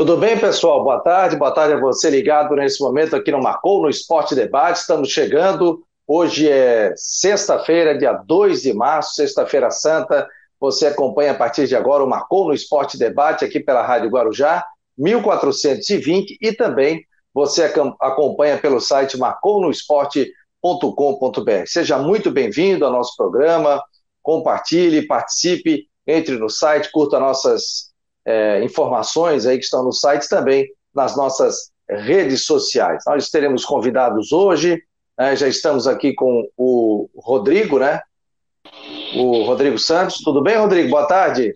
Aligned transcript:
Tudo 0.00 0.16
bem, 0.16 0.40
pessoal? 0.40 0.82
Boa 0.82 0.98
tarde. 1.00 1.36
Boa 1.36 1.52
tarde 1.52 1.74
a 1.74 1.78
você 1.78 2.08
ligado 2.08 2.56
nesse 2.56 2.80
momento 2.80 3.14
aqui 3.14 3.30
no 3.30 3.42
Marcou 3.42 3.82
no 3.82 3.90
Esporte 3.90 4.34
Debate. 4.34 4.78
Estamos 4.78 5.10
chegando. 5.10 5.84
Hoje 6.06 6.48
é 6.48 6.94
sexta-feira, 6.96 7.98
dia 7.98 8.14
2 8.14 8.62
de 8.62 8.72
março, 8.72 9.16
sexta-feira 9.16 9.70
santa. 9.70 10.26
Você 10.58 10.86
acompanha 10.86 11.32
a 11.32 11.34
partir 11.34 11.66
de 11.66 11.76
agora 11.76 12.02
o 12.02 12.08
Marcou 12.08 12.46
no 12.46 12.54
Esporte 12.54 12.96
Debate 12.96 13.44
aqui 13.44 13.60
pela 13.60 13.82
Rádio 13.82 14.08
Guarujá, 14.08 14.64
1420 14.96 16.38
e 16.40 16.50
também 16.50 17.04
você 17.34 17.70
acompanha 18.00 18.56
pelo 18.56 18.80
site 18.80 19.18
marcounoesporte.com.br. 19.18 21.66
Seja 21.66 21.98
muito 21.98 22.30
bem-vindo 22.30 22.86
ao 22.86 22.92
nosso 22.92 23.14
programa, 23.18 23.84
compartilhe, 24.22 25.06
participe, 25.06 25.90
entre 26.06 26.38
no 26.38 26.48
site, 26.48 26.90
curta 26.90 27.20
nossas 27.20 27.89
é, 28.26 28.62
informações 28.62 29.46
aí 29.46 29.58
que 29.58 29.64
estão 29.64 29.84
no 29.84 29.92
site 29.92 30.28
também 30.28 30.66
nas 30.94 31.16
nossas 31.16 31.70
redes 31.88 32.44
sociais. 32.44 33.02
Nós 33.06 33.28
teremos 33.30 33.64
convidados 33.64 34.32
hoje, 34.32 34.82
né, 35.18 35.34
já 35.36 35.48
estamos 35.48 35.86
aqui 35.86 36.14
com 36.14 36.48
o 36.56 37.08
Rodrigo, 37.16 37.78
né? 37.78 38.00
O 39.16 39.42
Rodrigo 39.42 39.78
Santos. 39.78 40.18
Tudo 40.18 40.42
bem, 40.42 40.56
Rodrigo? 40.56 40.90
Boa 40.90 41.06
tarde. 41.06 41.52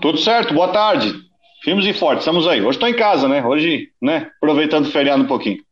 Tudo 0.00 0.18
certo, 0.18 0.54
boa 0.54 0.68
tarde. 0.68 1.12
Firmes 1.62 1.86
e 1.86 1.92
fortes, 1.92 2.22
estamos 2.22 2.46
aí. 2.46 2.60
Hoje 2.60 2.76
estou 2.76 2.88
em 2.88 2.96
casa, 2.96 3.28
né? 3.28 3.44
Hoje, 3.44 3.88
né? 4.00 4.30
Aproveitando 4.36 4.86
o 4.86 4.90
feriado 4.90 5.22
um 5.22 5.26
pouquinho. 5.26 5.62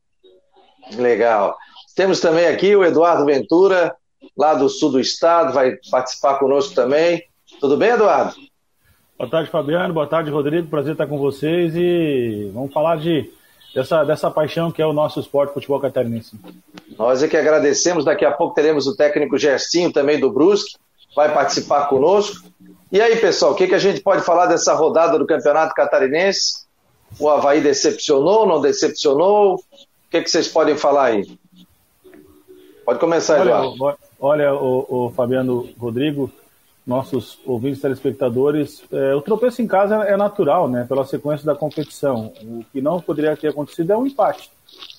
Legal. 0.96 1.56
Temos 1.94 2.20
também 2.20 2.46
aqui 2.46 2.74
o 2.74 2.84
Eduardo 2.84 3.24
Ventura, 3.24 3.94
lá 4.36 4.54
do 4.54 4.68
sul 4.68 4.92
do 4.92 5.00
estado, 5.00 5.52
vai 5.52 5.76
participar 5.90 6.38
conosco 6.38 6.74
também. 6.74 7.22
Tudo 7.60 7.76
bem, 7.76 7.90
Eduardo? 7.90 8.34
Boa 9.20 9.28
tarde, 9.28 9.50
Fabiano. 9.50 9.92
Boa 9.92 10.06
tarde, 10.06 10.30
Rodrigo. 10.30 10.66
Prazer 10.66 10.92
estar 10.92 11.06
com 11.06 11.18
vocês 11.18 11.74
e 11.76 12.50
vamos 12.54 12.72
falar 12.72 12.96
de 12.96 13.30
dessa, 13.74 14.02
dessa 14.02 14.30
paixão 14.30 14.72
que 14.72 14.80
é 14.80 14.86
o 14.86 14.94
nosso 14.94 15.20
esporte 15.20 15.52
futebol 15.52 15.78
catarinense. 15.78 16.40
Nós 16.98 17.22
é 17.22 17.28
que 17.28 17.36
agradecemos. 17.36 18.06
Daqui 18.06 18.24
a 18.24 18.32
pouco 18.32 18.54
teremos 18.54 18.86
o 18.86 18.96
técnico 18.96 19.36
Gersinho 19.36 19.92
também 19.92 20.18
do 20.18 20.32
Brusque, 20.32 20.74
vai 21.14 21.34
participar 21.34 21.86
conosco. 21.86 22.48
E 22.90 22.98
aí, 22.98 23.14
pessoal, 23.16 23.52
o 23.52 23.54
que, 23.54 23.66
que 23.66 23.74
a 23.74 23.78
gente 23.78 24.00
pode 24.00 24.22
falar 24.22 24.46
dessa 24.46 24.72
rodada 24.72 25.18
do 25.18 25.26
Campeonato 25.26 25.74
Catarinense? 25.74 26.64
O 27.18 27.28
Havaí 27.28 27.60
decepcionou, 27.60 28.46
não 28.46 28.58
decepcionou? 28.58 29.56
O 29.56 30.10
que, 30.10 30.22
que 30.22 30.30
vocês 30.30 30.48
podem 30.48 30.78
falar 30.78 31.08
aí? 31.08 31.38
Pode 32.86 32.98
começar, 32.98 33.42
Eduardo. 33.42 33.74
Olha, 33.78 33.98
olha 34.18 34.54
o, 34.54 34.86
o 34.88 35.10
Fabiano 35.10 35.68
Rodrigo, 35.78 36.32
nossos 36.86 37.38
ouvintes 37.46 37.80
telespectadores, 37.80 38.82
é, 38.90 39.14
o 39.14 39.20
tropeço 39.20 39.62
em 39.62 39.66
casa 39.66 39.96
é 40.04 40.16
natural, 40.16 40.68
né, 40.68 40.84
pela 40.88 41.04
sequência 41.04 41.46
da 41.46 41.54
competição. 41.54 42.32
O 42.42 42.64
que 42.72 42.80
não 42.80 43.00
poderia 43.00 43.36
ter 43.36 43.48
acontecido 43.48 43.92
é 43.92 43.96
um 43.96 44.06
empate. 44.06 44.50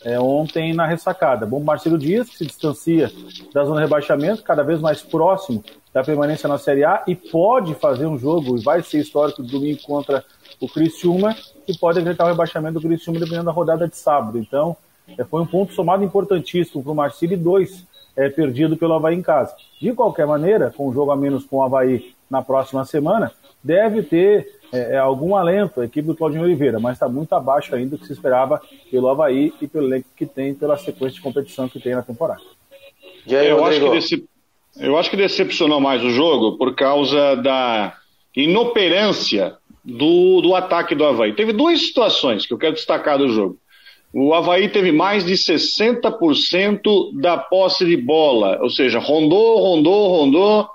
É, 0.04 0.20
ontem 0.20 0.74
na 0.74 0.86
ressacada. 0.86 1.46
Bom, 1.46 1.60
Marcelo 1.62 1.98
Dias 1.98 2.30
que 2.30 2.38
se 2.38 2.46
distancia 2.46 3.12
da 3.54 3.64
zona 3.64 3.78
de 3.78 3.86
rebaixamento, 3.86 4.44
cada 4.44 4.64
vez 4.64 4.80
mais 4.80 5.02
próximo 5.02 5.64
da 5.94 6.04
permanência 6.04 6.48
na 6.48 6.58
Série 6.58 6.84
A 6.84 7.04
e 7.08 7.16
pode 7.16 7.74
fazer 7.76 8.06
um 8.06 8.18
jogo, 8.18 8.58
e 8.58 8.64
vai 8.64 8.84
ser 8.84 9.00
histórico 9.00 9.42
domingo 9.42 9.82
contra 9.84 10.24
o 10.60 10.68
Criciúma, 10.68 11.36
que 11.66 11.78
pode 11.78 12.00
enfrentar 12.00 12.26
o 12.26 12.28
rebaixamento 12.28 12.80
do 12.80 12.88
Criciúma 12.88 13.20
dependendo 13.20 13.46
da 13.46 13.52
rodada 13.52 13.88
de 13.88 13.96
sábado. 13.96 14.38
Então, 14.38 14.76
é, 15.18 15.24
foi 15.24 15.42
um 15.42 15.46
ponto 15.46 15.74
somado 15.74 16.04
importantíssimo 16.04 16.84
para 16.84 16.92
o 16.92 16.96
Marcelo 16.96 17.34
e 17.34 17.38
dois 17.38 17.86
é, 18.16 18.30
perdido 18.30 18.78
pelo 18.78 18.94
Havaí 18.94 19.16
em 19.16 19.22
casa. 19.22 19.56
De 19.80 19.94
qualquer 19.94 20.28
maneira, 20.28 20.74
com 20.76 20.88
o 20.88 20.94
jogo 20.94 21.12
a 21.12 21.16
menos 21.16 21.46
com 21.46 21.58
o 21.58 21.64
Havaí 21.64 22.14
na 22.30 22.42
próxima 22.42 22.86
semana, 22.86 23.32
deve 23.64 24.04
ter 24.04 24.60
é, 24.72 24.96
é 24.96 24.98
algum 24.98 25.36
alento 25.36 25.82
a 25.82 25.86
equipe 25.86 26.08
do 26.08 26.16
Claudinho 26.16 26.44
Oliveira, 26.44 26.80
mas 26.80 26.94
está 26.94 27.08
muito 27.08 27.34
abaixo 27.34 27.76
ainda 27.76 27.92
do 27.92 27.98
que 27.98 28.08
se 28.08 28.14
esperava 28.14 28.62
pelo 28.90 29.10
Havaí 29.10 29.54
e 29.62 29.68
pelo 29.68 29.88
elenco 29.88 30.08
que 30.16 30.26
tem, 30.26 30.54
pela 30.54 30.78
sequência 30.78 31.16
de 31.16 31.22
competição 31.22 31.68
que 31.68 31.80
tem 31.80 31.94
na 31.94 32.02
temporada. 32.02 32.42
Aí, 33.28 33.48
eu, 33.48 33.64
acho 33.66 33.80
que 33.80 33.90
decep... 33.90 34.26
eu 34.80 34.98
acho 34.98 35.10
que 35.10 35.18
decepcionou 35.18 35.80
mais 35.80 36.04
o 36.04 36.10
jogo 36.10 36.58
por 36.58 36.74
causa 36.76 37.36
da 37.36 37.96
inoperância 38.36 39.58
do, 39.84 40.42
do 40.42 40.56
ataque 40.56 40.96
do 40.96 41.06
Havaí. 41.06 41.34
Teve 41.34 41.54
duas 41.54 41.80
situações 41.82 42.46
que 42.46 42.54
eu 42.54 42.58
quero 42.58 42.74
destacar 42.74 43.18
do 43.18 43.30
jogo. 43.30 43.58
O 44.14 44.34
Havaí 44.34 44.68
teve 44.68 44.92
mais 44.92 45.24
de 45.26 45.34
60% 45.34 46.82
da 47.14 47.38
posse 47.38 47.86
de 47.86 47.96
bola, 47.96 48.60
ou 48.62 48.70
seja, 48.70 49.00
rondou, 49.00 49.60
rondou, 49.60 50.10
rondou, 50.10 50.68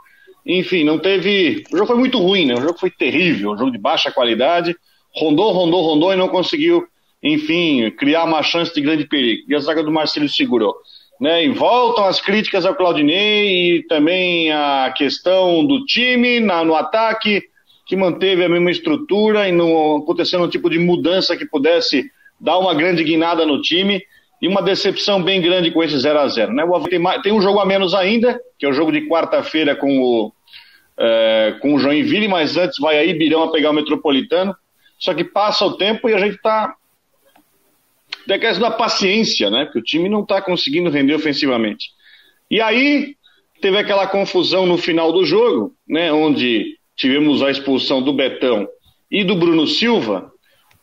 enfim, 0.47 0.85
não 0.85 0.99
teve. 0.99 1.65
O 1.71 1.77
jogo 1.77 1.89
foi 1.89 1.97
muito 1.97 2.19
ruim, 2.19 2.47
né? 2.47 2.55
O 2.55 2.61
jogo 2.61 2.79
foi 2.79 2.91
terrível, 2.91 3.53
um 3.53 3.59
jogo 3.59 3.71
de 3.71 3.79
baixa 3.79 4.11
qualidade, 4.11 4.75
rondou, 5.15 5.53
rondou, 5.53 5.83
rondou 5.83 6.13
e 6.15 6.17
não 6.17 6.29
conseguiu, 6.29 6.87
enfim, 7.23 7.91
criar 7.91 8.25
uma 8.25 8.43
chance 8.43 8.73
de 8.73 8.81
grande 8.81 9.07
perigo. 9.07 9.43
E 9.49 9.55
a 9.55 9.59
zaga 9.59 9.83
do 9.83 9.93
Marcelo 9.93 10.29
segurou. 10.29 10.75
Né, 11.19 11.47
e 11.47 11.49
voltam 11.49 12.05
as 12.05 12.21
críticas 12.21 12.67
ao 12.67 12.75
Claudinei 12.75 13.79
e 13.79 13.83
também 13.85 14.53
a 14.53 14.93
questão 14.95 15.65
do 15.65 15.83
time 15.87 16.41
na, 16.41 16.63
no 16.63 16.75
ataque, 16.75 17.43
que 17.87 17.97
manteve 17.97 18.45
a 18.45 18.49
mesma 18.51 18.71
estrutura 18.71 19.49
e 19.49 19.53
não 19.53 19.97
aconteceu 19.97 20.39
um 20.43 20.49
tipo 20.49 20.69
de 20.69 20.79
mudança 20.79 21.35
que 21.35 21.47
pudesse 21.47 22.05
dá 22.41 22.59
uma 22.59 22.75
grande 22.75 23.03
guinada 23.03 23.45
no 23.47 23.61
time 23.61 24.03
e 24.41 24.47
uma 24.47 24.63
decepção 24.63 25.23
bem 25.23 25.41
grande 25.41 25.71
com 25.71 25.83
esse 25.83 25.99
0 25.99 26.19
a 26.19 26.29
0 26.29 26.53
né? 26.53 26.65
O 26.65 26.81
tem, 26.81 27.01
tem 27.23 27.33
um 27.33 27.41
jogo 27.41 27.59
a 27.59 27.67
menos 27.67 27.95
ainda, 27.95 28.41
que 28.59 28.67
é 28.67 28.69
o 28.69 28.73
jogo 28.73 28.93
de 28.93 29.09
quarta-feira 29.09 29.75
com 29.75 29.99
o, 29.99 30.33
é, 30.99 31.57
com 31.61 31.75
o 31.75 31.79
Joinville, 31.79 32.29
mas 32.29 32.57
antes 32.57 32.79
vai 32.79 32.99
aí 32.99 33.15
Birão 33.15 33.43
a 33.43 33.51
pegar 33.51 33.71
o 33.71 33.75
Metropolitano. 33.75 34.55
Só 34.99 35.15
que 35.15 35.25
passa 35.25 35.65
o 35.65 35.77
tempo 35.77 36.09
e 36.09 36.15
a 36.15 36.19
gente 36.19 36.37
está 36.37 36.75
decrescendo 38.27 38.65
da 38.65 38.71
paciência, 38.71 39.51
né? 39.51 39.65
Porque 39.65 39.79
o 39.79 39.83
time 39.83 40.09
não 40.09 40.23
está 40.23 40.41
conseguindo 40.43 40.91
render 40.91 41.15
ofensivamente. 41.15 41.91
E 42.51 42.61
aí 42.61 43.15
teve 43.61 43.79
aquela 43.79 44.07
confusão 44.07 44.67
no 44.67 44.77
final 44.77 45.13
do 45.13 45.25
jogo, 45.25 45.75
né? 45.89 46.13
Onde 46.13 46.77
tivemos 46.97 47.43
a 47.43 47.51
expulsão 47.51 48.03
do 48.03 48.13
Betão 48.13 48.69
e 49.11 49.23
do 49.23 49.37
Bruno 49.37 49.67
Silva, 49.67 50.33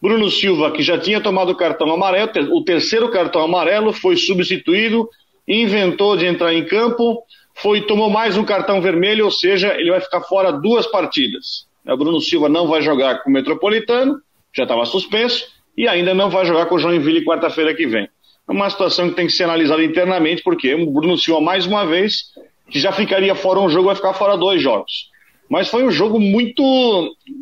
Bruno 0.03 0.30
Silva, 0.30 0.69
que 0.69 0.84
já 0.84 0.97
tinha 0.97 1.22
tomado 1.22 1.53
o 1.53 1.56
cartão 1.56 1.90
amarelo, 1.90 2.30
o 2.52 2.62
terceiro 2.62 3.09
cartão 3.09 3.41
amarelo, 3.41 3.94
foi 3.94 4.18
substituído, 4.18 5.09
inventou 5.47 6.18
de 6.18 6.25
entrar 6.25 6.53
em 6.53 6.66
campo, 6.66 7.24
foi 7.56 7.80
tomou 7.80 8.09
mais 8.09 8.36
um 8.36 8.44
cartão 8.44 8.81
vermelho, 8.81 9.24
ou 9.24 9.31
seja, 9.31 9.74
ele 9.80 9.91
vai 9.91 10.02
ficar 10.02 10.19
fora 10.19 10.52
duas 10.52 10.86
partidas. 10.86 11.68
O 11.88 11.96
Bruno 11.96 12.19
Silva 12.19 12.50
não 12.50 12.68
vai 12.68 12.81
jogar 12.81 13.24
com 13.24 13.30
o 13.30 13.34
Metropolitano, 13.34 14.19
já 14.53 14.64
estava 14.64 14.86
suspenso, 14.86 15.47
e 15.78 15.88
ainda 15.88 16.14
não 16.14 16.30
vai 16.30 16.46
jogar 16.46 16.66
com 16.66 16.75
o 16.75 16.80
Joinville 16.80 17.24
quarta-feira 17.24 17.74
que 17.74 17.88
vem. 17.88 18.03
É 18.03 18.52
uma 18.52 18.70
situação 18.70 19.08
que 19.08 19.16
tem 19.16 19.28
que 19.28 19.31
ser 19.31 19.46
analisada 19.46 19.85
internamente, 19.85 20.44
porque 20.44 20.75
o 20.75 20.91
Bruno 20.91 21.18
Silva, 21.18 21.40
mais 21.40 21.66
uma 21.66 21.85
vez, 21.85 22.25
que 22.70 22.78
já 22.78 22.91
ficaria 22.91 23.35
fora 23.35 23.62
um 23.62 23.70
jogo, 23.70 23.85
vai 23.85 23.96
ficar 23.96 24.14
fora 24.14 24.35
dois 24.35 24.62
jogos. 24.62 25.12
Mas 25.50 25.70
foi 25.70 25.84
um 25.84 25.92
jogo 25.92 26.20
muito, 26.20 26.64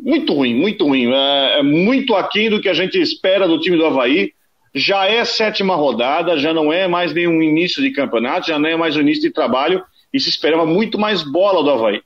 muito 0.04 0.34
ruim, 0.34 0.54
muito 0.54 0.86
ruim. 0.86 1.12
É, 1.12 1.60
é 1.60 1.62
muito 1.62 2.14
aquém 2.14 2.50
do 2.50 2.60
que 2.60 2.68
a 2.68 2.74
gente 2.74 3.00
espera 3.00 3.48
do 3.48 3.58
time 3.58 3.76
do 3.76 3.86
Havaí. 3.86 4.32
Já 4.74 5.06
é 5.06 5.24
sétima 5.24 5.74
rodada, 5.74 6.38
já 6.38 6.52
não 6.52 6.72
é 6.72 6.88
mais 6.88 7.12
nenhum 7.12 7.42
início 7.42 7.82
de 7.82 7.90
campeonato, 7.90 8.48
já 8.48 8.58
não 8.58 8.68
é 8.68 8.76
mais 8.76 8.96
o 8.96 9.00
início 9.00 9.22
de 9.22 9.30
trabalho 9.30 9.82
e 10.12 10.20
se 10.20 10.28
esperava 10.28 10.66
muito 10.66 10.98
mais 10.98 11.22
bola 11.22 11.62
do 11.62 11.70
Havaí. 11.70 12.02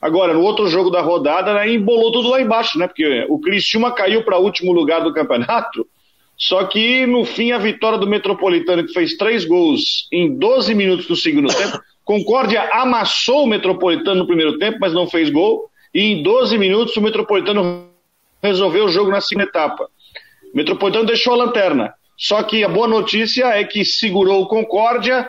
Agora, 0.00 0.34
no 0.34 0.42
outro 0.42 0.68
jogo 0.68 0.90
da 0.90 1.00
rodada, 1.00 1.54
né, 1.54 1.72
embolou 1.72 2.12
tudo 2.12 2.28
lá 2.28 2.40
embaixo, 2.40 2.78
né? 2.78 2.86
Porque 2.86 3.24
o 3.28 3.40
Criciúma 3.40 3.90
caiu 3.90 4.22
para 4.22 4.38
último 4.38 4.70
lugar 4.70 5.02
do 5.02 5.14
campeonato, 5.14 5.86
só 6.36 6.64
que 6.64 7.06
no 7.06 7.24
fim 7.24 7.52
a 7.52 7.58
vitória 7.58 7.98
do 7.98 8.06
Metropolitano, 8.06 8.84
que 8.84 8.92
fez 8.92 9.16
três 9.16 9.44
gols 9.44 10.06
em 10.12 10.36
12 10.36 10.74
minutos 10.74 11.06
do 11.06 11.16
segundo 11.16 11.48
tempo, 11.48 11.78
Concórdia 12.04 12.68
amassou 12.72 13.44
o 13.44 13.46
Metropolitano 13.46 14.20
no 14.20 14.26
primeiro 14.26 14.58
tempo, 14.58 14.78
mas 14.80 14.92
não 14.92 15.08
fez 15.08 15.30
gol. 15.30 15.70
E 15.92 16.02
em 16.02 16.22
12 16.22 16.58
minutos 16.58 16.96
o 16.96 17.00
Metropolitano 17.00 17.88
resolveu 18.42 18.84
o 18.84 18.90
jogo 18.90 19.10
na 19.10 19.20
segunda 19.20 19.48
etapa. 19.48 19.88
O 20.52 20.56
Metropolitano 20.56 21.06
deixou 21.06 21.32
a 21.32 21.36
lanterna. 21.36 21.94
Só 22.16 22.42
que 22.42 22.62
a 22.62 22.68
boa 22.68 22.86
notícia 22.86 23.46
é 23.46 23.64
que 23.64 23.84
segurou 23.84 24.42
o 24.42 24.46
Concórdia, 24.46 25.28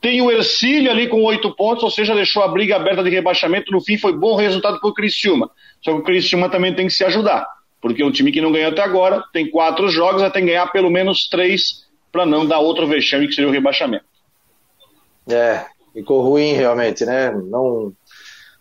tem 0.00 0.20
o 0.20 0.30
Ercílio 0.30 0.90
ali 0.90 1.06
com 1.06 1.22
oito 1.22 1.54
pontos, 1.54 1.82
ou 1.82 1.90
seja, 1.90 2.14
deixou 2.14 2.42
a 2.42 2.48
briga 2.48 2.76
aberta 2.76 3.02
de 3.02 3.10
rebaixamento. 3.10 3.72
No 3.72 3.80
fim, 3.80 3.96
foi 3.96 4.12
bom 4.12 4.36
resultado 4.36 4.80
para 4.80 4.90
o 4.90 4.94
Criciúma. 4.94 5.50
Só 5.82 5.92
que 5.92 6.00
o 6.00 6.02
Criciúma 6.02 6.48
também 6.48 6.74
tem 6.74 6.86
que 6.86 6.92
se 6.92 7.04
ajudar, 7.04 7.46
porque 7.80 8.02
é 8.02 8.06
um 8.06 8.10
time 8.10 8.32
que 8.32 8.40
não 8.40 8.52
ganhou 8.52 8.70
até 8.70 8.82
agora, 8.82 9.22
tem 9.32 9.50
quatro 9.50 9.88
jogos, 9.88 10.20
vai 10.20 10.30
ter 10.30 10.40
que 10.40 10.46
ganhar 10.46 10.66
pelo 10.68 10.90
menos 10.90 11.28
três 11.28 11.86
para 12.10 12.26
não 12.26 12.44
dar 12.44 12.58
outro 12.58 12.86
vexame 12.86 13.28
que 13.28 13.34
seria 13.34 13.48
o 13.48 13.52
rebaixamento. 13.52 14.04
É, 15.26 15.64
ficou 15.94 16.22
ruim 16.22 16.52
realmente, 16.52 17.06
né? 17.06 17.30
Não, 17.30 17.92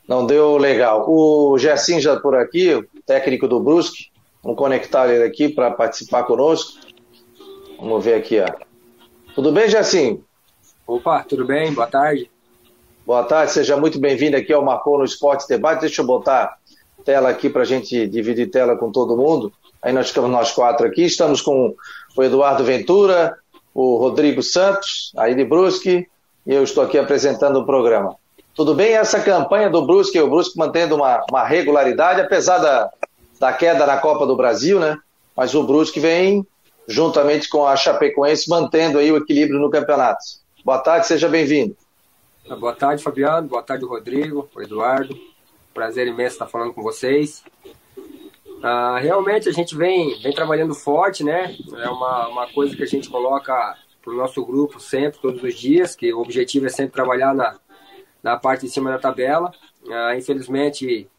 não 0.07 0.25
deu 0.25 0.56
legal. 0.57 1.09
O 1.09 1.57
Gersin 1.57 2.00
já 2.00 2.18
por 2.18 2.35
aqui, 2.35 2.81
técnico 3.06 3.47
do 3.47 3.59
Brusque, 3.59 4.12
vamos 4.41 4.57
conectar 4.57 5.12
ele 5.12 5.24
aqui 5.24 5.50
para 5.50 5.71
participar 5.71 6.24
conosco. 6.24 6.80
Vamos 7.77 8.06
ver 8.06 8.13
aqui, 8.13 8.39
ó. 8.39 8.45
Tudo 9.33 9.51
bem, 9.51 9.68
Gersin? 9.68 10.24
Opa, 10.85 11.24
tudo 11.24 11.44
bem? 11.44 11.74
Boa 11.74 11.88
tarde. 11.88 12.30
Boa 13.06 13.24
tarde, 13.24 13.51
seja 13.51 13.75
muito 13.75 14.00
bem-vindo 14.00 14.38
aqui 14.38 14.53
ao 14.53 14.63
Marcou 14.63 14.97
no 14.97 15.03
Esporte 15.03 15.47
Debate. 15.47 15.81
Deixa 15.81 16.01
eu 16.01 16.06
botar 16.06 16.57
tela 17.03 17.29
aqui 17.29 17.50
para 17.50 17.63
a 17.63 17.65
gente 17.65 18.07
dividir 18.07 18.50
tela 18.50 18.77
com 18.77 18.91
todo 18.91 19.18
mundo. 19.18 19.51
Aí 19.81 19.91
nós 19.91 20.07
ficamos 20.07 20.29
nós 20.29 20.51
quatro 20.51 20.88
aqui. 20.88 21.03
Estamos 21.03 21.41
com 21.41 21.75
o 22.15 22.24
Eduardo 22.24 22.63
Ventura, 22.63 23.36
o 23.74 23.97
Rodrigo 23.97 24.41
Santos, 24.41 25.12
aí 25.18 25.36
de 25.36 25.44
Brusque, 25.44 26.07
e 26.45 26.54
eu 26.54 26.63
estou 26.63 26.84
aqui 26.84 26.98
apresentando 26.98 27.60
o 27.60 27.66
programa. 27.66 28.16
Tudo 28.56 28.75
bem? 28.75 28.94
Essa 28.94 29.19
campanha 29.19 29.69
do 29.69 29.86
Brusque, 29.86 30.19
o 30.19 30.30
Brusque 30.30 30.57
mantendo 30.57 30.95
uma, 30.95 31.24
uma 31.30 31.44
regularidade, 31.44 32.22
apesar 32.22 32.60
da, 32.60 32.92
da 33.40 33.51
queda 33.51 33.86
na 33.86 33.98
Copa 33.98 34.28
do 34.28 34.36
Brasil, 34.36 34.80
né? 34.80 34.98
Mas 35.36 35.56
o 35.56 35.63
Brusque 35.63 36.00
vem, 36.00 36.45
juntamente 36.88 37.50
com 37.50 37.66
a 37.66 37.75
Chapecoense, 37.75 38.50
mantendo 38.50 39.00
aí 39.00 39.12
o 39.12 39.18
equilíbrio 39.18 39.60
no 39.60 39.72
campeonato. 39.72 40.24
Boa 40.63 40.78
tarde, 40.78 41.07
seja 41.07 41.28
bem-vindo. 41.28 41.75
Boa 42.60 42.74
tarde, 42.74 43.01
Fabiano. 43.01 43.48
Boa 43.48 43.63
tarde, 43.63 43.86
Rodrigo, 43.86 44.48
Eduardo. 44.60 45.18
Prazer 45.74 46.07
imenso 46.07 46.36
estar 46.36 46.46
falando 46.46 46.74
com 46.74 46.84
vocês. 46.84 47.44
Ah, 48.62 49.00
realmente 49.01 49.50
a 49.50 49.51
gente 49.51 49.75
vem, 49.75 50.18
vem 50.22 50.31
trabalhando 50.31 50.75
forte, 50.75 51.24
né? 51.24 51.56
É 51.78 51.89
uma, 51.89 52.28
uma 52.28 52.48
coisa 52.48 52.75
que 52.75 52.84
a 52.84 52.88
gente 52.88 53.10
coloca 53.10 53.75
para 54.03 54.13
o 54.13 54.17
nosso 54.17 54.45
grupo 54.45 54.79
sempre, 54.79 55.19
todos 55.19 55.41
os 55.41 55.55
dias, 55.55 55.95
que 55.95 56.13
o 56.13 56.19
objetivo 56.19 56.65
é 56.65 56.69
sempre 56.69 56.91
trabalhar 56.91 57.33
na, 57.33 57.57
na 58.21 58.38
parte 58.38 58.65
de 58.65 58.69
cima 58.69 58.91
da 58.91 59.00
tabela. 59.00 59.51
Ah, 59.89 60.15
infelizmente, 60.15 61.09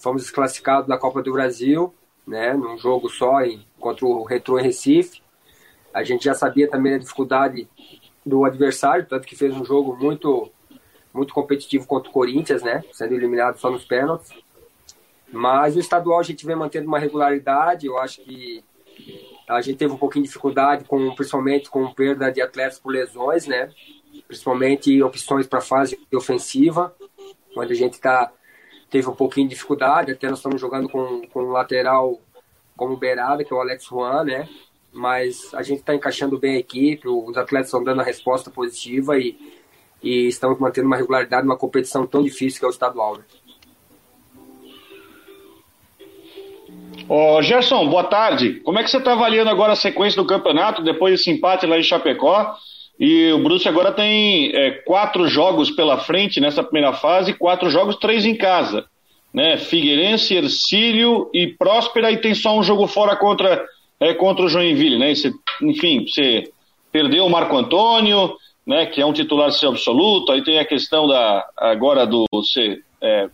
fomos 0.00 0.22
desclassificados 0.22 0.88
da 0.88 0.96
Copa 0.96 1.22
do 1.22 1.32
Brasil, 1.32 1.94
né, 2.26 2.54
num 2.54 2.78
jogo 2.78 3.10
só 3.10 3.42
em, 3.42 3.64
contra 3.78 4.06
o 4.06 4.24
Retro 4.24 4.58
em 4.58 4.62
Recife. 4.62 5.22
A 5.92 6.02
gente 6.02 6.24
já 6.24 6.34
sabia 6.34 6.68
também 6.68 6.94
a 6.94 6.98
dificuldade 6.98 7.68
do 8.24 8.44
adversário, 8.44 9.06
tanto 9.06 9.26
que 9.26 9.36
fez 9.36 9.54
um 9.54 9.64
jogo 9.64 9.96
muito 9.96 10.50
muito 11.12 11.34
competitivo 11.34 11.88
contra 11.88 12.08
o 12.08 12.12
Corinthians, 12.12 12.62
né, 12.62 12.84
sendo 12.92 13.14
eliminado 13.14 13.58
só 13.58 13.68
nos 13.68 13.84
pênaltis. 13.84 14.32
Mas 15.32 15.74
o 15.74 15.80
estadual 15.80 16.20
a 16.20 16.22
gente 16.22 16.46
vem 16.46 16.54
mantendo 16.54 16.86
uma 16.86 17.00
regularidade, 17.00 17.86
eu 17.86 17.98
acho 17.98 18.22
que 18.22 18.64
a 19.50 19.60
gente 19.60 19.76
teve 19.76 19.92
um 19.92 19.96
pouquinho 19.96 20.22
de 20.22 20.28
dificuldade, 20.28 20.84
com, 20.84 21.14
principalmente 21.14 21.68
com 21.68 21.92
perda 21.92 22.30
de 22.30 22.40
atletas 22.40 22.78
por 22.78 22.92
lesões, 22.92 23.46
né? 23.46 23.70
Principalmente 24.26 25.02
opções 25.02 25.46
para 25.46 25.60
fase 25.60 25.98
ofensiva, 26.14 26.94
onde 27.56 27.72
a 27.72 27.76
gente 27.76 28.00
tá, 28.00 28.32
teve 28.88 29.08
um 29.08 29.14
pouquinho 29.14 29.48
de 29.48 29.54
dificuldade. 29.54 30.12
Até 30.12 30.28
nós 30.28 30.38
estamos 30.38 30.60
jogando 30.60 30.88
com, 30.88 31.22
com 31.28 31.42
um 31.42 31.50
lateral 31.50 32.20
como 32.76 32.96
beirada, 32.96 33.44
que 33.44 33.52
é 33.52 33.56
o 33.56 33.60
Alex 33.60 33.84
Juan, 33.84 34.24
né? 34.24 34.48
Mas 34.92 35.52
a 35.52 35.62
gente 35.62 35.80
está 35.80 35.94
encaixando 35.94 36.38
bem 36.38 36.56
a 36.56 36.58
equipe, 36.58 37.08
os 37.08 37.36
atletas 37.36 37.68
estão 37.68 37.82
dando 37.82 38.00
a 38.00 38.04
resposta 38.04 38.50
positiva 38.50 39.18
e, 39.18 39.36
e 40.02 40.28
estamos 40.28 40.58
mantendo 40.58 40.86
uma 40.86 40.96
regularidade 40.96 41.44
numa 41.44 41.58
competição 41.58 42.06
tão 42.06 42.22
difícil 42.22 42.58
que 42.58 42.64
é 42.64 42.68
o 42.68 42.70
estadual. 42.70 43.18
Né? 43.18 43.24
Ô, 47.08 47.42
Gerson, 47.42 47.88
boa 47.88 48.04
tarde. 48.04 48.60
Como 48.60 48.78
é 48.78 48.84
que 48.84 48.90
você 48.90 48.98
está 48.98 49.12
avaliando 49.12 49.50
agora 49.50 49.72
a 49.72 49.76
sequência 49.76 50.20
do 50.20 50.26
campeonato, 50.26 50.82
depois 50.82 51.14
desse 51.14 51.30
empate 51.30 51.66
lá 51.66 51.78
em 51.78 51.82
Chapecó? 51.82 52.54
E 52.98 53.32
o 53.32 53.42
Bruce 53.42 53.68
agora 53.68 53.92
tem 53.92 54.52
é, 54.54 54.70
quatro 54.84 55.26
jogos 55.26 55.70
pela 55.70 55.98
frente 55.98 56.40
nessa 56.40 56.62
primeira 56.62 56.92
fase, 56.92 57.32
quatro 57.32 57.70
jogos, 57.70 57.96
três 57.96 58.24
em 58.24 58.34
casa. 58.34 58.84
Né? 59.32 59.56
Figueirense, 59.56 60.34
Ercílio 60.34 61.30
e 61.32 61.46
Próspera, 61.46 62.12
e 62.12 62.18
tem 62.18 62.34
só 62.34 62.56
um 62.58 62.62
jogo 62.62 62.86
fora 62.86 63.16
contra, 63.16 63.64
é, 63.98 64.12
contra 64.12 64.44
o 64.44 64.48
Joinville. 64.48 64.98
Né? 64.98 65.14
Você, 65.14 65.32
enfim, 65.62 66.06
você 66.06 66.50
perdeu 66.92 67.24
o 67.24 67.30
Marco 67.30 67.56
Antônio, 67.56 68.36
né, 68.66 68.86
que 68.86 69.00
é 69.00 69.06
um 69.06 69.12
titular 69.12 69.50
seu 69.50 69.70
absoluto, 69.70 70.30
aí 70.30 70.44
tem 70.44 70.58
a 70.58 70.64
questão 70.64 71.08
da 71.08 71.44
agora 71.56 72.06
do. 72.06 72.24
Você, 72.32 72.80
é, 73.00 73.28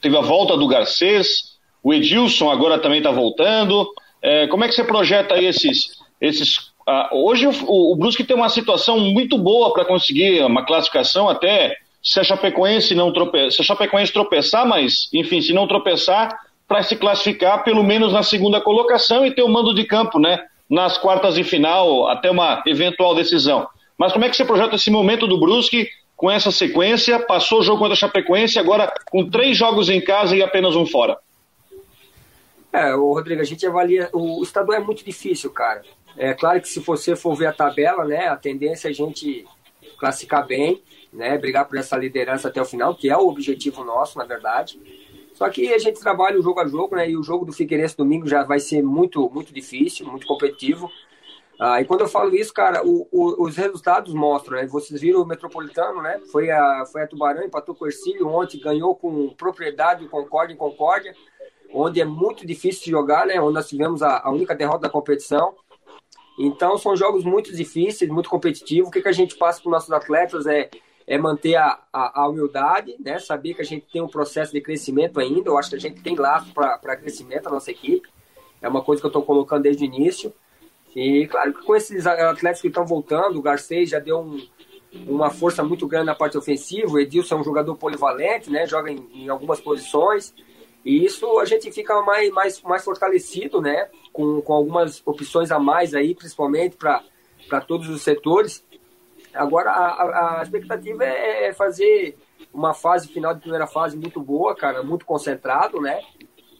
teve 0.00 0.16
a 0.16 0.20
volta 0.20 0.56
do 0.56 0.66
Garcês. 0.66 1.51
O 1.82 1.92
Edilson 1.92 2.50
agora 2.50 2.78
também 2.78 2.98
está 2.98 3.10
voltando. 3.10 3.86
É, 4.20 4.46
como 4.46 4.64
é 4.64 4.68
que 4.68 4.74
você 4.74 4.84
projeta 4.84 5.38
esses. 5.40 5.98
esses 6.20 6.72
ah, 6.86 7.10
hoje 7.12 7.46
o, 7.46 7.92
o 7.92 7.96
Brusque 7.96 8.24
tem 8.24 8.36
uma 8.36 8.48
situação 8.48 8.98
muito 8.98 9.36
boa 9.38 9.72
para 9.72 9.84
conseguir 9.84 10.42
uma 10.44 10.64
classificação 10.64 11.28
até 11.28 11.76
se 12.02 12.18
a 12.18 12.24
Chapecoense 12.24 12.94
não 12.94 13.12
trope... 13.12 13.50
se 13.50 13.60
a 13.60 13.64
Chapecoense 13.64 14.12
tropeçar, 14.12 14.66
mas 14.66 15.08
enfim, 15.14 15.40
se 15.40 15.52
não 15.52 15.68
tropeçar, 15.68 16.36
para 16.66 16.82
se 16.82 16.96
classificar 16.96 17.62
pelo 17.62 17.84
menos 17.84 18.12
na 18.12 18.22
segunda 18.22 18.60
colocação 18.60 19.26
e 19.26 19.30
ter 19.30 19.42
o 19.42 19.48
mando 19.48 19.74
de 19.74 19.84
campo, 19.84 20.18
né? 20.18 20.42
Nas 20.68 20.96
quartas 20.96 21.34
de 21.34 21.44
final, 21.44 22.08
até 22.08 22.30
uma 22.30 22.62
eventual 22.66 23.14
decisão. 23.14 23.66
Mas 23.96 24.12
como 24.12 24.24
é 24.24 24.28
que 24.28 24.36
você 24.36 24.44
projeta 24.44 24.74
esse 24.74 24.90
momento 24.90 25.26
do 25.26 25.38
Brusque 25.38 25.86
com 26.16 26.30
essa 26.30 26.50
sequência? 26.50 27.18
Passou 27.20 27.60
o 27.60 27.62
jogo 27.62 27.78
contra 27.78 27.92
a 27.92 27.96
Chapecoense, 27.96 28.58
agora 28.58 28.92
com 29.10 29.28
três 29.28 29.56
jogos 29.56 29.90
em 29.90 30.00
casa 30.00 30.36
e 30.36 30.42
apenas 30.42 30.74
um 30.74 30.86
fora. 30.86 31.18
É, 32.72 32.94
o 32.94 33.12
Rodrigo, 33.12 33.40
a 33.40 33.44
gente 33.44 33.66
avalia. 33.66 34.08
O 34.12 34.42
estadual 34.42 34.78
é 34.78 34.82
muito 34.82 35.04
difícil, 35.04 35.50
cara. 35.50 35.82
É 36.16 36.32
claro 36.32 36.60
que 36.60 36.68
se 36.68 36.80
você 36.80 37.14
for 37.14 37.34
ver 37.34 37.46
a 37.46 37.52
tabela, 37.52 38.04
né, 38.04 38.28
a 38.28 38.36
tendência 38.36 38.88
é 38.88 38.90
a 38.90 38.94
gente 38.94 39.46
classificar 39.98 40.46
bem, 40.46 40.82
né, 41.12 41.38
brigar 41.38 41.66
por 41.66 41.78
essa 41.78 41.96
liderança 41.96 42.48
até 42.48 42.60
o 42.60 42.64
final, 42.64 42.94
que 42.94 43.08
é 43.08 43.16
o 43.16 43.28
objetivo 43.28 43.84
nosso, 43.84 44.18
na 44.18 44.24
verdade. 44.24 44.80
Só 45.34 45.48
que 45.48 45.72
a 45.72 45.78
gente 45.78 46.00
trabalha 46.00 46.38
o 46.38 46.42
jogo 46.42 46.60
a 46.60 46.66
jogo, 46.66 46.96
né, 46.96 47.08
e 47.08 47.16
o 47.16 47.22
jogo 47.22 47.44
do 47.44 47.52
Figueirense 47.52 47.96
domingo 47.96 48.28
já 48.28 48.42
vai 48.42 48.60
ser 48.60 48.82
muito, 48.82 49.30
muito 49.30 49.52
difícil, 49.52 50.06
muito 50.06 50.26
competitivo. 50.26 50.90
Ah, 51.58 51.80
e 51.80 51.84
quando 51.84 52.00
eu 52.00 52.08
falo 52.08 52.34
isso, 52.34 52.52
cara, 52.52 52.84
o, 52.84 53.06
o, 53.12 53.44
os 53.44 53.56
resultados 53.56 54.12
mostram, 54.12 54.56
né? 54.56 54.66
Vocês 54.66 55.00
viram 55.00 55.22
o 55.22 55.26
Metropolitano, 55.26 56.02
né? 56.02 56.20
Foi 56.32 56.50
a, 56.50 56.84
foi 56.90 57.02
a 57.02 57.06
Tubarão, 57.06 57.44
empatou 57.44 57.74
com 57.74 57.84
o 57.84 57.88
Ercílio 57.88 58.26
ontem, 58.26 58.58
ganhou 58.58 58.96
com 58.96 59.28
propriedade 59.28 60.04
o 60.04 60.08
Concórdia 60.08 60.54
em 60.54 60.56
Concórdia 60.56 61.14
onde 61.72 62.00
é 62.00 62.04
muito 62.04 62.46
difícil 62.46 62.84
de 62.84 62.90
jogar, 62.90 63.26
né? 63.26 63.40
Onde 63.40 63.54
nós 63.54 63.68
tivemos 63.68 64.02
a, 64.02 64.20
a 64.24 64.30
única 64.30 64.54
derrota 64.54 64.80
da 64.80 64.90
competição. 64.90 65.54
Então, 66.38 66.78
são 66.78 66.96
jogos 66.96 67.24
muito 67.24 67.54
difíceis, 67.54 68.10
muito 68.10 68.28
competitivos. 68.28 68.88
O 68.88 68.92
que, 68.92 69.02
que 69.02 69.08
a 69.08 69.12
gente 69.12 69.36
passa 69.36 69.60
para 69.60 69.68
os 69.68 69.72
nossos 69.72 69.92
atletas 69.92 70.46
é, 70.46 70.70
é 71.06 71.18
manter 71.18 71.56
a, 71.56 71.78
a, 71.92 72.22
a, 72.22 72.28
humildade, 72.28 72.96
né? 73.00 73.18
Saber 73.18 73.54
que 73.54 73.62
a 73.62 73.64
gente 73.64 73.86
tem 73.92 74.02
um 74.02 74.08
processo 74.08 74.52
de 74.52 74.60
crescimento 74.60 75.20
ainda. 75.20 75.50
Eu 75.50 75.58
acho 75.58 75.70
que 75.70 75.76
a 75.76 75.80
gente 75.80 76.02
tem 76.02 76.16
laço 76.16 76.52
para 76.52 76.96
crescimento, 76.96 77.48
a 77.48 77.50
nossa 77.50 77.70
equipe. 77.70 78.08
É 78.60 78.68
uma 78.68 78.82
coisa 78.82 79.00
que 79.00 79.06
eu 79.06 79.10
estou 79.10 79.22
colocando 79.22 79.62
desde 79.62 79.84
o 79.84 79.86
início. 79.86 80.32
E, 80.94 81.26
claro, 81.26 81.52
com 81.64 81.74
esses 81.74 82.06
atletas 82.06 82.60
que 82.60 82.68
estão 82.68 82.86
voltando, 82.86 83.38
o 83.38 83.42
Garcês 83.42 83.88
já 83.90 83.98
deu 83.98 84.20
um, 84.20 84.46
uma 85.06 85.30
força 85.30 85.62
muito 85.62 85.86
grande 85.86 86.06
na 86.06 86.14
parte 86.14 86.36
ofensiva. 86.36 86.92
O 86.92 86.98
Edilson 86.98 87.36
é 87.36 87.40
um 87.40 87.44
jogador 87.44 87.74
polivalente, 87.76 88.50
né? 88.50 88.66
Joga 88.66 88.90
em, 88.90 89.08
em 89.14 89.28
algumas 89.28 89.60
posições. 89.60 90.34
E 90.84 91.04
isso 91.04 91.38
a 91.38 91.44
gente 91.44 91.70
fica 91.70 92.00
mais, 92.02 92.30
mais, 92.30 92.62
mais 92.62 92.84
fortalecido, 92.84 93.60
né? 93.60 93.88
Com, 94.12 94.40
com 94.42 94.52
algumas 94.52 95.02
opções 95.06 95.50
a 95.50 95.58
mais 95.58 95.94
aí, 95.94 96.14
principalmente 96.14 96.76
para 96.76 97.60
todos 97.66 97.88
os 97.88 98.02
setores. 98.02 98.64
Agora, 99.32 99.70
a, 99.70 100.40
a 100.40 100.42
expectativa 100.42 101.04
é, 101.04 101.46
é 101.46 101.52
fazer 101.52 102.16
uma 102.52 102.74
fase 102.74 103.08
final 103.08 103.34
de 103.34 103.40
primeira 103.40 103.66
fase 103.66 103.96
muito 103.96 104.20
boa, 104.20 104.54
cara, 104.54 104.82
muito 104.82 105.06
concentrado, 105.06 105.80
né? 105.80 106.00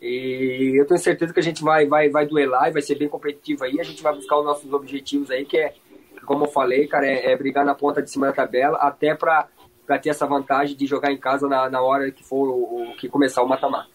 E 0.01 0.81
eu 0.81 0.87
tenho 0.87 0.99
certeza 0.99 1.33
que 1.33 1.39
a 1.39 1.43
gente 1.43 1.63
vai, 1.63 1.87
vai, 1.87 2.09
vai 2.09 2.27
duelar 2.27 2.69
e 2.69 2.73
vai 2.73 2.83
ser 2.83 2.97
bem 2.97 3.09
competitivo 3.09 3.65
aí. 3.65 3.79
A 3.79 3.85
gente 3.85 4.03
vai 4.03 4.13
buscar 4.13 4.39
os 4.39 4.45
nossos 4.45 4.73
objetivos 4.73 5.31
aí, 5.31 5.45
que 5.45 5.57
é, 5.57 5.75
como 6.27 6.45
eu 6.45 6.49
falei, 6.49 6.89
cara, 6.89 7.07
é, 7.07 7.31
é 7.31 7.37
brigar 7.37 7.65
na 7.65 7.75
ponta 7.75 8.03
de 8.03 8.11
cima 8.11 8.27
da 8.27 8.33
tabela, 8.33 8.79
até 8.79 9.15
para 9.15 9.49
ter 10.03 10.09
essa 10.09 10.27
vantagem 10.27 10.77
de 10.77 10.87
jogar 10.87 11.13
em 11.13 11.19
casa 11.19 11.47
na, 11.47 11.71
na 11.71 11.81
hora 11.81 12.11
que 12.11 12.25
for 12.25 12.49
o, 12.49 12.97
que 12.97 13.09
começar 13.09 13.43
o 13.43 13.49
mata-mata. 13.49 13.91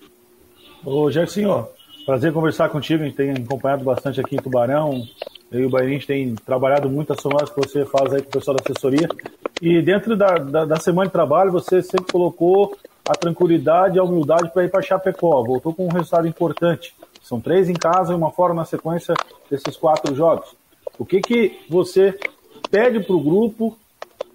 Ô, 0.89 1.11
Gersinho, 1.11 1.67
prazer 2.05 2.31
conversar 2.31 2.69
contigo. 2.69 3.03
A 3.03 3.07
gente 3.07 3.17
tem 3.17 3.31
acompanhado 3.31 3.83
bastante 3.83 4.21
aqui 4.21 4.37
em 4.37 4.41
Tubarão. 4.41 5.05
Eu 5.51 5.59
e 5.59 5.65
o 5.65 5.89
gente 5.89 6.07
tem 6.07 6.33
trabalhado 6.33 6.89
muito 6.89 7.11
as 7.11 7.19
somadas 7.19 7.49
que 7.49 7.59
você 7.59 7.83
faz 7.83 8.13
aí 8.13 8.21
com 8.21 8.29
o 8.29 8.31
pessoal 8.31 8.55
da 8.55 8.63
assessoria. 8.63 9.09
E 9.61 9.81
dentro 9.81 10.15
da, 10.15 10.35
da, 10.35 10.63
da 10.63 10.77
semana 10.77 11.07
de 11.07 11.11
trabalho, 11.11 11.51
você 11.51 11.81
sempre 11.81 12.09
colocou 12.09 12.77
a 13.05 13.13
tranquilidade 13.15 13.97
e 13.97 13.99
a 13.99 14.03
humildade 14.05 14.49
para 14.53 14.63
ir 14.63 14.71
para 14.71 14.81
Chapecó. 14.81 15.43
Voltou 15.43 15.73
com 15.73 15.87
um 15.87 15.91
resultado 15.91 16.25
importante. 16.25 16.95
São 17.21 17.41
três 17.41 17.67
em 17.67 17.73
casa 17.73 18.13
e 18.13 18.15
uma 18.15 18.31
fora 18.31 18.53
na 18.53 18.63
sequência 18.63 19.13
desses 19.51 19.75
quatro 19.75 20.15
jogos. 20.15 20.55
O 20.97 21.05
que, 21.05 21.19
que 21.19 21.59
você 21.69 22.17
pede 22.71 23.01
para 23.01 23.13
o 23.13 23.21
grupo 23.21 23.77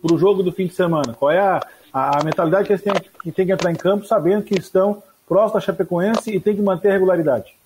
para 0.03 0.15
o 0.15 0.19
jogo 0.19 0.43
do 0.43 0.53
fim 0.53 0.67
de 0.67 0.75
semana? 0.75 1.15
Qual 1.15 1.31
é 1.31 1.41
a, 1.41 1.63
a, 1.91 2.21
a 2.21 2.23
mentalidade 2.23 2.67
que 2.67 2.75
eles 2.75 2.83
têm 2.83 2.93
que, 2.93 3.33
têm 3.33 3.47
que 3.47 3.53
entrar 3.53 3.73
em 3.73 3.75
campo 3.75 4.05
sabendo 4.05 4.43
que 4.43 4.53
estão 4.53 5.03
próximo 5.33 5.55
da 5.55 5.61
Chapecoense 5.65 6.31
e 6.31 6.39
tem 6.39 6.55
que 6.55 6.61
manter 6.61 6.91
a 6.91 6.93
regularidade. 6.93 7.57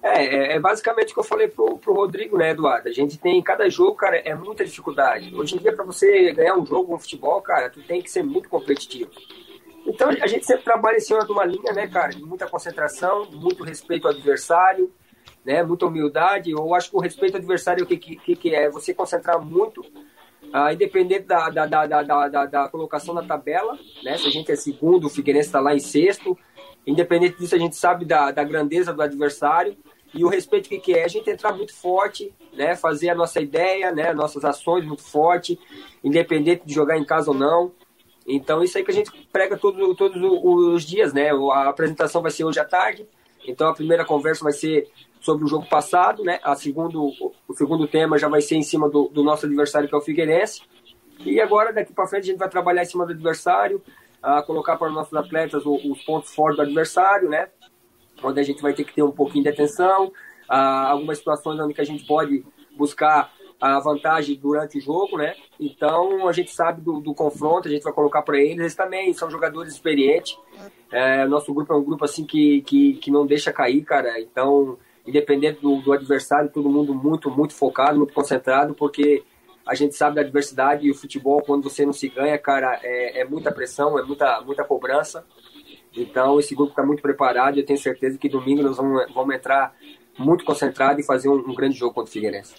É, 0.00 0.24
é, 0.24 0.52
é 0.54 0.60
basicamente 0.60 1.10
o 1.10 1.14
que 1.14 1.20
eu 1.20 1.24
falei 1.24 1.48
pro, 1.48 1.78
pro 1.78 1.94
Rodrigo, 1.94 2.38
né, 2.38 2.50
Eduardo? 2.50 2.88
A 2.88 2.92
gente 2.92 3.18
tem, 3.18 3.42
cada 3.42 3.68
jogo, 3.68 3.96
cara, 3.96 4.18
é 4.18 4.32
muita 4.32 4.64
dificuldade. 4.64 5.34
Hoje 5.34 5.56
em 5.56 5.58
dia, 5.58 5.72
para 5.72 5.84
você 5.84 6.32
ganhar 6.32 6.56
um 6.56 6.64
jogo, 6.64 6.94
um 6.94 6.98
futebol, 6.98 7.42
cara, 7.42 7.68
tu 7.68 7.82
tem 7.82 8.00
que 8.00 8.08
ser 8.08 8.22
muito 8.22 8.48
competitivo. 8.48 9.10
Então, 9.84 10.10
a 10.10 10.26
gente 10.28 10.46
sempre 10.46 10.62
trabalha 10.62 10.96
em 10.96 11.00
cima 11.00 11.24
de 11.26 11.32
uma 11.32 11.44
linha, 11.44 11.72
né, 11.72 11.88
cara, 11.88 12.16
muita 12.18 12.46
concentração, 12.46 13.28
muito 13.32 13.64
respeito 13.64 14.06
ao 14.06 14.14
adversário, 14.14 14.92
né, 15.44 15.64
muita 15.64 15.86
humildade. 15.86 16.52
Eu 16.52 16.72
acho 16.72 16.88
que 16.88 16.96
o 16.96 17.00
respeito 17.00 17.34
ao 17.34 17.38
adversário, 17.38 17.82
o 17.82 17.86
que, 17.86 17.96
que, 17.96 18.36
que 18.36 18.54
é? 18.54 18.70
Você 18.70 18.94
concentrar 18.94 19.44
muito 19.44 19.84
ah, 20.52 20.72
independente 20.72 21.24
da, 21.24 21.48
da, 21.48 21.66
da, 21.66 22.02
da, 22.02 22.46
da, 22.46 22.68
colocação 22.68 23.14
na 23.14 23.22
tabela, 23.22 23.78
né? 24.04 24.18
Se 24.18 24.26
a 24.26 24.30
gente 24.30 24.52
é 24.52 24.56
segundo, 24.56 25.06
o 25.06 25.10
Figueirense 25.10 25.48
está 25.48 25.60
lá 25.60 25.74
em 25.74 25.78
sexto. 25.78 26.36
Independente 26.86 27.38
disso, 27.38 27.54
a 27.54 27.58
gente 27.58 27.74
sabe 27.74 28.04
da, 28.04 28.30
da 28.30 28.44
grandeza 28.44 28.92
do 28.92 29.00
adversário. 29.00 29.76
E 30.14 30.22
o 30.24 30.28
respeito 30.28 30.68
que, 30.68 30.78
que 30.78 30.92
é? 30.92 31.04
A 31.04 31.08
gente 31.08 31.30
entrar 31.30 31.52
muito 31.52 31.74
forte, 31.74 32.34
né? 32.52 32.76
Fazer 32.76 33.08
a 33.08 33.14
nossa 33.14 33.40
ideia, 33.40 33.92
né? 33.92 34.12
Nossas 34.12 34.44
ações 34.44 34.84
muito 34.84 35.02
forte, 35.02 35.58
independente 36.04 36.66
de 36.66 36.74
jogar 36.74 36.98
em 36.98 37.04
casa 37.04 37.30
ou 37.30 37.36
não. 37.36 37.72
Então, 38.26 38.62
isso 38.62 38.76
aí 38.76 38.84
que 38.84 38.90
a 38.90 38.94
gente 38.94 39.10
prega 39.32 39.56
todo, 39.56 39.94
todos 39.94 40.20
os 40.22 40.84
dias, 40.84 41.14
né? 41.14 41.30
A 41.30 41.70
apresentação 41.70 42.20
vai 42.20 42.30
ser 42.30 42.44
hoje 42.44 42.60
à 42.60 42.64
tarde. 42.64 43.06
Então, 43.46 43.68
a 43.68 43.74
primeira 43.74 44.04
conversa 44.04 44.44
vai 44.44 44.52
ser 44.52 44.86
sobre 45.22 45.44
o 45.44 45.48
jogo 45.48 45.66
passado, 45.66 46.22
né? 46.22 46.38
A 46.42 46.54
segundo, 46.54 47.10
o 47.48 47.54
segundo 47.54 47.88
tema 47.88 48.18
já 48.18 48.28
vai 48.28 48.42
ser 48.42 48.56
em 48.56 48.62
cima 48.62 48.90
do, 48.90 49.08
do 49.08 49.22
nosso 49.22 49.46
adversário, 49.46 49.88
que 49.88 49.94
é 49.94 49.98
o 49.98 50.02
Figueirense. 50.02 50.62
E 51.24 51.40
agora, 51.40 51.72
daqui 51.72 51.94
para 51.94 52.06
frente, 52.06 52.24
a 52.24 52.26
gente 52.26 52.38
vai 52.38 52.48
trabalhar 52.48 52.82
em 52.82 52.86
cima 52.86 53.06
do 53.06 53.12
adversário, 53.12 53.80
a 54.22 54.42
colocar 54.42 54.76
para 54.76 54.88
os 54.88 54.94
nossos 54.94 55.14
atletas 55.14 55.64
os, 55.64 55.84
os 55.84 56.02
pontos 56.04 56.34
fortes 56.34 56.56
do 56.56 56.62
adversário, 56.62 57.28
né? 57.28 57.48
onde 58.22 58.40
a 58.40 58.42
gente 58.42 58.62
vai 58.62 58.72
ter 58.72 58.84
que 58.84 58.94
ter 58.94 59.02
um 59.02 59.10
pouquinho 59.10 59.44
de 59.44 59.50
atenção, 59.50 60.12
ah, 60.48 60.90
algumas 60.90 61.18
situações 61.18 61.58
onde 61.60 61.80
a 61.80 61.84
gente 61.84 62.04
pode 62.06 62.44
buscar 62.76 63.32
a 63.60 63.78
vantagem 63.78 64.36
durante 64.36 64.78
o 64.78 64.80
jogo, 64.80 65.16
né? 65.16 65.34
Então 65.58 66.26
a 66.26 66.32
gente 66.32 66.50
sabe 66.50 66.80
do, 66.80 67.00
do 67.00 67.14
confronto, 67.14 67.68
a 67.68 67.70
gente 67.70 67.84
vai 67.84 67.92
colocar 67.92 68.22
para 68.22 68.38
eles. 68.38 68.58
Eles 68.58 68.74
também 68.74 69.12
são 69.12 69.30
jogadores 69.30 69.72
experientes. 69.72 70.36
É, 70.90 71.24
nosso 71.26 71.54
grupo 71.54 71.72
é 71.72 71.76
um 71.76 71.84
grupo 71.84 72.04
assim 72.04 72.24
que, 72.24 72.62
que, 72.62 72.94
que 72.94 73.10
não 73.10 73.24
deixa 73.24 73.52
cair, 73.52 73.82
cara. 73.84 74.20
Então, 74.20 74.76
independente 75.06 75.60
do, 75.60 75.76
do 75.80 75.92
adversário, 75.92 76.50
todo 76.50 76.68
mundo 76.68 76.94
muito, 76.94 77.30
muito 77.30 77.54
focado, 77.54 77.98
muito 77.98 78.12
concentrado, 78.12 78.74
porque 78.74 79.22
a 79.66 79.74
gente 79.74 79.94
sabe 79.94 80.16
da 80.16 80.22
adversidade 80.22 80.86
e 80.86 80.90
o 80.90 80.94
futebol, 80.94 81.42
quando 81.42 81.68
você 81.68 81.84
não 81.86 81.92
se 81.92 82.08
ganha, 82.08 82.36
cara, 82.38 82.78
é, 82.82 83.20
é 83.20 83.24
muita 83.24 83.52
pressão, 83.52 83.98
é 83.98 84.02
muita, 84.02 84.40
muita 84.40 84.64
cobrança. 84.64 85.24
Então, 85.96 86.38
esse 86.38 86.54
grupo 86.54 86.70
está 86.70 86.84
muito 86.84 87.02
preparado 87.02 87.56
e 87.56 87.60
eu 87.60 87.66
tenho 87.66 87.78
certeza 87.78 88.18
que 88.18 88.28
domingo 88.28 88.62
nós 88.62 88.76
vamos, 88.76 89.12
vamos 89.12 89.34
entrar 89.34 89.74
muito 90.18 90.44
concentrado 90.44 91.00
e 91.00 91.04
fazer 91.04 91.28
um, 91.28 91.36
um 91.36 91.54
grande 91.54 91.76
jogo 91.76 91.94
contra 91.94 92.08
o 92.08 92.12
Figueirense. 92.12 92.54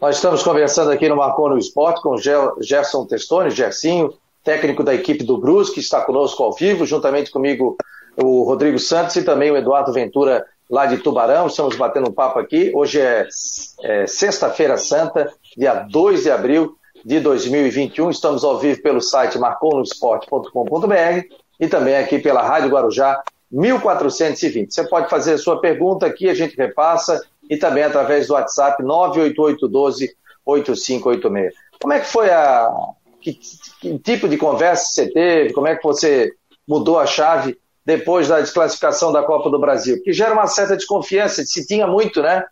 Nós 0.00 0.16
estamos 0.16 0.42
conversando 0.42 0.90
aqui 0.90 1.08
no 1.08 1.16
Marcou 1.16 1.48
no 1.48 1.58
Esporte 1.58 2.02
com 2.02 2.16
Gerson 2.60 3.06
Testoni, 3.06 3.50
Gersinho, 3.50 4.12
técnico 4.44 4.84
da 4.84 4.94
equipe 4.94 5.24
do 5.24 5.38
Brusque, 5.38 5.74
que 5.74 5.80
está 5.80 6.04
conosco 6.04 6.42
ao 6.42 6.52
vivo, 6.52 6.84
juntamente 6.84 7.30
comigo 7.30 7.76
o 8.16 8.44
Rodrigo 8.44 8.78
Santos 8.78 9.16
e 9.16 9.24
também 9.24 9.50
o 9.50 9.56
Eduardo 9.56 9.92
Ventura, 9.92 10.46
lá 10.70 10.86
de 10.86 10.98
Tubarão. 10.98 11.46
Estamos 11.46 11.76
batendo 11.76 12.08
um 12.08 12.12
papo 12.12 12.38
aqui. 12.38 12.70
Hoje 12.74 13.00
é, 13.00 13.26
é 13.82 14.06
Sexta-feira 14.06 14.76
Santa, 14.76 15.32
dia 15.56 15.74
2 15.74 16.24
de 16.24 16.30
abril 16.30 16.76
de 17.04 17.20
2021. 17.20 18.10
Estamos 18.10 18.44
ao 18.44 18.58
vivo 18.58 18.82
pelo 18.82 19.00
site 19.00 19.38
marconosport.com.br 19.38 21.26
e 21.60 21.68
também 21.68 21.96
aqui 21.96 22.18
pela 22.18 22.42
Rádio 22.42 22.70
Guarujá 22.70 23.22
1420. 23.50 24.74
Você 24.74 24.86
pode 24.88 25.08
fazer 25.08 25.34
a 25.34 25.38
sua 25.38 25.60
pergunta 25.60 26.06
aqui, 26.06 26.28
a 26.28 26.34
gente 26.34 26.56
repassa, 26.56 27.20
e 27.48 27.56
também 27.56 27.84
através 27.84 28.26
do 28.26 28.34
WhatsApp 28.34 28.82
98812-8586. 28.82 31.52
Como 31.80 31.92
é 31.92 32.00
que 32.00 32.06
foi 32.06 32.30
a. 32.30 32.68
Que, 33.20 33.38
que, 33.80 33.98
tipo 34.00 34.28
de 34.28 34.36
conversa 34.36 34.86
você 34.86 35.08
teve? 35.10 35.52
Como 35.52 35.66
é 35.66 35.76
que 35.76 35.82
você 35.82 36.32
mudou 36.66 36.98
a 36.98 37.06
chave 37.06 37.56
depois 37.86 38.26
da 38.26 38.40
desclassificação 38.40 39.12
da 39.12 39.22
Copa 39.22 39.48
do 39.48 39.60
Brasil? 39.60 40.02
Que 40.02 40.12
gera 40.12 40.34
uma 40.34 40.48
certa 40.48 40.76
desconfiança, 40.76 41.44
se 41.44 41.64
tinha 41.64 41.86
muito, 41.86 42.20
né? 42.20 42.44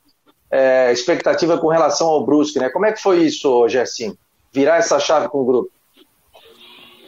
É, 0.49 0.93
expectativa 0.93 1.59
com 1.59 1.67
relação 1.67 2.07
ao 2.07 2.25
Brusque, 2.25 2.61
né? 2.61 2.71
Como 2.71 2.87
é 2.87 2.93
que 2.93 3.03
foi 3.03 3.25
isso, 3.25 3.69
Gersinho? 3.69 4.17
Virar 4.53 4.77
essa 4.77 5.01
chave 5.01 5.29
com 5.29 5.39
o 5.41 5.45
grupo? 5.45 5.71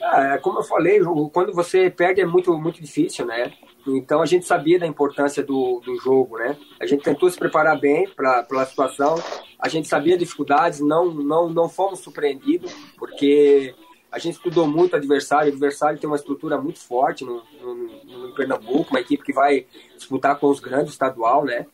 Ah, 0.02 0.34
é, 0.34 0.38
como 0.38 0.58
eu 0.58 0.64
falei, 0.64 1.00
quando 1.32 1.52
você 1.52 1.88
perde 1.88 2.20
é 2.20 2.26
muito, 2.26 2.52
muito 2.58 2.80
difícil, 2.82 3.24
né? 3.24 3.52
Então 3.86 4.20
a 4.20 4.26
gente 4.26 4.44
sabia 4.44 4.78
da 4.80 4.86
importância 4.86 5.44
do, 5.44 5.80
do 5.84 5.96
jogo, 6.00 6.38
né? 6.38 6.56
A 6.80 6.86
gente 6.86 7.04
tentou 7.04 7.30
se 7.30 7.38
preparar 7.38 7.78
bem 7.78 8.08
para 8.08 8.44
a 8.50 8.66
situação. 8.66 9.14
A 9.60 9.68
gente 9.68 9.86
sabia 9.86 10.18
dificuldades, 10.18 10.80
não, 10.80 11.12
não, 11.12 11.48
não 11.48 11.68
fomos 11.68 12.00
surpreendidos, 12.00 12.72
porque 12.98 13.72
a 14.16 14.18
gente 14.18 14.36
estudou 14.36 14.66
muito 14.66 14.94
o 14.94 14.96
adversário. 14.96 15.50
O 15.50 15.52
adversário 15.52 15.98
tem 15.98 16.08
uma 16.08 16.16
estrutura 16.16 16.58
muito 16.58 16.78
forte 16.78 17.22
no, 17.22 17.42
no, 17.60 17.74
no 17.74 18.34
Pernambuco, 18.34 18.90
uma 18.90 19.00
equipe 19.00 19.22
que 19.22 19.32
vai 19.32 19.66
disputar 19.94 20.38
com 20.40 20.48
os 20.48 20.58
grandes 20.58 20.92
estadual, 20.92 21.44
né? 21.44 21.66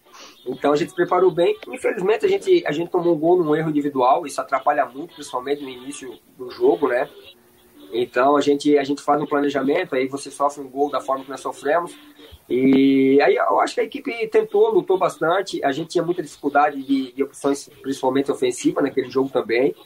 Então 0.45 0.73
a 0.73 0.77
gente 0.77 0.89
se 0.89 0.95
preparou 0.97 1.31
bem. 1.31 1.57
Infelizmente 1.69 2.27
a 2.27 2.29
gente, 2.29 2.65
a 2.67 2.73
gente 2.73 2.91
tomou 2.91 3.15
um 3.15 3.19
gol 3.19 3.41
num 3.43 3.55
erro 3.55 3.71
individual, 3.71 4.27
isso 4.27 4.41
atrapalha 4.41 4.85
muito, 4.85 5.15
principalmente 5.15 5.63
no 5.63 5.69
início 5.69 6.19
do 6.37 6.51
jogo, 6.51 6.89
né? 6.89 7.09
Então 7.93 8.37
a 8.37 8.41
gente, 8.41 8.77
a 8.77 8.83
gente 8.83 9.03
faz 9.03 9.23
um 9.23 9.27
planejamento, 9.27 9.95
aí 9.95 10.09
você 10.09 10.29
sofre 10.29 10.65
um 10.65 10.69
gol 10.69 10.91
da 10.91 11.01
forma 11.01 11.25
que 11.25 11.31
nós 11.31 11.41
sofremos. 11.41 11.95
E 12.51 13.21
aí 13.23 13.37
eu 13.37 13.61
acho 13.61 13.75
que 13.75 13.81
a 13.81 13.85
equipe 13.85 14.27
tentou, 14.27 14.69
lutou 14.75 14.99
bastante. 14.99 15.65
A 15.65 15.71
gente 15.71 15.91
tinha 15.91 16.05
muita 16.05 16.25
dificuldade 16.25 16.83
de, 16.83 17.13
de 17.13 17.23
opções, 17.23 17.71
principalmente 17.81 18.33
ofensivas, 18.33 18.83
naquele 18.83 19.09
jogo 19.09 19.31
também. 19.31 19.77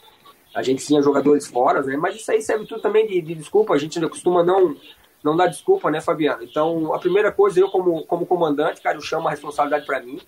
A 0.57 0.63
gente 0.63 0.83
tinha 0.83 1.03
jogadores 1.03 1.45
fora, 1.45 1.83
né? 1.83 1.95
Mas 1.95 2.15
isso 2.15 2.31
aí 2.31 2.41
serve 2.41 2.65
tudo 2.65 2.81
também 2.81 3.05
de, 3.05 3.21
de 3.21 3.35
desculpa. 3.35 3.75
A 3.75 3.77
gente 3.77 4.01
costuma 4.09 4.43
não, 4.43 4.75
não 5.23 5.37
dar 5.37 5.45
desculpa, 5.45 5.91
né, 5.91 6.01
Fabiano? 6.01 6.41
Então, 6.41 6.95
a 6.95 6.97
primeira 6.97 7.31
coisa, 7.31 7.59
eu 7.59 7.69
como, 7.69 8.03
como 8.07 8.25
comandante, 8.25 8.81
cara, 8.81 8.97
eu 8.97 9.01
chamo 9.01 9.27
a 9.27 9.31
responsabilidade 9.31 9.85
para 9.85 10.01
mim. 10.01 10.19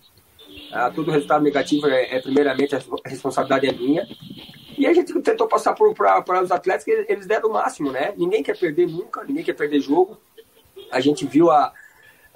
Ah, 0.71 0.91
todo 0.91 1.09
resultado 1.09 1.43
negativo 1.43 1.87
é, 1.87 2.15
é, 2.15 2.21
primeiramente, 2.21 2.75
a 2.75 2.79
responsabilidade 3.05 3.69
é 3.69 3.71
minha. 3.71 4.07
E 4.77 4.85
a 4.85 4.93
gente 4.93 5.19
tentou 5.19 5.47
passar 5.47 5.73
para 5.73 6.43
os 6.43 6.51
atletas 6.51 6.83
que 6.83 6.91
eles 7.09 7.25
deram 7.25 7.49
o 7.49 7.53
máximo, 7.53 7.91
né? 7.91 8.13
Ninguém 8.15 8.43
quer 8.43 8.55
perder 8.55 8.87
nunca, 8.87 9.23
ninguém 9.23 9.43
quer 9.43 9.53
perder 9.53 9.79
jogo. 9.79 10.15
A 10.91 10.99
gente 10.99 11.25
viu 11.25 11.49
a, 11.49 11.73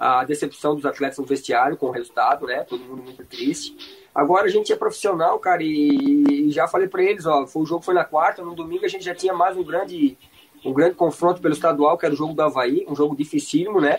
a 0.00 0.24
decepção 0.24 0.74
dos 0.74 0.84
atletas 0.84 1.18
no 1.18 1.24
vestiário 1.24 1.76
com 1.76 1.86
o 1.86 1.92
resultado, 1.92 2.44
né? 2.44 2.64
Todo 2.64 2.82
mundo 2.82 3.04
muito 3.04 3.24
triste. 3.24 3.76
Agora 4.14 4.46
a 4.46 4.50
gente 4.50 4.72
é 4.72 4.76
profissional, 4.76 5.38
cara, 5.40 5.62
e, 5.62 6.24
e 6.28 6.50
já 6.52 6.68
falei 6.68 6.86
para 6.86 7.02
eles, 7.02 7.26
ó, 7.26 7.46
foi, 7.46 7.62
o 7.62 7.66
jogo 7.66 7.84
foi 7.84 7.94
na 7.94 8.04
quarta, 8.04 8.44
no 8.44 8.54
domingo 8.54 8.84
a 8.84 8.88
gente 8.88 9.04
já 9.04 9.14
tinha 9.14 9.34
mais 9.34 9.56
um 9.56 9.64
grande 9.64 10.16
um 10.64 10.72
grande 10.72 10.94
confronto 10.94 11.42
pelo 11.42 11.52
estadual, 11.52 11.98
que 11.98 12.06
era 12.06 12.14
o 12.14 12.16
jogo 12.16 12.32
do 12.32 12.40
Havaí, 12.40 12.86
um 12.88 12.96
jogo 12.96 13.14
dificílimo, 13.14 13.80
né? 13.80 13.98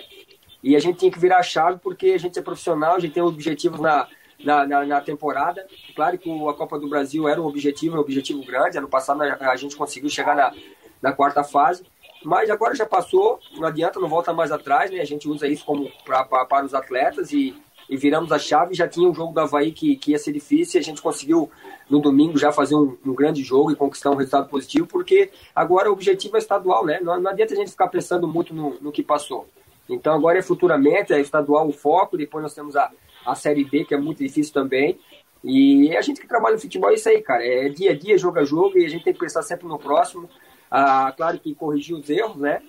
E 0.63 0.75
a 0.75 0.79
gente 0.79 0.97
tinha 0.97 1.11
que 1.11 1.19
virar 1.19 1.37
a 1.37 1.43
chave 1.43 1.79
porque 1.79 2.07
a 2.07 2.17
gente 2.17 2.39
é 2.39 2.41
profissional, 2.41 2.95
a 2.95 2.99
gente 2.99 3.13
tem 3.13 3.21
objetivos 3.21 3.79
na, 3.79 4.07
na, 4.43 4.65
na, 4.65 4.85
na, 4.85 5.01
temporada. 5.01 5.63
Claro 5.95 6.17
que 6.17 6.27
a 6.27 6.53
Copa 6.53 6.79
do 6.79 6.89
Brasil 6.89 7.27
era 7.27 7.39
um 7.39 7.45
objetivo, 7.45 7.97
um 7.97 7.99
objetivo 7.99 8.43
grande. 8.43 8.79
Ano 8.79 8.87
passado 8.87 9.21
a 9.21 9.55
gente 9.55 9.75
conseguiu 9.75 10.09
chegar 10.09 10.35
na, 10.35 10.51
na 10.99 11.13
quarta 11.13 11.43
fase. 11.43 11.85
Mas 12.23 12.49
agora 12.49 12.73
já 12.73 12.87
passou, 12.87 13.39
não 13.55 13.67
adianta, 13.67 13.99
não 13.99 14.09
volta 14.09 14.33
mais 14.33 14.51
atrás, 14.51 14.89
né? 14.89 15.01
A 15.01 15.05
gente 15.05 15.29
usa 15.29 15.47
isso 15.47 15.63
como 15.63 15.91
para 16.03 16.65
os 16.65 16.73
atletas 16.73 17.31
e, 17.31 17.55
e 17.89 17.97
viramos 17.97 18.31
a 18.31 18.39
chave. 18.39 18.73
Já 18.73 18.87
tinha 18.87 19.09
um 19.09 19.13
jogo 19.13 19.33
do 19.33 19.39
Havaí 19.39 19.71
que, 19.71 19.95
que 19.95 20.11
ia 20.11 20.19
ser 20.19 20.31
difícil 20.31 20.79
e 20.79 20.81
a 20.81 20.83
gente 20.83 21.01
conseguiu 21.01 21.49
no 21.89 21.99
domingo 21.99 22.37
já 22.37 22.51
fazer 22.51 22.75
um, 22.75 22.97
um, 23.05 23.13
grande 23.13 23.43
jogo 23.43 23.71
e 23.71 23.75
conquistar 23.75 24.11
um 24.11 24.15
resultado 24.15 24.49
positivo, 24.49 24.87
porque 24.87 25.31
agora 25.55 25.89
o 25.89 25.93
objetivo 25.93 26.35
é 26.35 26.39
estadual, 26.39 26.85
né? 26.85 26.99
Não, 27.01 27.19
não 27.19 27.31
adianta 27.31 27.53
a 27.53 27.57
gente 27.57 27.71
ficar 27.71 27.87
pensando 27.87 28.27
muito 28.27 28.53
no, 28.53 28.77
no 28.81 28.91
que 28.91 29.03
passou. 29.03 29.47
Então 29.87 30.13
agora 30.13 30.39
é 30.39 30.41
futuramente, 30.41 31.13
é 31.13 31.21
estadual 31.21 31.67
o 31.67 31.71
foco, 31.71 32.17
depois 32.17 32.41
nós 32.41 32.53
temos 32.53 32.75
a, 32.75 32.91
a 33.25 33.35
Série 33.35 33.63
B, 33.63 33.85
que 33.85 33.93
é 33.93 33.97
muito 33.97 34.19
difícil 34.19 34.53
também. 34.53 34.99
E 35.43 35.95
a 35.95 36.01
gente 36.01 36.19
que 36.19 36.27
trabalha 36.27 36.55
no 36.55 36.61
futebol 36.61 36.89
é 36.89 36.95
isso 36.95 37.07
aí, 37.07 37.21
cara. 37.21 37.45
É 37.45 37.69
dia 37.69 37.91
a 37.91 37.95
dia, 37.95 38.17
jogo 38.17 38.39
a 38.39 38.43
jogo, 38.43 38.79
e 38.79 38.85
a 38.85 38.89
gente 38.89 39.03
tem 39.03 39.13
que 39.13 39.19
pensar 39.19 39.43
sempre 39.43 39.67
no 39.67 39.77
próximo. 39.77 40.27
Ah, 40.71 41.13
claro 41.15 41.39
que 41.39 41.53
corrigir 41.53 41.95
os 41.95 42.09
erros, 42.09 42.37
né? 42.37 42.63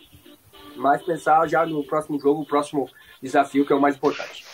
Mas 0.77 1.03
pensar 1.03 1.47
já 1.49 1.65
no 1.65 1.83
próximo 1.85 2.21
jogo, 2.21 2.43
o 2.43 2.47
próximo 2.47 2.87
desafio, 3.23 3.65
que 3.65 3.73
é 3.73 3.77
o 3.77 3.81
mais 3.81 3.97
importante. 3.97 4.46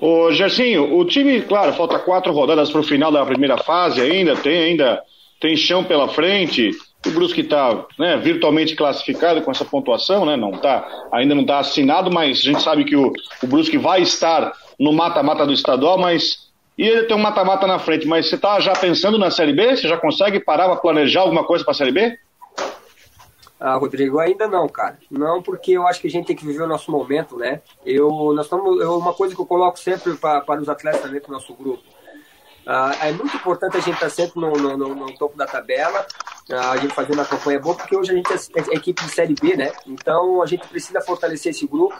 Ô, 0.00 0.32
Gersinho, 0.32 0.96
o 0.96 1.04
time, 1.04 1.40
claro, 1.42 1.72
falta 1.72 1.98
quatro 1.98 2.32
rodadas 2.32 2.70
para 2.70 2.80
o 2.80 2.84
final 2.84 3.10
da 3.12 3.24
primeira 3.24 3.56
fase 3.58 4.00
ainda, 4.00 4.36
tem 4.36 4.64
ainda 4.64 5.02
tem 5.40 5.56
chão 5.56 5.84
pela 5.84 6.08
frente. 6.08 6.70
O 7.06 7.10
Brusque 7.10 7.42
está 7.42 7.84
né, 7.98 8.16
virtualmente 8.16 8.74
classificado 8.74 9.42
com 9.42 9.50
essa 9.50 9.64
pontuação, 9.64 10.24
né? 10.24 10.36
Não 10.36 10.52
tá, 10.52 10.86
ainda 11.12 11.34
não 11.34 11.42
está 11.42 11.58
assinado, 11.58 12.10
mas 12.10 12.38
a 12.38 12.42
gente 12.42 12.62
sabe 12.62 12.84
que 12.84 12.96
o, 12.96 13.12
o 13.42 13.46
Brusque 13.46 13.76
vai 13.76 14.00
estar 14.00 14.52
no 14.80 14.92
mata-mata 14.92 15.44
do 15.44 15.52
estadual, 15.52 15.98
mas 15.98 16.44
e 16.76 16.82
ele 16.82 17.04
tem 17.04 17.16
um 17.16 17.20
mata-mata 17.20 17.66
na 17.66 17.78
frente. 17.78 18.06
Mas 18.06 18.28
você 18.28 18.34
está 18.34 18.58
já 18.58 18.72
pensando 18.72 19.18
na 19.18 19.30
Série 19.30 19.52
B? 19.52 19.76
Você 19.76 19.86
já 19.86 19.96
consegue 19.96 20.40
parar 20.40 20.66
para 20.66 20.76
planejar 20.76 21.20
alguma 21.20 21.44
coisa 21.44 21.64
para 21.64 21.72
a 21.72 21.76
Série 21.76 21.92
B? 21.92 22.18
Ah, 23.66 23.76
Rodrigo, 23.76 24.18
ainda 24.18 24.46
não, 24.46 24.68
cara. 24.68 24.98
Não, 25.10 25.42
porque 25.42 25.72
eu 25.72 25.86
acho 25.86 25.98
que 25.98 26.06
a 26.06 26.10
gente 26.10 26.26
tem 26.26 26.36
que 26.36 26.44
viver 26.44 26.64
o 26.64 26.66
nosso 26.66 26.90
momento, 26.90 27.38
né? 27.38 27.62
Eu, 27.82 28.10
nós 28.34 28.44
estamos, 28.44 28.78
eu, 28.78 28.98
uma 28.98 29.14
coisa 29.14 29.34
que 29.34 29.40
eu 29.40 29.46
coloco 29.46 29.78
sempre 29.78 30.14
para 30.18 30.60
os 30.60 30.68
atletas 30.68 31.10
dentro 31.10 31.28
do 31.28 31.32
nosso 31.32 31.54
grupo. 31.54 31.82
Ah, 32.66 32.94
é 33.00 33.10
muito 33.12 33.34
importante 33.34 33.78
a 33.78 33.80
gente 33.80 33.94
estar 33.94 34.04
tá 34.04 34.10
sempre 34.10 34.38
no, 34.38 34.52
no, 34.52 34.76
no, 34.76 34.94
no, 34.94 35.14
topo 35.14 35.38
da 35.38 35.46
tabela, 35.46 36.04
ah, 36.52 36.72
a 36.72 36.76
gente 36.76 36.92
fazendo 36.92 37.14
uma 37.14 37.24
campanha 37.24 37.58
boa, 37.58 37.74
porque 37.74 37.96
hoje 37.96 38.12
a 38.12 38.14
gente 38.14 38.30
é, 38.30 38.36
é, 38.36 38.76
equipe 38.76 39.02
de 39.02 39.10
Série 39.10 39.34
B, 39.34 39.56
né? 39.56 39.72
Então 39.86 40.42
a 40.42 40.46
gente 40.46 40.68
precisa 40.68 41.00
fortalecer 41.00 41.52
esse 41.52 41.66
grupo. 41.66 41.96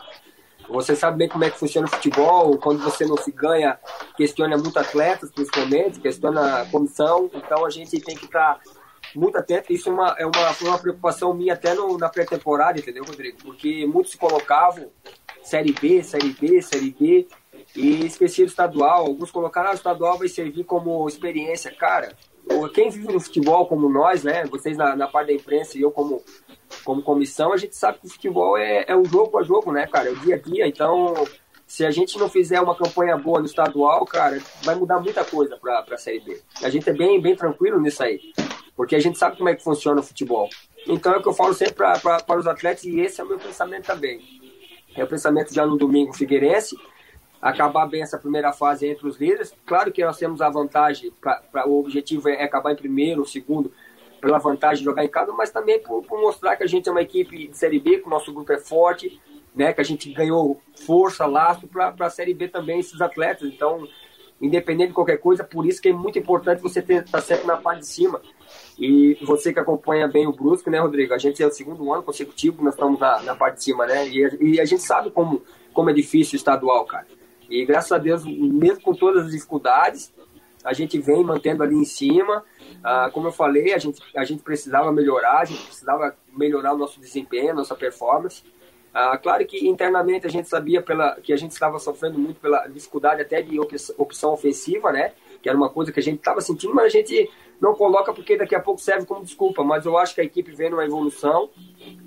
Você 0.68 0.94
sabe 0.94 1.16
bem 1.16 1.30
como 1.30 1.44
é 1.44 1.50
que 1.50 1.58
funciona 1.58 1.86
o 1.86 1.90
futebol, 1.90 2.58
quando 2.58 2.82
você 2.82 3.06
não 3.06 3.16
se 3.16 3.32
ganha, 3.32 3.78
questiona 4.18 4.58
muito 4.58 4.78
atletas, 4.78 5.30
principalmente, 5.30 5.98
questiona 5.98 6.60
a 6.60 6.66
comissão, 6.66 7.30
então 7.32 7.64
a 7.64 7.70
gente 7.70 7.98
tem 8.02 8.14
que 8.14 8.26
estar 8.26 8.56
tá 8.56 8.83
muito 9.18 9.36
atento. 9.38 9.72
Isso 9.72 9.88
é 9.88 9.92
uma, 9.92 10.16
é 10.18 10.26
uma, 10.26 10.56
uma 10.62 10.78
preocupação 10.78 11.34
minha 11.34 11.54
até 11.54 11.74
no, 11.74 11.96
na 11.98 12.08
pré-temporada, 12.08 12.78
entendeu, 12.78 13.04
Rodrigo? 13.04 13.38
Porque 13.42 13.86
muitos 13.86 14.12
se 14.12 14.18
colocavam 14.18 14.90
Série 15.42 15.72
B, 15.72 16.02
Série 16.02 16.30
B, 16.30 16.62
Série 16.62 16.90
B, 16.98 17.26
E 17.76 18.06
esqueci 18.06 18.42
do 18.42 18.48
estadual. 18.48 19.06
Alguns 19.06 19.30
colocaram, 19.30 19.68
ah, 19.68 19.72
o 19.72 19.76
estadual 19.76 20.18
vai 20.18 20.28
servir 20.28 20.64
como 20.64 21.06
experiência. 21.08 21.70
Cara, 21.70 22.16
quem 22.72 22.90
vive 22.90 23.12
no 23.12 23.20
futebol 23.20 23.66
como 23.66 23.88
nós, 23.88 24.22
né? 24.22 24.44
Vocês 24.46 24.76
na, 24.76 24.94
na 24.96 25.08
parte 25.08 25.28
da 25.28 25.32
imprensa 25.34 25.76
e 25.76 25.82
eu 25.82 25.90
como, 25.90 26.22
como 26.84 27.02
comissão, 27.02 27.52
a 27.52 27.56
gente 27.56 27.76
sabe 27.76 27.98
que 27.98 28.06
o 28.06 28.10
futebol 28.10 28.56
é, 28.56 28.84
é 28.88 28.96
um 28.96 29.04
jogo 29.04 29.38
a 29.38 29.42
jogo, 29.42 29.72
né, 29.72 29.86
cara? 29.86 30.08
É 30.08 30.12
o 30.12 30.16
dia 30.16 30.36
a 30.36 30.38
dia. 30.38 30.66
Então, 30.66 31.14
se 31.66 31.84
a 31.84 31.90
gente 31.90 32.18
não 32.18 32.28
fizer 32.28 32.60
uma 32.60 32.76
campanha 32.76 33.16
boa 33.16 33.40
no 33.40 33.46
estadual, 33.46 34.04
cara, 34.04 34.40
vai 34.62 34.74
mudar 34.74 35.00
muita 35.00 35.24
coisa 35.24 35.56
para 35.56 35.84
a 35.90 35.98
Série 35.98 36.20
B. 36.20 36.40
A 36.62 36.68
gente 36.68 36.88
é 36.88 36.92
bem, 36.92 37.20
bem 37.20 37.34
tranquilo 37.34 37.80
nisso 37.80 38.02
aí, 38.02 38.20
porque 38.76 38.96
a 38.96 39.00
gente 39.00 39.18
sabe 39.18 39.36
como 39.36 39.48
é 39.48 39.54
que 39.54 39.62
funciona 39.62 40.00
o 40.00 40.04
futebol. 40.04 40.48
Então 40.86 41.12
é 41.12 41.18
o 41.18 41.22
que 41.22 41.28
eu 41.28 41.34
falo 41.34 41.54
sempre 41.54 41.74
para 41.74 42.38
os 42.38 42.46
atletas 42.46 42.84
e 42.84 43.00
esse 43.00 43.20
é 43.20 43.24
o 43.24 43.28
meu 43.28 43.38
pensamento 43.38 43.86
também. 43.86 44.20
É 44.96 45.02
o 45.02 45.06
pensamento 45.06 45.52
já 45.52 45.66
no 45.66 45.76
domingo 45.76 46.12
Figueirense, 46.12 46.76
acabar 47.40 47.86
bem 47.86 48.02
essa 48.02 48.18
primeira 48.18 48.52
fase 48.52 48.86
entre 48.86 49.06
os 49.06 49.18
líderes. 49.18 49.54
Claro 49.66 49.92
que 49.92 50.04
nós 50.04 50.16
temos 50.16 50.40
a 50.40 50.48
vantagem, 50.48 51.12
pra, 51.20 51.42
pra 51.50 51.68
o 51.68 51.80
objetivo 51.80 52.28
é 52.28 52.42
acabar 52.42 52.72
em 52.72 52.76
primeiro 52.76 53.24
segundo, 53.26 53.72
pela 54.20 54.38
vantagem 54.38 54.78
de 54.78 54.84
jogar 54.84 55.04
em 55.04 55.08
casa, 55.08 55.32
mas 55.32 55.50
também 55.50 55.78
por, 55.80 56.02
por, 56.02 56.18
mostrar 56.18 56.56
que 56.56 56.64
a 56.64 56.66
gente 56.66 56.88
é 56.88 56.92
uma 56.92 57.02
equipe 57.02 57.48
de 57.48 57.56
Série 57.56 57.78
B, 57.78 57.98
que 57.98 58.06
o 58.06 58.10
nosso 58.10 58.32
grupo 58.32 58.50
é 58.52 58.58
forte, 58.58 59.20
né, 59.54 59.72
que 59.74 59.80
a 59.82 59.84
gente 59.84 60.10
ganhou 60.10 60.60
força, 60.86 61.26
laço 61.26 61.68
para 61.68 61.94
a 61.98 62.10
Série 62.10 62.32
B 62.32 62.48
também, 62.48 62.80
esses 62.80 63.00
atletas. 63.02 63.46
Então, 63.46 63.86
independente 64.40 64.88
de 64.88 64.94
qualquer 64.94 65.18
coisa, 65.18 65.44
por 65.44 65.66
isso 65.66 65.80
que 65.80 65.90
é 65.90 65.92
muito 65.92 66.18
importante 66.18 66.62
você 66.62 66.80
estar 66.80 67.02
tá 67.02 67.20
sempre 67.20 67.46
na 67.46 67.58
parte 67.58 67.80
de 67.80 67.86
cima. 67.86 68.22
E 68.78 69.16
você 69.22 69.52
que 69.52 69.60
acompanha 69.60 70.08
bem 70.08 70.26
o 70.26 70.32
Brusque, 70.32 70.68
né, 70.68 70.80
Rodrigo? 70.80 71.14
A 71.14 71.18
gente 71.18 71.42
é 71.42 71.46
o 71.46 71.50
segundo 71.50 71.92
ano 71.92 72.02
consecutivo 72.02 72.62
nós 72.62 72.74
estamos 72.74 72.98
na, 72.98 73.22
na 73.22 73.34
parte 73.34 73.58
de 73.58 73.64
cima, 73.64 73.86
né? 73.86 74.08
E, 74.08 74.54
e, 74.54 74.60
a 74.60 74.64
gente 74.64 74.82
sabe 74.82 75.10
como, 75.10 75.42
como 75.72 75.90
é 75.90 75.92
difícil 75.92 76.34
o 76.34 76.36
estadual, 76.36 76.84
cara. 76.84 77.06
E 77.48 77.64
graças 77.64 77.92
a 77.92 77.98
Deus, 77.98 78.24
mesmo 78.24 78.80
com 78.82 78.94
todas 78.94 79.26
as 79.26 79.30
dificuldades, 79.30 80.12
a 80.64 80.72
gente 80.72 80.98
vem 80.98 81.22
mantendo 81.22 81.62
ali 81.62 81.76
em 81.76 81.84
cima. 81.84 82.42
Ah, 82.82 83.10
como 83.12 83.28
eu 83.28 83.32
falei, 83.32 83.74
a 83.74 83.78
gente, 83.78 84.00
a 84.16 84.24
gente 84.24 84.42
precisava 84.42 84.90
melhorar, 84.90 85.40
a 85.40 85.44
gente 85.44 85.62
precisava 85.62 86.16
melhorar 86.36 86.72
o 86.72 86.78
nosso 86.78 86.98
desempenho, 86.98 87.50
a 87.50 87.54
nossa 87.54 87.74
performance. 87.76 88.42
Ah, 88.92 89.18
claro 89.18 89.44
que 89.46 89.68
internamente 89.68 90.26
a 90.26 90.30
gente 90.30 90.48
sabia 90.48 90.80
pela, 90.80 91.16
que 91.20 91.32
a 91.32 91.36
gente 91.36 91.52
estava 91.52 91.78
sofrendo 91.78 92.18
muito 92.18 92.40
pela 92.40 92.66
dificuldade 92.66 93.20
até 93.20 93.42
de 93.42 93.58
opção 93.98 94.32
ofensiva, 94.32 94.90
né? 94.90 95.12
Que 95.44 95.50
era 95.50 95.58
uma 95.58 95.68
coisa 95.68 95.92
que 95.92 96.00
a 96.00 96.02
gente 96.02 96.20
estava 96.20 96.40
sentindo, 96.40 96.74
mas 96.74 96.86
a 96.86 96.88
gente 96.88 97.30
não 97.60 97.74
coloca 97.74 98.14
porque 98.14 98.34
daqui 98.34 98.54
a 98.54 98.60
pouco 98.60 98.80
serve 98.80 99.04
como 99.04 99.22
desculpa. 99.22 99.62
Mas 99.62 99.84
eu 99.84 99.98
acho 99.98 100.14
que 100.14 100.22
a 100.22 100.24
equipe 100.24 100.50
vem 100.52 100.70
numa 100.70 100.86
evolução. 100.86 101.50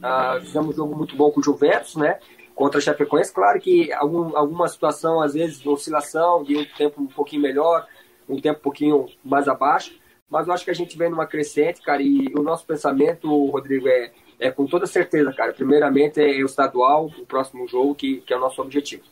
Ah, 0.02 0.40
fizemos 0.42 0.70
um 0.70 0.74
jogo 0.74 0.96
muito 0.96 1.16
bom 1.16 1.30
com 1.30 1.40
o 1.40 1.44
Juventus, 1.44 1.96
né? 1.96 2.20
Contra 2.56 2.80
a 2.80 2.82
Chapecoense. 2.82 3.32
Claro 3.32 3.62
que 3.62 3.94
algum, 3.94 4.36
alguma 4.36 4.68
situação, 4.68 5.22
às 5.22 5.36
vezes, 5.36 5.64
oscilação, 5.64 6.44
de 6.44 6.58
um 6.58 6.66
tempo 6.66 7.00
um 7.00 7.06
pouquinho 7.06 7.44
melhor, 7.44 7.86
um 8.28 8.42
tempo 8.42 8.58
um 8.58 8.64
pouquinho 8.64 9.06
mais 9.24 9.48
abaixo. 9.48 9.96
Mas 10.28 10.48
eu 10.48 10.54
acho 10.56 10.66
que 10.66 10.72
a 10.72 10.76
gente 10.76 10.98
vem 10.98 11.12
numa 11.12 11.28
crescente, 11.28 11.80
cara, 11.84 12.02
e 12.02 12.34
o 12.36 12.42
nosso 12.42 12.66
pensamento, 12.66 13.30
Rodrigo, 13.52 13.88
é 13.88 14.12
é 14.40 14.52
com 14.52 14.66
toda 14.66 14.86
certeza, 14.86 15.34
cara. 15.34 15.54
Primeiramente 15.54 16.22
é 16.22 16.42
o 16.42 16.46
estadual, 16.46 17.08
o 17.08 17.26
próximo 17.26 17.68
jogo, 17.68 17.96
que, 17.96 18.18
que 18.22 18.34
é 18.34 18.38
o 18.38 18.40
nosso 18.40 18.62
objetivo. 18.62 19.04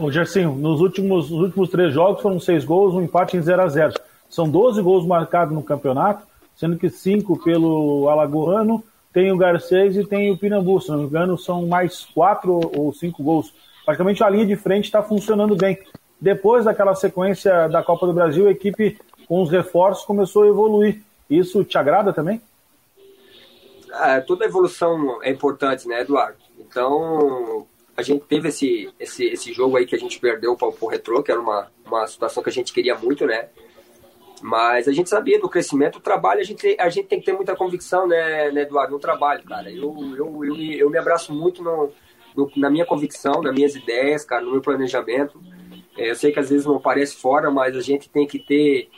Ô, 0.00 0.10
Gersinho, 0.10 0.52
nos 0.52 0.80
últimos, 0.80 1.30
nos 1.30 1.42
últimos 1.42 1.68
três 1.68 1.92
jogos 1.92 2.22
foram 2.22 2.40
seis 2.40 2.64
gols, 2.64 2.94
um 2.94 3.02
empate 3.02 3.36
em 3.36 3.42
0 3.42 3.60
a 3.60 3.68
0 3.68 3.94
São 4.30 4.48
12 4.48 4.80
gols 4.80 5.06
marcados 5.06 5.54
no 5.54 5.62
campeonato, 5.62 6.26
sendo 6.56 6.78
que 6.78 6.88
cinco 6.88 7.38
pelo 7.38 8.08
Alagoano, 8.08 8.82
tem 9.12 9.30
o 9.30 9.36
Garcês 9.36 9.98
e 9.98 10.04
tem 10.04 10.30
o 10.30 10.38
Pinambu. 10.38 10.80
Se 10.80 10.88
não 10.88 10.98
me 10.98 11.04
engano, 11.04 11.36
são 11.36 11.66
mais 11.66 12.06
quatro 12.06 12.60
ou 12.74 12.94
cinco 12.94 13.22
gols. 13.22 13.52
Praticamente 13.84 14.24
a 14.24 14.30
linha 14.30 14.46
de 14.46 14.56
frente 14.56 14.86
está 14.86 15.02
funcionando 15.02 15.54
bem. 15.54 15.78
Depois 16.18 16.64
daquela 16.64 16.94
sequência 16.94 17.68
da 17.68 17.82
Copa 17.82 18.06
do 18.06 18.14
Brasil, 18.14 18.48
a 18.48 18.52
equipe 18.52 18.98
com 19.28 19.42
os 19.42 19.50
reforços 19.50 20.06
começou 20.06 20.44
a 20.44 20.48
evoluir. 20.48 21.02
Isso 21.28 21.62
te 21.62 21.76
agrada 21.76 22.10
também? 22.10 22.40
ah, 23.92 24.20
toda 24.20 24.44
evolução 24.44 25.22
é 25.22 25.30
importante, 25.30 25.86
né, 25.86 26.00
Eduardo? 26.00 26.38
Então, 26.58 27.66
a 28.00 28.02
gente 28.02 28.24
teve 28.24 28.48
esse, 28.48 28.92
esse, 28.98 29.24
esse 29.26 29.52
jogo 29.52 29.76
aí 29.76 29.86
que 29.86 29.94
a 29.94 29.98
gente 29.98 30.18
perdeu 30.18 30.56
para 30.56 30.68
o 30.68 30.86
Retro, 30.86 31.22
que 31.22 31.30
era 31.30 31.40
uma, 31.40 31.70
uma 31.86 32.06
situação 32.06 32.42
que 32.42 32.48
a 32.48 32.52
gente 32.52 32.72
queria 32.72 32.94
muito, 32.94 33.26
né? 33.26 33.48
Mas 34.42 34.88
a 34.88 34.92
gente 34.92 35.10
sabia 35.10 35.38
do 35.38 35.48
crescimento, 35.48 35.96
o 35.96 36.00
trabalho, 36.00 36.40
a 36.40 36.44
gente, 36.44 36.74
a 36.78 36.88
gente 36.88 37.08
tem 37.08 37.20
que 37.20 37.26
ter 37.26 37.34
muita 37.34 37.54
convicção, 37.54 38.08
né, 38.08 38.50
né 38.50 38.62
Eduardo, 38.62 38.94
no 38.94 38.98
trabalho, 38.98 39.44
cara. 39.44 39.70
Eu, 39.70 39.94
eu, 40.16 40.44
eu, 40.44 40.56
me, 40.56 40.78
eu 40.78 40.88
me 40.88 40.96
abraço 40.96 41.32
muito 41.32 41.62
no, 41.62 41.92
no, 42.34 42.50
na 42.56 42.70
minha 42.70 42.86
convicção, 42.86 43.42
nas 43.42 43.54
minhas 43.54 43.74
ideias, 43.74 44.24
cara, 44.24 44.42
no 44.42 44.52
meu 44.52 44.62
planejamento. 44.62 45.38
É, 45.96 46.10
eu 46.10 46.14
sei 46.14 46.32
que 46.32 46.40
às 46.40 46.48
vezes 46.48 46.64
não 46.64 46.80
parece 46.80 47.16
fora, 47.16 47.50
mas 47.50 47.76
a 47.76 47.82
gente 47.82 48.08
tem 48.08 48.26
que 48.26 48.38
ter 48.38 48.88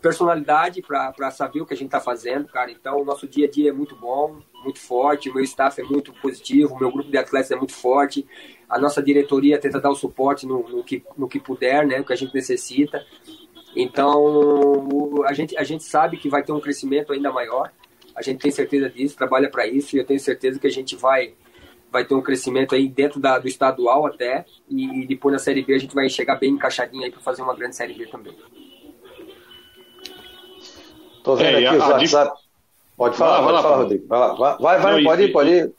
personalidade 0.00 0.80
para 0.80 1.30
saber 1.30 1.60
o 1.60 1.66
que 1.66 1.74
a 1.74 1.76
gente 1.76 1.88
está 1.88 2.00
fazendo, 2.00 2.46
cara. 2.48 2.70
Então, 2.70 3.00
o 3.00 3.04
nosso 3.04 3.26
dia 3.26 3.46
a 3.46 3.50
dia 3.50 3.70
é 3.70 3.72
muito 3.72 3.96
bom, 3.96 4.40
muito 4.62 4.78
forte, 4.78 5.28
o 5.28 5.34
meu 5.34 5.42
staff 5.42 5.80
é 5.80 5.84
muito 5.84 6.12
positivo, 6.14 6.74
o 6.74 6.78
meu 6.78 6.90
grupo 6.90 7.10
de 7.10 7.18
atletas 7.18 7.50
é 7.50 7.56
muito 7.56 7.74
forte, 7.74 8.26
a 8.68 8.78
nossa 8.78 9.02
diretoria 9.02 9.58
tenta 9.58 9.80
dar 9.80 9.90
o 9.90 9.94
suporte 9.94 10.46
no, 10.46 10.68
no 10.68 10.84
que, 10.84 11.02
no 11.16 11.28
que 11.28 11.40
puder, 11.40 11.86
né, 11.86 11.98
no 11.98 12.04
que 12.04 12.12
a 12.12 12.16
gente 12.16 12.34
necessita. 12.34 13.04
Então, 13.74 15.24
a 15.24 15.32
gente, 15.32 15.56
a 15.56 15.64
gente 15.64 15.84
sabe 15.84 16.16
que 16.16 16.28
vai 16.28 16.42
ter 16.42 16.52
um 16.52 16.60
crescimento 16.60 17.12
ainda 17.12 17.32
maior, 17.32 17.72
a 18.14 18.22
gente 18.22 18.40
tem 18.40 18.50
certeza 18.50 18.88
disso, 18.88 19.16
trabalha 19.16 19.50
para 19.50 19.66
isso, 19.66 19.96
e 19.96 19.98
eu 19.98 20.04
tenho 20.04 20.18
certeza 20.20 20.58
que 20.58 20.66
a 20.66 20.70
gente 20.70 20.96
vai 20.96 21.34
vai 21.90 22.04
ter 22.04 22.14
um 22.14 22.20
crescimento 22.20 22.74
aí 22.74 22.86
dentro 22.86 23.18
da, 23.18 23.38
do 23.38 23.48
estadual 23.48 24.06
até, 24.06 24.44
e, 24.68 25.02
e 25.02 25.06
depois 25.06 25.32
na 25.32 25.38
Série 25.38 25.62
B 25.62 25.74
a 25.74 25.78
gente 25.78 25.94
vai 25.94 26.06
chegar 26.10 26.36
bem 26.36 26.52
encaixadinho 26.52 27.02
aí 27.02 27.10
para 27.10 27.20
fazer 27.20 27.40
uma 27.40 27.56
grande 27.56 27.76
Série 27.76 27.94
B 27.94 28.06
também. 28.06 28.36
Tô 31.28 31.36
vendo 31.36 31.58
é, 31.58 31.66
aqui 31.66 31.76
os 31.76 31.86
WhatsApp. 31.86 32.30
Dif... 32.30 32.42
Pode 32.96 33.16
falar, 33.18 33.42
vai, 33.42 33.50
pode 33.50 33.62
falar, 33.62 33.76
Rodrigo. 33.76 34.06
Vai 34.08 34.18
lá. 34.18 34.34
Vai, 34.58 34.80
vai, 34.80 34.96
não, 34.96 35.04
pode 35.04 35.22
ir, 35.24 35.28
pode 35.28 35.50
ir. 35.50 35.72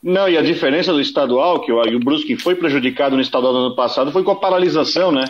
Não, 0.00 0.28
e 0.28 0.38
a 0.38 0.42
diferença 0.42 0.92
do 0.92 1.00
estadual, 1.00 1.62
que 1.62 1.72
o, 1.72 1.82
o 1.82 1.98
Brusque 1.98 2.36
foi 2.36 2.54
prejudicado 2.54 3.16
no 3.16 3.20
estadual 3.20 3.52
do 3.52 3.58
ano 3.58 3.74
passado, 3.74 4.12
foi 4.12 4.22
com 4.22 4.30
a 4.30 4.36
paralisação, 4.36 5.10
né? 5.10 5.24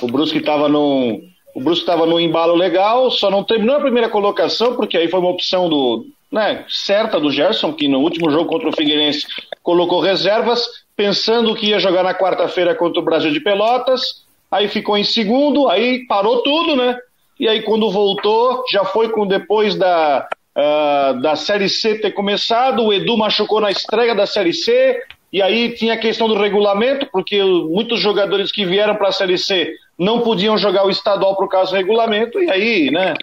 O 0.00 0.06
Brusque 0.06 0.38
estava 0.38 0.70
num. 0.70 1.20
O 1.54 1.60
Brusque 1.60 1.82
estava 1.82 2.06
num 2.06 2.18
embalo 2.18 2.54
legal, 2.54 3.10
só 3.10 3.30
não 3.30 3.44
terminou 3.44 3.76
a 3.76 3.80
primeira 3.80 4.08
colocação, 4.08 4.74
porque 4.74 4.96
aí 4.96 5.06
foi 5.06 5.20
uma 5.20 5.28
opção 5.28 5.68
do, 5.68 6.06
né, 6.32 6.64
certa 6.66 7.20
do 7.20 7.30
Gerson, 7.30 7.74
que 7.74 7.88
no 7.88 7.98
último 7.98 8.30
jogo 8.30 8.48
contra 8.48 8.70
o 8.70 8.74
Figueirense 8.74 9.26
colocou 9.62 10.00
reservas, 10.00 10.66
pensando 10.96 11.54
que 11.54 11.66
ia 11.66 11.78
jogar 11.78 12.04
na 12.04 12.14
quarta-feira 12.14 12.74
contra 12.74 13.00
o 13.00 13.04
Brasil 13.04 13.32
de 13.32 13.40
Pelotas, 13.40 14.24
aí 14.50 14.66
ficou 14.68 14.96
em 14.96 15.04
segundo, 15.04 15.68
aí 15.68 16.06
parou 16.06 16.42
tudo, 16.42 16.74
né? 16.74 16.96
E 17.40 17.48
aí, 17.48 17.62
quando 17.62 17.90
voltou, 17.90 18.62
já 18.70 18.84
foi 18.84 19.08
com 19.08 19.26
depois 19.26 19.74
da, 19.74 20.28
uh, 20.54 21.18
da 21.22 21.34
Série 21.34 21.70
C 21.70 21.94
ter 21.98 22.10
começado, 22.10 22.84
o 22.84 22.92
Edu 22.92 23.16
machucou 23.16 23.62
na 23.62 23.70
estreia 23.70 24.14
da 24.14 24.26
Série 24.26 24.52
C, 24.52 25.02
e 25.32 25.40
aí 25.40 25.72
tinha 25.72 25.94
a 25.94 25.96
questão 25.96 26.28
do 26.28 26.38
regulamento, 26.38 27.08
porque 27.10 27.42
muitos 27.42 27.98
jogadores 27.98 28.52
que 28.52 28.66
vieram 28.66 28.94
para 28.94 29.08
a 29.08 29.12
Série 29.12 29.38
C 29.38 29.74
não 29.98 30.20
podiam 30.20 30.58
jogar 30.58 30.84
o 30.84 30.90
estadual 30.90 31.34
por 31.34 31.48
causa 31.48 31.70
do 31.70 31.78
regulamento, 31.78 32.38
e 32.38 32.50
aí, 32.50 32.90
né, 32.90 33.14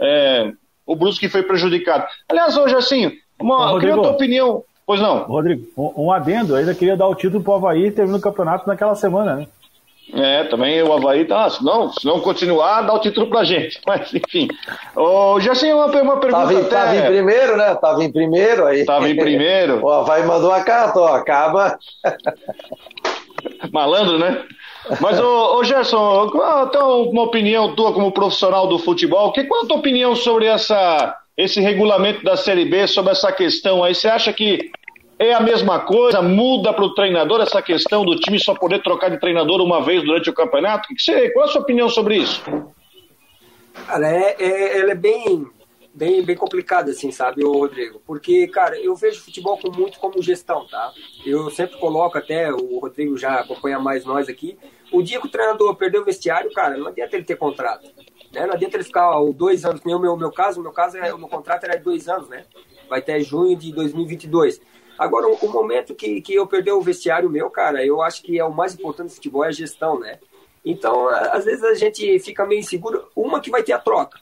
é, 0.00 0.52
o 0.86 0.94
Brusque 0.94 1.28
foi 1.28 1.42
prejudicado. 1.42 2.06
Aliás, 2.28 2.56
hoje 2.56 2.76
assim, 2.76 3.10
uma, 3.40 3.72
Ô, 3.72 3.80
queria 3.80 3.96
a 3.96 3.98
tua 3.98 4.12
opinião. 4.12 4.62
Pois 4.86 5.00
não. 5.00 5.24
Rodrigo, 5.24 5.66
um, 5.76 6.04
um 6.04 6.12
adendo, 6.12 6.54
ainda 6.54 6.76
queria 6.76 6.96
dar 6.96 7.08
o 7.08 7.14
título 7.16 7.42
para 7.42 7.54
o 7.54 7.56
Havaí, 7.56 7.90
teve 7.90 8.12
no 8.12 8.20
campeonato 8.20 8.68
naquela 8.68 8.94
semana, 8.94 9.34
né? 9.34 9.48
É, 10.12 10.44
também 10.44 10.82
o 10.82 10.92
Havaí 10.92 11.24
tá. 11.24 11.48
Se 11.48 11.64
não, 11.64 11.90
se 11.90 12.04
não 12.04 12.20
continuar, 12.20 12.82
dá 12.82 12.92
o 12.94 13.00
título 13.00 13.28
pra 13.28 13.44
gente. 13.44 13.80
Mas, 13.86 14.12
enfim. 14.14 14.48
Já 15.40 15.54
sei 15.54 15.72
uma, 15.72 15.86
uma 15.86 16.20
pergunta. 16.20 16.46
Tava, 16.46 16.60
até... 16.60 16.68
tava 16.68 16.96
em 16.96 17.06
primeiro, 17.06 17.56
né? 17.56 17.74
Tava 17.74 18.04
em 18.04 18.12
primeiro 18.12 18.66
aí. 18.66 18.84
Tava 18.84 19.08
em 19.08 19.16
primeiro. 19.16 19.82
o 19.82 19.90
Havaí 19.90 20.24
mandou 20.24 20.52
a 20.52 20.62
carta, 20.62 21.00
ó, 21.00 21.14
acaba. 21.14 21.78
Malandro, 23.72 24.18
né? 24.18 24.42
Mas, 25.00 25.18
ô, 25.18 25.56
ô 25.56 25.64
Gerson, 25.64 26.30
então, 26.68 27.02
uma 27.04 27.22
opinião 27.22 27.74
tua 27.74 27.92
como 27.92 28.12
profissional 28.12 28.66
do 28.66 28.78
futebol, 28.78 29.32
que, 29.32 29.44
qual 29.44 29.64
a 29.64 29.66
tua 29.66 29.78
opinião 29.78 30.14
sobre 30.14 30.46
essa, 30.46 31.16
esse 31.36 31.60
regulamento 31.60 32.22
da 32.22 32.36
Série 32.36 32.66
B, 32.66 32.86
sobre 32.86 33.12
essa 33.12 33.32
questão 33.32 33.82
aí? 33.82 33.94
Você 33.94 34.08
acha 34.08 34.32
que 34.32 34.70
é 35.18 35.32
a 35.32 35.40
mesma 35.40 35.80
coisa? 35.80 36.20
Muda 36.20 36.72
para 36.72 36.84
o 36.84 36.94
treinador 36.94 37.40
essa 37.40 37.62
questão 37.62 38.04
do 38.04 38.16
time 38.16 38.38
só 38.38 38.54
poder 38.54 38.82
trocar 38.82 39.10
de 39.10 39.18
treinador 39.18 39.60
uma 39.60 39.82
vez 39.82 40.02
durante 40.02 40.30
o 40.30 40.34
campeonato? 40.34 40.88
Que 40.88 40.94
que 40.94 41.02
você, 41.02 41.30
qual 41.30 41.46
é 41.46 41.48
a 41.48 41.52
sua 41.52 41.62
opinião 41.62 41.88
sobre 41.88 42.16
isso? 42.16 42.42
É, 43.88 44.42
é, 44.42 44.78
ela 44.78 44.92
é 44.92 44.94
bem, 44.94 45.46
bem, 45.92 46.22
bem 46.22 46.36
complicada, 46.36 46.90
assim, 46.90 47.10
sabe, 47.10 47.44
Rodrigo? 47.44 48.00
Porque, 48.06 48.46
cara, 48.48 48.78
eu 48.78 48.94
vejo 48.94 49.22
futebol 49.22 49.58
com 49.58 49.70
muito 49.70 49.98
como 49.98 50.22
gestão, 50.22 50.66
tá? 50.66 50.92
Eu 51.24 51.50
sempre 51.50 51.78
coloco, 51.78 52.18
até 52.18 52.52
o 52.52 52.78
Rodrigo 52.78 53.16
já 53.16 53.40
acompanha 53.40 53.78
mais 53.78 54.04
nós 54.04 54.28
aqui, 54.28 54.58
o 54.92 55.02
dia 55.02 55.20
que 55.20 55.26
o 55.26 55.30
treinador 55.30 55.74
perdeu 55.74 56.02
o 56.02 56.04
vestiário, 56.04 56.52
cara, 56.52 56.76
não 56.76 56.88
adianta 56.88 57.16
ele 57.16 57.24
ter 57.24 57.36
contrato. 57.36 57.90
Né? 58.32 58.46
Não 58.46 58.54
adianta 58.54 58.76
ele 58.76 58.84
ficar 58.84 59.18
ó, 59.18 59.32
dois 59.32 59.64
anos, 59.64 59.82
nem 59.84 59.94
o 59.94 59.98
meu, 59.98 60.16
meu 60.16 60.30
caso, 60.30 60.60
o 60.60 60.62
meu 60.62 60.72
caso, 60.72 60.96
é, 60.98 61.12
o 61.12 61.18
meu 61.18 61.28
contrato 61.28 61.64
era 61.64 61.76
de 61.76 61.84
dois 61.84 62.08
anos, 62.08 62.28
né? 62.28 62.44
Vai 62.88 62.98
até 62.98 63.20
junho 63.20 63.56
de 63.56 63.72
2022. 63.72 64.60
Agora, 64.98 65.28
o, 65.28 65.34
o 65.34 65.48
momento 65.50 65.94
que, 65.94 66.20
que 66.20 66.34
eu 66.34 66.46
perdi 66.46 66.70
o 66.70 66.80
vestiário 66.80 67.28
meu, 67.28 67.50
cara, 67.50 67.84
eu 67.84 68.02
acho 68.02 68.22
que 68.22 68.38
é 68.38 68.44
o 68.44 68.52
mais 68.52 68.74
importante 68.74 69.08
do 69.08 69.14
futebol 69.14 69.44
é 69.44 69.48
a 69.48 69.52
gestão, 69.52 69.98
né? 69.98 70.18
Então, 70.64 71.08
às 71.08 71.44
vezes 71.44 71.62
a 71.62 71.74
gente 71.74 72.18
fica 72.20 72.46
meio 72.46 72.60
inseguro. 72.60 73.08
Uma 73.14 73.40
que 73.40 73.50
vai 73.50 73.62
ter 73.62 73.72
a 73.72 73.78
troca, 73.78 74.18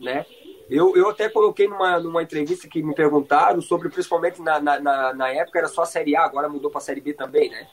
né? 0.00 0.26
Eu, 0.68 0.96
eu 0.96 1.10
até 1.10 1.28
coloquei 1.28 1.68
numa, 1.68 2.00
numa 2.00 2.22
entrevista 2.22 2.66
que 2.66 2.82
me 2.82 2.94
perguntaram 2.94 3.60
sobre, 3.60 3.90
principalmente 3.90 4.40
na, 4.40 4.58
na, 4.58 5.12
na 5.12 5.28
época, 5.28 5.58
era 5.58 5.68
só 5.68 5.82
a 5.82 5.86
Série 5.86 6.16
A, 6.16 6.24
agora 6.24 6.48
mudou 6.48 6.70
para 6.70 6.78
a 6.78 6.82
Série 6.82 7.02
B 7.02 7.12
também, 7.12 7.50
né? 7.50 7.68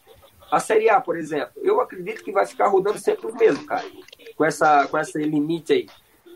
A 0.51 0.59
Série 0.59 0.89
A, 0.89 0.99
por 0.99 1.17
exemplo, 1.17 1.53
eu 1.63 1.79
acredito 1.79 2.23
que 2.23 2.31
vai 2.31 2.45
ficar 2.45 2.67
rodando 2.67 2.99
sempre 2.99 3.27
os 3.27 3.33
mesmos, 3.33 3.65
cara, 3.65 3.85
com, 4.35 4.43
essa, 4.43 4.85
com 4.87 4.97
esse 4.97 5.17
limite 5.19 5.71
aí. 5.71 5.87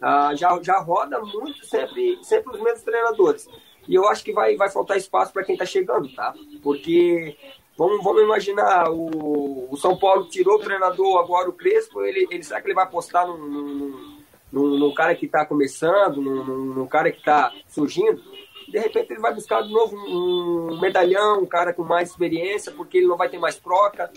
Ah, 0.02 0.34
já, 0.34 0.58
já 0.62 0.80
roda 0.80 1.20
muito 1.20 1.66
sempre, 1.66 2.18
sempre 2.24 2.56
os 2.56 2.62
mesmos 2.62 2.84
treinadores. 2.84 3.50
E 3.88 3.96
eu 3.96 4.08
acho 4.08 4.24
que 4.24 4.34
vai, 4.34 4.56
vai 4.56 4.70
faltar 4.70 4.98
espaço 4.98 5.32
para 5.32 5.44
quem 5.44 5.54
está 5.54 5.66
chegando, 5.66 6.14
tá? 6.14 6.34
Porque 6.64 7.38
vamos, 7.78 8.04
vamos 8.04 8.24
imaginar, 8.24 8.90
o, 8.90 9.68
o 9.72 9.78
São 9.78 9.98
Paulo 9.98 10.26
tirou 10.26 10.56
o 10.56 10.60
treinador 10.60 11.20
agora, 11.20 11.50
o 11.50 11.54
Crespo, 11.54 12.02
ele, 12.02 12.28
ele, 12.32 12.44
será 12.44 12.62
que 12.62 12.68
ele 12.68 12.74
vai 12.74 12.86
apostar 12.86 13.28
num, 13.28 13.38
num, 13.38 14.18
num, 14.52 14.80
num 14.80 14.94
cara 14.94 15.16
que 15.16 15.26
está 15.26 15.46
começando, 15.46 16.22
num, 16.22 16.88
cara 16.88 17.12
que 17.12 17.20
está 17.20 17.52
surgindo? 17.68 18.22
De 18.68 18.80
repente 18.80 19.12
ele 19.12 19.22
vai 19.22 19.34
buscar 19.34 19.62
de 19.62 19.72
novo 19.72 19.96
um 19.96 20.80
medalhão, 20.80 21.42
um 21.42 21.46
cara 21.46 21.74
com 21.74 21.84
mais 21.84 22.10
experiência, 22.10 22.72
porque 22.72 22.98
ele 22.98 23.08
não 23.08 23.18
vai 23.18 23.30
ter 23.30 23.38
mais 23.38 23.58
troca. 23.58 24.12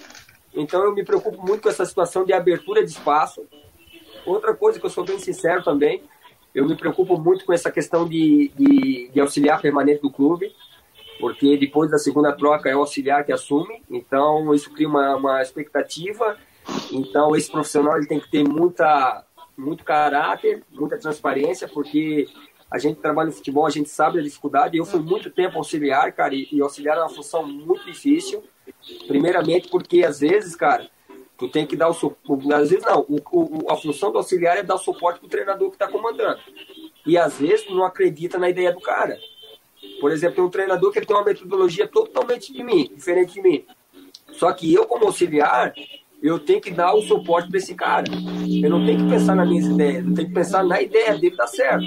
Então 0.54 0.82
eu 0.82 0.94
me 0.94 1.04
preocupo 1.04 1.44
muito 1.46 1.62
com 1.62 1.68
essa 1.68 1.84
situação 1.84 2.24
de 2.24 2.32
abertura 2.32 2.82
de 2.82 2.90
espaço. 2.90 3.46
Outra 4.24 4.54
coisa 4.54 4.80
que 4.80 4.86
eu 4.86 4.90
sou 4.90 5.04
bem 5.04 5.18
sincero 5.18 5.62
também, 5.62 6.02
eu 6.58 6.66
me 6.66 6.74
preocupo 6.74 7.16
muito 7.16 7.44
com 7.44 7.52
essa 7.52 7.70
questão 7.70 8.06
de, 8.06 8.50
de, 8.56 9.10
de, 9.12 9.20
auxiliar 9.20 9.60
permanente 9.62 10.02
do 10.02 10.10
clube, 10.10 10.52
porque 11.20 11.56
depois 11.56 11.88
da 11.88 11.98
segunda 11.98 12.32
troca 12.32 12.68
é 12.68 12.74
o 12.74 12.80
auxiliar 12.80 13.24
que 13.24 13.32
assume, 13.32 13.80
então 13.88 14.52
isso 14.52 14.72
cria 14.72 14.88
uma, 14.88 15.14
uma 15.14 15.40
expectativa. 15.40 16.36
Então 16.92 17.36
esse 17.36 17.48
profissional 17.50 17.96
ele 17.96 18.08
tem 18.08 18.18
que 18.18 18.28
ter 18.28 18.42
muita, 18.42 19.24
muito 19.56 19.84
caráter, 19.84 20.64
muita 20.72 20.98
transparência, 20.98 21.68
porque 21.68 22.26
a 22.68 22.78
gente 22.78 23.00
trabalha 23.00 23.28
no 23.28 23.32
futebol, 23.32 23.64
a 23.64 23.70
gente 23.70 23.88
sabe 23.88 24.18
a 24.18 24.22
dificuldade. 24.22 24.76
Eu 24.76 24.84
fui 24.84 25.00
muito 25.00 25.30
tempo 25.30 25.58
auxiliar, 25.58 26.12
cara, 26.12 26.34
e, 26.34 26.48
e 26.50 26.60
auxiliar 26.60 26.96
é 26.96 27.00
uma 27.00 27.08
função 27.08 27.46
muito 27.46 27.84
difícil. 27.84 28.42
Primeiramente 29.06 29.68
porque 29.68 30.04
às 30.04 30.18
vezes, 30.18 30.56
cara, 30.56 30.90
Tu 31.38 31.48
tem 31.48 31.64
que 31.64 31.76
dar 31.76 31.88
o 31.88 31.94
suporte. 31.94 32.52
Às 32.52 32.70
vezes 32.70 32.84
não, 32.84 33.06
o, 33.08 33.20
o, 33.30 33.70
a 33.70 33.76
função 33.76 34.10
do 34.10 34.18
auxiliar 34.18 34.56
é 34.56 34.62
dar 34.62 34.76
suporte 34.76 35.20
pro 35.20 35.28
treinador 35.28 35.68
que 35.70 35.76
está 35.76 35.86
comandando. 35.86 36.40
E 37.06 37.16
às 37.16 37.38
vezes 37.38 37.64
tu 37.64 37.74
não 37.74 37.84
acredita 37.84 38.38
na 38.38 38.50
ideia 38.50 38.72
do 38.72 38.80
cara. 38.80 39.16
Por 40.00 40.10
exemplo, 40.10 40.36
tem 40.36 40.44
um 40.44 40.50
treinador 40.50 40.92
que 40.92 41.00
tem 41.00 41.16
uma 41.16 41.24
metodologia 41.24 41.86
totalmente 41.86 42.52
de 42.52 42.62
mim, 42.64 42.90
diferente 42.92 43.34
de 43.34 43.40
mim. 43.40 43.64
Só 44.32 44.52
que 44.52 44.72
eu, 44.74 44.84
como 44.84 45.06
auxiliar, 45.06 45.72
eu 46.20 46.38
tenho 46.38 46.60
que 46.60 46.72
dar 46.72 46.94
o 46.94 47.02
suporte 47.02 47.48
para 47.48 47.58
esse 47.58 47.74
cara. 47.74 48.04
Eu 48.62 48.70
não 48.70 48.84
tenho 48.84 48.98
que 48.98 49.08
pensar 49.08 49.36
na 49.36 49.46
minha 49.46 49.62
ideia, 49.62 49.98
eu 49.98 50.14
tenho 50.14 50.28
que 50.28 50.34
pensar 50.34 50.64
na 50.64 50.82
ideia 50.82 51.16
dele 51.16 51.36
dar 51.36 51.46
certo. 51.46 51.84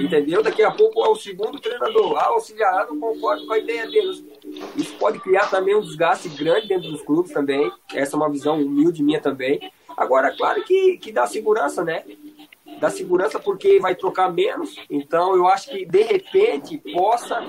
Entendeu? 0.00 0.42
Daqui 0.42 0.62
a 0.62 0.72
pouco 0.72 1.04
é 1.04 1.08
o 1.08 1.14
segundo 1.14 1.60
treinador. 1.60 2.16
Ah, 2.18 2.32
o 2.32 2.34
auxiliar 2.34 2.86
não 2.88 2.98
concordo 2.98 3.46
com 3.46 3.52
a 3.52 3.58
ideia 3.58 3.86
dele. 3.86 4.24
Isso 4.76 4.94
pode 4.98 5.18
criar 5.20 5.48
também 5.48 5.74
um 5.74 5.80
desgaste 5.80 6.28
grande 6.28 6.68
dentro 6.68 6.90
dos 6.90 7.02
clubes 7.02 7.32
também. 7.32 7.70
Essa 7.92 8.14
é 8.14 8.18
uma 8.18 8.30
visão 8.30 8.60
humilde 8.60 9.02
minha 9.02 9.20
também. 9.20 9.72
Agora, 9.96 10.34
claro 10.36 10.62
que, 10.64 10.98
que 10.98 11.12
dá 11.12 11.26
segurança, 11.26 11.82
né? 11.82 12.04
Dá 12.80 12.90
segurança 12.90 13.38
porque 13.38 13.78
vai 13.80 13.94
trocar 13.94 14.32
menos. 14.32 14.76
Então, 14.90 15.34
eu 15.34 15.46
acho 15.46 15.70
que, 15.70 15.86
de 15.86 16.02
repente, 16.02 16.78
possa, 16.92 17.40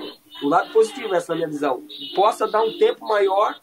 o 0.42 0.48
lado 0.48 0.72
positivo, 0.72 1.14
essa 1.14 1.32
é 1.32 1.36
minha 1.36 1.48
visão, 1.48 1.82
possa 2.14 2.46
dar 2.46 2.62
um 2.62 2.78
tempo 2.78 3.06
maior 3.06 3.54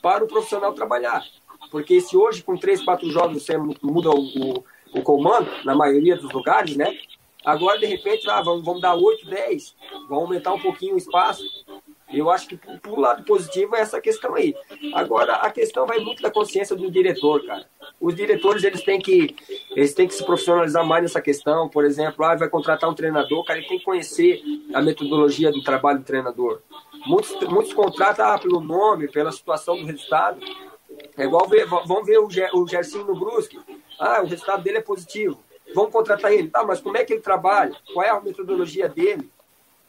para 0.00 0.24
o 0.24 0.28
profissional 0.28 0.72
trabalhar. 0.72 1.22
Porque 1.70 2.00
se 2.00 2.16
hoje, 2.16 2.42
com 2.42 2.56
três, 2.56 2.82
quatro 2.82 3.10
jogos, 3.10 3.42
você 3.42 3.56
muda 3.58 4.10
o, 4.10 4.20
o, 4.20 4.64
o 4.94 5.02
comando, 5.02 5.50
na 5.64 5.74
maioria 5.74 6.16
dos 6.16 6.30
lugares, 6.32 6.76
né? 6.76 6.96
Agora, 7.44 7.78
de 7.78 7.86
repente, 7.86 8.28
ah, 8.30 8.40
vamos, 8.42 8.64
vamos 8.64 8.80
dar 8.80 8.94
8, 8.94 9.26
10, 9.28 9.74
vamos 10.08 10.24
aumentar 10.24 10.52
um 10.52 10.60
pouquinho 10.60 10.94
o 10.94 10.98
espaço. 10.98 11.42
Eu 12.12 12.30
acho 12.30 12.48
que 12.48 12.56
pro 12.56 12.98
lado 12.98 13.22
positivo 13.24 13.76
é 13.76 13.80
essa 13.80 14.00
questão 14.00 14.34
aí. 14.34 14.54
Agora, 14.94 15.34
a 15.36 15.50
questão 15.50 15.86
vai 15.86 15.98
muito 15.98 16.22
da 16.22 16.30
consciência 16.30 16.74
do 16.74 16.90
diretor, 16.90 17.44
cara. 17.44 17.66
Os 18.00 18.14
diretores, 18.14 18.64
eles 18.64 18.82
têm 18.82 18.98
que, 18.98 19.36
eles 19.70 19.92
têm 19.92 20.08
que 20.08 20.14
se 20.14 20.24
profissionalizar 20.24 20.84
mais 20.84 21.02
nessa 21.02 21.20
questão. 21.20 21.68
Por 21.68 21.84
exemplo, 21.84 22.24
ah, 22.24 22.34
vai 22.34 22.48
contratar 22.48 22.88
um 22.88 22.94
treinador, 22.94 23.44
cara, 23.44 23.58
ele 23.58 23.68
tem 23.68 23.78
que 23.78 23.84
conhecer 23.84 24.42
a 24.72 24.80
metodologia 24.80 25.52
do 25.52 25.62
trabalho 25.62 25.98
do 25.98 26.04
treinador. 26.04 26.62
Muitos, 27.06 27.34
muitos 27.48 27.74
contratam 27.74 28.26
ah, 28.26 28.38
pelo 28.38 28.60
nome, 28.60 29.08
pela 29.08 29.30
situação 29.30 29.76
do 29.76 29.84
resultado. 29.84 30.40
É 31.16 31.24
igual 31.24 31.46
ver, 31.46 31.66
vamos 31.66 32.06
ver 32.06 32.18
o, 32.18 32.30
Ger, 32.30 32.50
o 32.54 32.66
Gersinho 32.66 33.04
no 33.04 33.18
Brusque. 33.18 33.58
Ah, 33.98 34.22
o 34.22 34.26
resultado 34.26 34.62
dele 34.62 34.78
é 34.78 34.82
positivo. 34.82 35.42
Vamos 35.74 35.92
contratar 35.92 36.32
ele. 36.32 36.48
Tá, 36.48 36.64
mas 36.64 36.80
como 36.80 36.96
é 36.96 37.04
que 37.04 37.12
ele 37.12 37.20
trabalha? 37.20 37.74
Qual 37.92 38.04
é 38.04 38.08
a 38.08 38.20
metodologia 38.20 38.88
dele? 38.88 39.30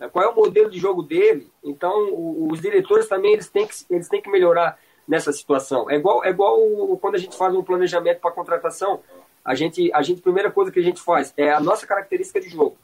Qual 0.08 0.24
é 0.24 0.30
o 0.30 0.36
modelo 0.36 0.70
de 0.70 0.80
jogo 0.80 1.04
dele? 1.04 1.52
Então, 1.64 2.48
os 2.50 2.62
diretores 2.62 3.08
também 3.08 3.34
eles 3.34 3.50
têm 3.50 3.68
que, 3.68 3.74
eles 3.90 4.08
têm 4.08 4.22
que 4.22 4.30
melhorar 4.30 4.80
nessa 5.08 5.34
situação. 5.34 5.90
É 5.90 5.96
igual, 5.96 6.24
é 6.24 6.30
igual 6.30 6.58
quando 7.02 7.16
a 7.16 7.18
gente 7.18 7.36
faz 7.36 7.54
um 7.54 7.64
planejamento 7.64 8.20
para 8.20 8.32
contratação. 8.32 9.02
A 9.44 9.56
gente, 9.56 9.92
a 9.94 10.02
gente, 10.02 10.22
primeira 10.22 10.52
coisa 10.52 10.72
que 10.72 10.80
a 10.80 10.84
gente 10.84 11.02
faz 11.02 11.34
é 11.36 11.52
a 11.52 11.60
nossa 11.60 11.88
característica 11.88 12.40
de 12.40 12.50
jogo. 12.50 12.78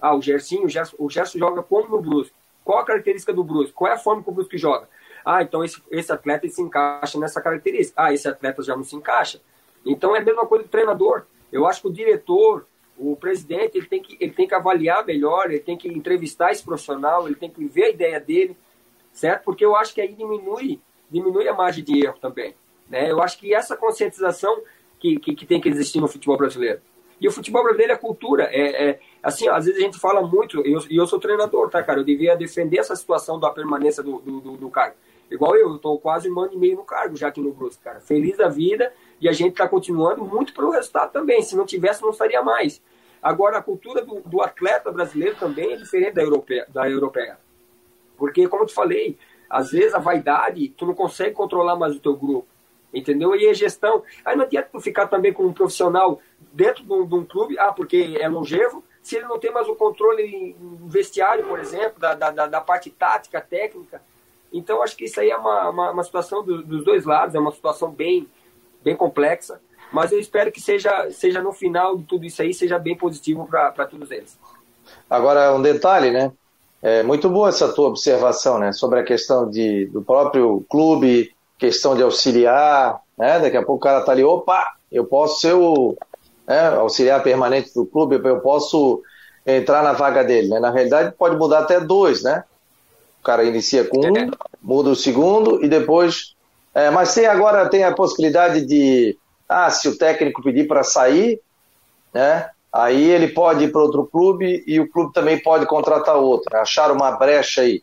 Ah, 0.00 0.14
o 0.14 0.22
Gersinho, 0.22 0.64
o 0.64 0.68
Gerson, 0.68 0.96
o 0.98 1.10
Gerson 1.10 1.38
joga 1.38 1.62
como 1.62 1.88
no 1.88 2.00
Brusque. 2.00 2.34
Qual 2.64 2.78
a 2.78 2.84
característica 2.84 3.32
do 3.32 3.42
Brusque? 3.42 3.72
Qual 3.72 3.90
é 3.90 3.94
a 3.94 3.98
forma 3.98 4.22
que 4.22 4.30
o 4.30 4.32
Brusque 4.32 4.56
joga? 4.56 4.88
Ah, 5.24 5.42
então 5.42 5.64
esse, 5.64 5.82
esse 5.90 6.12
atleta 6.12 6.48
se 6.48 6.62
encaixa 6.62 7.18
nessa 7.18 7.40
característica. 7.40 8.00
Ah, 8.00 8.12
esse 8.12 8.28
atleta 8.28 8.62
já 8.62 8.76
não 8.76 8.84
se 8.84 8.96
encaixa. 8.96 9.40
Então 9.84 10.14
é 10.14 10.20
a 10.20 10.24
mesma 10.24 10.46
coisa 10.46 10.64
do 10.64 10.70
treinador. 10.70 11.24
Eu 11.50 11.66
acho 11.66 11.82
que 11.82 11.88
o 11.88 11.92
diretor, 11.92 12.66
o 12.98 13.16
presidente, 13.16 13.78
ele 13.78 13.86
tem 13.86 14.02
que, 14.02 14.16
ele 14.20 14.32
tem 14.32 14.46
que 14.46 14.54
avaliar 14.54 15.04
melhor, 15.04 15.50
ele 15.50 15.60
tem 15.60 15.76
que 15.76 15.88
entrevistar 15.88 16.52
esse 16.52 16.64
profissional, 16.64 17.26
ele 17.26 17.34
tem 17.34 17.50
que 17.50 17.64
ver 17.64 17.84
a 17.84 17.90
ideia 17.90 18.20
dele, 18.20 18.56
certo? 19.12 19.44
Porque 19.44 19.64
eu 19.64 19.74
acho 19.74 19.94
que 19.94 20.00
aí 20.00 20.12
diminui, 20.12 20.80
diminui 21.10 21.48
a 21.48 21.54
margem 21.54 21.82
de 21.82 22.04
erro 22.04 22.18
também. 22.20 22.54
Né? 22.88 23.10
Eu 23.10 23.22
acho 23.22 23.38
que 23.38 23.54
essa 23.54 23.76
conscientização 23.76 24.62
que, 25.00 25.18
que, 25.18 25.34
que 25.34 25.46
tem 25.46 25.60
que 25.60 25.68
existir 25.68 26.00
no 26.00 26.08
futebol 26.08 26.36
brasileiro. 26.36 26.80
E 27.20 27.28
o 27.28 27.32
futebol 27.32 27.62
brasileiro 27.62 27.92
é 27.92 27.96
cultura. 27.96 28.44
É, 28.52 28.90
é 28.90 29.00
assim, 29.22 29.48
às 29.48 29.64
vezes 29.64 29.80
a 29.80 29.84
gente 29.84 29.98
fala 29.98 30.22
muito, 30.22 30.66
e 30.66 30.72
eu, 30.72 30.80
eu, 30.90 31.06
sou 31.06 31.18
treinador, 31.18 31.70
tá, 31.70 31.82
cara? 31.82 32.00
Eu 32.00 32.04
devia 32.04 32.36
defender 32.36 32.78
essa 32.78 32.96
situação 32.96 33.38
da 33.38 33.50
permanência 33.50 34.02
do, 34.02 34.18
do, 34.18 34.40
do, 34.40 34.56
do 34.56 34.70
cargo. 34.70 34.96
Igual 35.30 35.56
eu, 35.56 35.70
eu 35.70 35.78
tô 35.78 35.96
quase 35.98 36.30
um 36.30 36.38
ano 36.38 36.52
e 36.52 36.56
meio 36.58 36.76
no 36.76 36.84
cargo 36.84 37.16
já 37.16 37.28
aqui 37.28 37.40
no 37.40 37.52
Brusque, 37.52 37.82
cara. 37.82 38.00
Feliz 38.00 38.36
da 38.36 38.48
vida 38.48 38.92
e 39.22 39.28
a 39.28 39.32
gente 39.32 39.52
está 39.52 39.68
continuando 39.68 40.24
muito 40.24 40.52
pelo 40.52 40.72
resultado 40.72 41.12
também. 41.12 41.40
Se 41.42 41.54
não 41.56 41.64
tivesse, 41.64 42.02
não 42.02 42.10
estaria 42.10 42.42
mais. 42.42 42.82
Agora, 43.22 43.58
a 43.58 43.62
cultura 43.62 44.04
do, 44.04 44.20
do 44.20 44.42
atleta 44.42 44.90
brasileiro 44.90 45.36
também 45.36 45.72
é 45.72 45.76
diferente 45.76 46.14
da 46.14 46.22
europeia, 46.22 46.66
da 46.68 46.90
europeia. 46.90 47.38
Porque, 48.18 48.48
como 48.48 48.64
eu 48.64 48.66
te 48.66 48.74
falei, 48.74 49.16
às 49.48 49.70
vezes 49.70 49.94
a 49.94 50.00
vaidade, 50.00 50.70
tu 50.70 50.84
não 50.84 50.94
consegue 50.94 51.36
controlar 51.36 51.76
mais 51.76 51.94
o 51.94 52.00
teu 52.00 52.16
grupo. 52.16 52.48
Entendeu? 52.92 53.36
E 53.36 53.48
a 53.48 53.54
gestão. 53.54 54.02
Aí 54.24 54.34
não 54.34 54.44
adianta 54.44 54.70
tu 54.72 54.80
ficar 54.80 55.06
também 55.06 55.32
com 55.32 55.44
um 55.44 55.52
profissional 55.52 56.20
dentro 56.52 56.82
de 56.82 56.92
um, 56.92 57.06
de 57.06 57.14
um 57.14 57.24
clube, 57.24 57.56
ah, 57.60 57.72
porque 57.72 58.16
é 58.18 58.28
longevo, 58.28 58.82
se 59.00 59.16
ele 59.16 59.26
não 59.26 59.38
tem 59.38 59.52
mais 59.52 59.68
o 59.68 59.76
controle 59.76 60.56
vestiário, 60.86 61.46
por 61.46 61.60
exemplo, 61.60 62.00
da, 62.00 62.14
da, 62.14 62.46
da 62.48 62.60
parte 62.60 62.90
tática, 62.90 63.40
técnica. 63.40 64.02
Então, 64.52 64.82
acho 64.82 64.96
que 64.96 65.04
isso 65.04 65.20
aí 65.20 65.30
é 65.30 65.36
uma, 65.36 65.70
uma, 65.70 65.90
uma 65.92 66.02
situação 66.02 66.42
do, 66.42 66.62
dos 66.62 66.84
dois 66.84 67.04
lados, 67.04 67.36
é 67.36 67.38
uma 67.38 67.52
situação 67.52 67.90
bem, 67.90 68.28
bem 68.82 68.96
complexa, 68.96 69.60
mas 69.92 70.10
eu 70.10 70.18
espero 70.18 70.50
que 70.50 70.60
seja, 70.60 71.10
seja 71.10 71.42
no 71.42 71.52
final 71.52 71.96
de 71.96 72.04
tudo 72.04 72.24
isso 72.24 72.40
aí, 72.40 72.54
seja 72.54 72.78
bem 72.78 72.96
positivo 72.96 73.46
para 73.46 73.86
todos 73.86 74.10
eles. 74.10 74.38
Agora, 75.08 75.54
um 75.54 75.62
detalhe, 75.62 76.10
né? 76.10 76.32
É 76.80 77.02
muito 77.02 77.28
boa 77.28 77.48
essa 77.48 77.72
tua 77.72 77.88
observação, 77.88 78.58
né? 78.58 78.72
Sobre 78.72 78.98
a 78.98 79.04
questão 79.04 79.48
de, 79.48 79.86
do 79.86 80.02
próprio 80.02 80.64
clube, 80.68 81.32
questão 81.58 81.94
de 81.94 82.02
auxiliar, 82.02 83.00
né? 83.16 83.38
Daqui 83.38 83.56
a 83.56 83.62
pouco 83.62 83.76
o 83.76 83.78
cara 83.78 84.00
tá 84.00 84.12
ali, 84.12 84.24
opa, 84.24 84.74
eu 84.90 85.04
posso 85.04 85.40
ser 85.40 85.54
o 85.54 85.96
né, 86.46 86.68
auxiliar 86.68 87.22
permanente 87.22 87.72
do 87.74 87.86
clube, 87.86 88.20
eu 88.24 88.40
posso 88.40 89.00
entrar 89.46 89.82
na 89.82 89.92
vaga 89.92 90.24
dele, 90.24 90.48
né? 90.48 90.58
Na 90.58 90.70
realidade, 90.70 91.14
pode 91.16 91.36
mudar 91.36 91.60
até 91.60 91.78
dois, 91.78 92.22
né? 92.22 92.44
O 93.20 93.22
cara 93.22 93.44
inicia 93.44 93.84
com 93.84 93.98
um, 93.98 94.30
muda 94.60 94.90
o 94.90 94.96
segundo 94.96 95.64
e 95.64 95.68
depois. 95.68 96.34
É, 96.74 96.90
mas 96.90 97.14
tem 97.14 97.26
agora 97.26 97.68
tem 97.68 97.84
a 97.84 97.94
possibilidade 97.94 98.64
de. 98.64 99.16
Ah, 99.48 99.70
se 99.70 99.88
o 99.88 99.98
técnico 99.98 100.42
pedir 100.42 100.66
para 100.66 100.82
sair, 100.82 101.40
né? 102.12 102.48
Aí 102.72 103.10
ele 103.10 103.28
pode 103.28 103.64
ir 103.64 103.72
para 103.72 103.82
outro 103.82 104.06
clube 104.06 104.64
e 104.66 104.80
o 104.80 104.90
clube 104.90 105.12
também 105.12 105.38
pode 105.38 105.66
contratar 105.66 106.16
outro, 106.16 106.56
achar 106.56 106.90
uma 106.90 107.10
brecha 107.12 107.60
aí. 107.60 107.82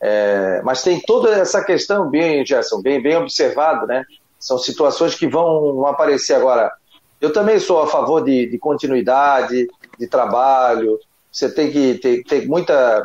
É, 0.00 0.62
mas 0.64 0.82
tem 0.82 1.00
toda 1.00 1.30
essa 1.30 1.62
questão 1.62 2.08
bem, 2.08 2.44
Gerson, 2.44 2.80
bem, 2.80 3.00
bem 3.00 3.16
observado, 3.16 3.86
né? 3.86 4.04
São 4.40 4.58
situações 4.58 5.14
que 5.14 5.28
vão 5.28 5.86
aparecer 5.86 6.34
agora. 6.34 6.72
Eu 7.20 7.32
também 7.32 7.60
sou 7.60 7.80
a 7.80 7.86
favor 7.86 8.24
de, 8.24 8.46
de 8.46 8.58
continuidade, 8.58 9.68
de 9.98 10.06
trabalho. 10.08 10.98
Você 11.30 11.48
tem 11.48 11.70
que 11.70 11.94
ter, 11.98 12.24
ter 12.24 12.48
muita 12.48 13.02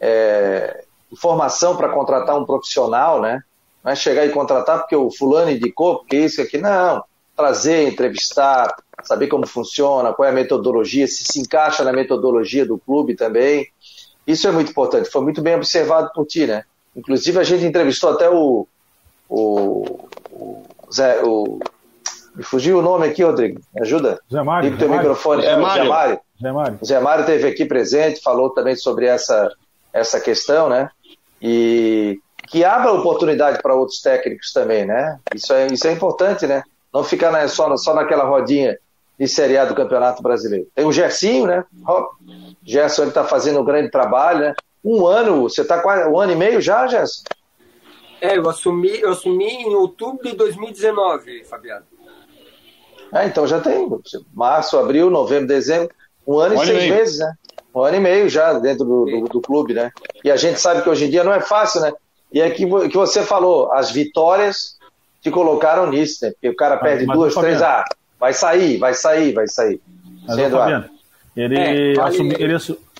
é, 0.00 0.84
informação 1.12 1.76
para 1.76 1.90
contratar 1.90 2.38
um 2.38 2.46
profissional, 2.46 3.20
né? 3.20 3.42
Não 3.84 3.92
é 3.92 3.96
chegar 3.96 4.26
e 4.26 4.30
contratar 4.30 4.80
porque 4.80 4.96
o 4.96 5.10
fulano 5.10 5.50
indicou, 5.50 5.98
porque 5.98 6.16
isso 6.16 6.42
aqui, 6.42 6.58
não. 6.58 7.02
Trazer, 7.36 7.88
entrevistar, 7.88 8.74
saber 9.02 9.28
como 9.28 9.46
funciona, 9.46 10.12
qual 10.12 10.26
é 10.26 10.30
a 10.30 10.34
metodologia, 10.34 11.06
se 11.06 11.24
se 11.24 11.40
encaixa 11.40 11.84
na 11.84 11.92
metodologia 11.92 12.66
do 12.66 12.78
clube 12.78 13.14
também. 13.14 13.68
Isso 14.26 14.46
é 14.46 14.50
muito 14.50 14.70
importante, 14.70 15.10
foi 15.10 15.22
muito 15.22 15.40
bem 15.40 15.54
observado 15.54 16.10
por 16.14 16.26
ti, 16.26 16.46
né? 16.46 16.64
Inclusive 16.94 17.38
a 17.38 17.44
gente 17.44 17.64
entrevistou 17.64 18.10
até 18.10 18.28
o, 18.28 18.66
o, 19.28 20.08
o 20.32 20.64
Zé, 20.92 21.22
o, 21.22 21.60
me 22.34 22.42
fugiu 22.42 22.78
o 22.78 22.82
nome 22.82 23.06
aqui, 23.06 23.22
Rodrigo, 23.22 23.60
me 23.74 23.82
ajuda? 23.82 24.20
Zé 24.32 24.42
Mário. 24.42 24.70
Liga 24.70 24.76
o 24.76 24.78
teu 24.78 24.96
microfone. 24.96 25.42
Zé, 25.42 25.56
Mário. 25.56 25.82
Zé 25.82 25.88
Mário. 25.88 26.20
Zé 26.40 26.52
Mário. 26.52 26.78
Zé 26.84 27.00
Mário 27.00 27.20
esteve 27.22 27.48
aqui 27.48 27.64
presente, 27.64 28.22
falou 28.22 28.50
também 28.50 28.76
sobre 28.76 29.06
essa, 29.06 29.52
essa 29.92 30.20
questão, 30.20 30.68
né? 30.68 30.90
E 31.40 32.20
que 32.50 32.64
abra 32.64 32.92
oportunidade 32.92 33.60
para 33.62 33.74
outros 33.74 34.00
técnicos 34.00 34.52
também, 34.52 34.86
né? 34.86 35.18
Isso 35.34 35.52
é, 35.52 35.66
isso 35.66 35.86
é 35.86 35.92
importante, 35.92 36.46
né? 36.46 36.62
Não 36.92 37.04
ficar 37.04 37.30
na, 37.30 37.46
só, 37.48 37.76
só 37.76 37.94
naquela 37.94 38.24
rodinha 38.24 38.78
de 39.18 39.26
Série 39.26 39.58
A 39.58 39.64
do 39.64 39.74
Campeonato 39.74 40.22
Brasileiro. 40.22 40.66
Tem 40.74 40.84
o 40.84 40.92
Gersinho, 40.92 41.46
né? 41.46 41.64
O 41.86 42.08
Gerson 42.64 43.04
está 43.04 43.24
fazendo 43.24 43.60
um 43.60 43.64
grande 43.64 43.90
trabalho, 43.90 44.40
né? 44.40 44.54
Um 44.84 45.06
ano, 45.06 45.42
você 45.42 45.62
está 45.62 45.80
quase 45.80 46.08
um 46.08 46.18
ano 46.18 46.32
e 46.32 46.36
meio 46.36 46.60
já, 46.60 46.86
Gerson? 46.86 47.22
É, 48.20 48.36
eu 48.36 48.48
assumi, 48.48 49.00
eu 49.00 49.10
assumi 49.10 49.46
em 49.46 49.74
outubro 49.74 50.28
de 50.28 50.36
2019, 50.36 51.44
Fabiano. 51.44 51.84
Ah, 53.12 53.24
então 53.24 53.46
já 53.46 53.60
tem 53.60 53.88
março, 54.34 54.78
abril, 54.78 55.08
novembro, 55.08 55.46
dezembro, 55.46 55.90
um 56.26 56.38
ano 56.38 56.56
um 56.56 56.62
e 56.62 56.66
seis 56.66 56.84
e 56.84 56.90
meses, 56.90 57.18
né? 57.18 57.34
Um 57.74 57.82
ano 57.82 57.96
e 57.96 58.00
meio 58.00 58.28
já 58.28 58.52
dentro 58.54 58.84
do, 58.84 59.04
do, 59.04 59.24
do, 59.28 59.40
clube, 59.40 59.72
né? 59.72 59.90
E 60.22 60.30
a 60.30 60.36
gente 60.36 60.60
sabe 60.60 60.82
que 60.82 60.88
hoje 60.88 61.06
em 61.06 61.10
dia 61.10 61.24
não 61.24 61.32
é 61.32 61.40
fácil, 61.40 61.80
né? 61.80 61.92
E 62.32 62.40
é 62.40 62.50
que, 62.50 62.66
que 62.66 62.96
você 62.96 63.22
falou, 63.22 63.72
as 63.72 63.90
vitórias 63.90 64.76
te 65.22 65.30
colocaram 65.30 65.90
nisso, 65.90 66.24
né? 66.24 66.30
Porque 66.30 66.48
o 66.48 66.56
cara 66.56 66.76
perde 66.76 67.06
mas, 67.06 67.16
duas, 67.16 67.34
três, 67.34 67.62
ah, 67.62 67.84
vai 68.18 68.32
sair, 68.32 68.78
vai 68.78 68.94
sair, 68.94 69.32
vai 69.32 69.48
sair. 69.48 69.80
Mas, 70.26 70.36
Sim, 70.36 70.50
Fabiano, 70.50 70.84
ele, 71.36 71.56
é, 71.56 72.00
assumi, 72.00 72.34
ele, 72.38 72.56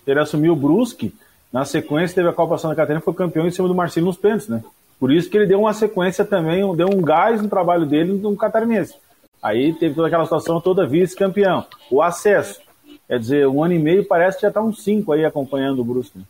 ele, 0.07 0.21
assumiu 0.21 0.53
o 0.53 0.57
Brusque, 0.57 1.15
na 1.53 1.65
sequência 1.65 2.15
teve 2.15 2.29
a 2.29 2.33
Copa 2.33 2.59
Santa 2.59 2.75
Catarina, 2.75 3.01
foi 3.01 3.15
campeão 3.15 3.47
em 3.47 3.51
cima 3.51 3.69
do 3.69 3.75
Marcelo 3.75 4.07
nos 4.07 4.17
pênaltis, 4.17 4.49
né? 4.49 4.63
Por 4.99 5.13
isso 5.13 5.31
que 5.31 5.37
ele 5.37 5.47
deu 5.47 5.61
uma 5.61 5.73
sequência 5.73 6.25
também, 6.25 6.61
deu 6.75 6.89
um 6.89 7.01
gás 7.01 7.41
no 7.41 7.49
trabalho 7.49 7.87
dele 7.87 8.13
no 8.13 8.37
catarinense. 8.37 8.95
Aí 9.43 9.73
teve 9.73 9.95
toda 9.95 10.09
aquela 10.09 10.25
situação 10.25 10.61
toda 10.61 10.87
vice-campeão. 10.87 11.65
O 11.91 12.03
acesso. 12.03 12.61
Quer 13.07 13.19
dizer, 13.21 13.47
um 13.47 13.63
ano 13.63 13.75
e 13.75 13.79
meio 13.79 14.05
parece 14.05 14.37
que 14.37 14.43
já 14.43 14.49
está 14.49 14.61
uns 14.61 14.83
cinco 14.83 15.13
aí 15.13 15.25
acompanhando 15.25 15.81
o 15.81 15.85
Brusque. 15.85 16.19
Né? 16.19 16.25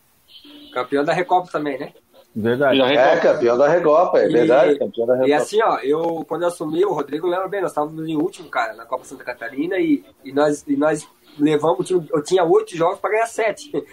Campeão 0.73 1.05
da 1.05 1.13
Recopa 1.13 1.51
também, 1.51 1.79
né? 1.79 1.93
Verdade. 2.41 2.81
É, 2.81 3.17
campeão 3.17 3.59
da 3.59 3.69
Recopa, 3.69 4.21
é 4.21 4.29
e, 4.29 4.33
verdade, 4.33 4.79
campeão 4.79 5.07
da 5.09 5.15
Recopa. 5.15 5.29
E 5.29 5.33
assim, 5.33 5.61
ó, 5.61 5.79
eu, 5.79 6.25
quando 6.29 6.43
eu 6.43 6.49
assumi, 6.49 6.85
o 6.85 6.93
Rodrigo 6.93 7.27
lembra 7.27 7.49
bem, 7.49 7.61
nós 7.61 7.73
estávamos 7.73 8.09
em 8.09 8.17
último, 8.17 8.49
cara, 8.49 8.75
na 8.75 8.87
Copa 8.87 9.05
Santa 9.05 9.25
Catarina 9.25 9.77
e, 9.79 10.05
e, 10.25 10.33
nós, 10.33 10.65
e 10.69 10.77
nós 10.77 11.05
levamos, 11.37 11.91
eu 11.91 12.23
tinha 12.23 12.45
oito 12.45 12.77
jogos 12.77 13.01
para 13.01 13.11
ganhar 13.11 13.27
sete. 13.27 13.73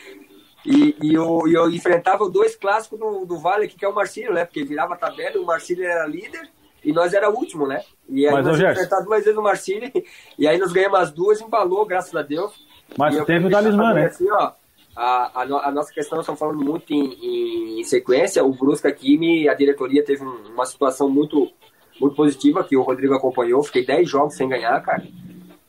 E, 0.67 0.95
e 0.99 1.13
eu, 1.13 1.43
eu, 1.47 1.69
enfrentava 1.69 2.27
dois 2.27 2.55
clássicos 2.55 2.97
do, 2.97 3.23
do 3.23 3.37
Vale, 3.37 3.67
que 3.67 3.85
é 3.85 3.87
o 3.87 3.93
Marcílio, 3.93 4.33
né? 4.33 4.45
Porque 4.45 4.63
virava 4.63 4.95
a 4.95 4.97
tabela, 4.97 5.39
o 5.39 5.45
Marcílio 5.45 5.85
era 5.85 6.07
líder 6.07 6.49
e 6.83 6.91
nós 6.91 7.13
era 7.13 7.29
o 7.29 7.35
último, 7.35 7.67
né? 7.67 7.83
E 8.09 8.25
aí 8.25 8.33
Mas, 8.33 8.47
nós 8.47 8.59
enfrentamos 8.59 9.05
duas 9.05 9.23
vezes 9.23 9.37
o 9.37 9.43
Marcílio 9.43 9.91
e 10.39 10.47
aí 10.47 10.57
nós 10.57 10.73
ganhamos 10.73 10.99
as 10.99 11.11
duas, 11.11 11.39
embalou, 11.39 11.85
graças 11.85 12.15
a 12.15 12.23
Deus. 12.23 12.51
Mas 12.97 13.15
teve 13.25 13.45
o 13.45 13.51
talismã, 13.51 13.93
né? 13.93 14.05
Assim, 14.07 14.25
ó, 14.31 14.53
a, 14.95 15.41
a, 15.41 15.67
a, 15.67 15.71
nossa 15.71 15.93
questão, 15.93 16.19
estamos 16.19 16.39
falando 16.39 16.63
muito 16.63 16.93
em, 16.93 17.79
em, 17.79 17.83
sequência, 17.83 18.43
o 18.43 18.53
Brusca 18.53 18.87
aqui, 18.87 19.47
a 19.49 19.53
diretoria 19.53 20.03
teve 20.03 20.23
um, 20.23 20.53
uma 20.53 20.65
situação 20.65 21.09
muito, 21.09 21.51
muito 21.99 22.15
positiva, 22.15 22.63
que 22.63 22.77
o 22.77 22.81
Rodrigo 22.81 23.13
acompanhou, 23.13 23.61
fiquei 23.61 23.85
10 23.85 24.09
jogos 24.09 24.35
sem 24.35 24.47
ganhar, 24.47 24.79
cara, 24.81 25.05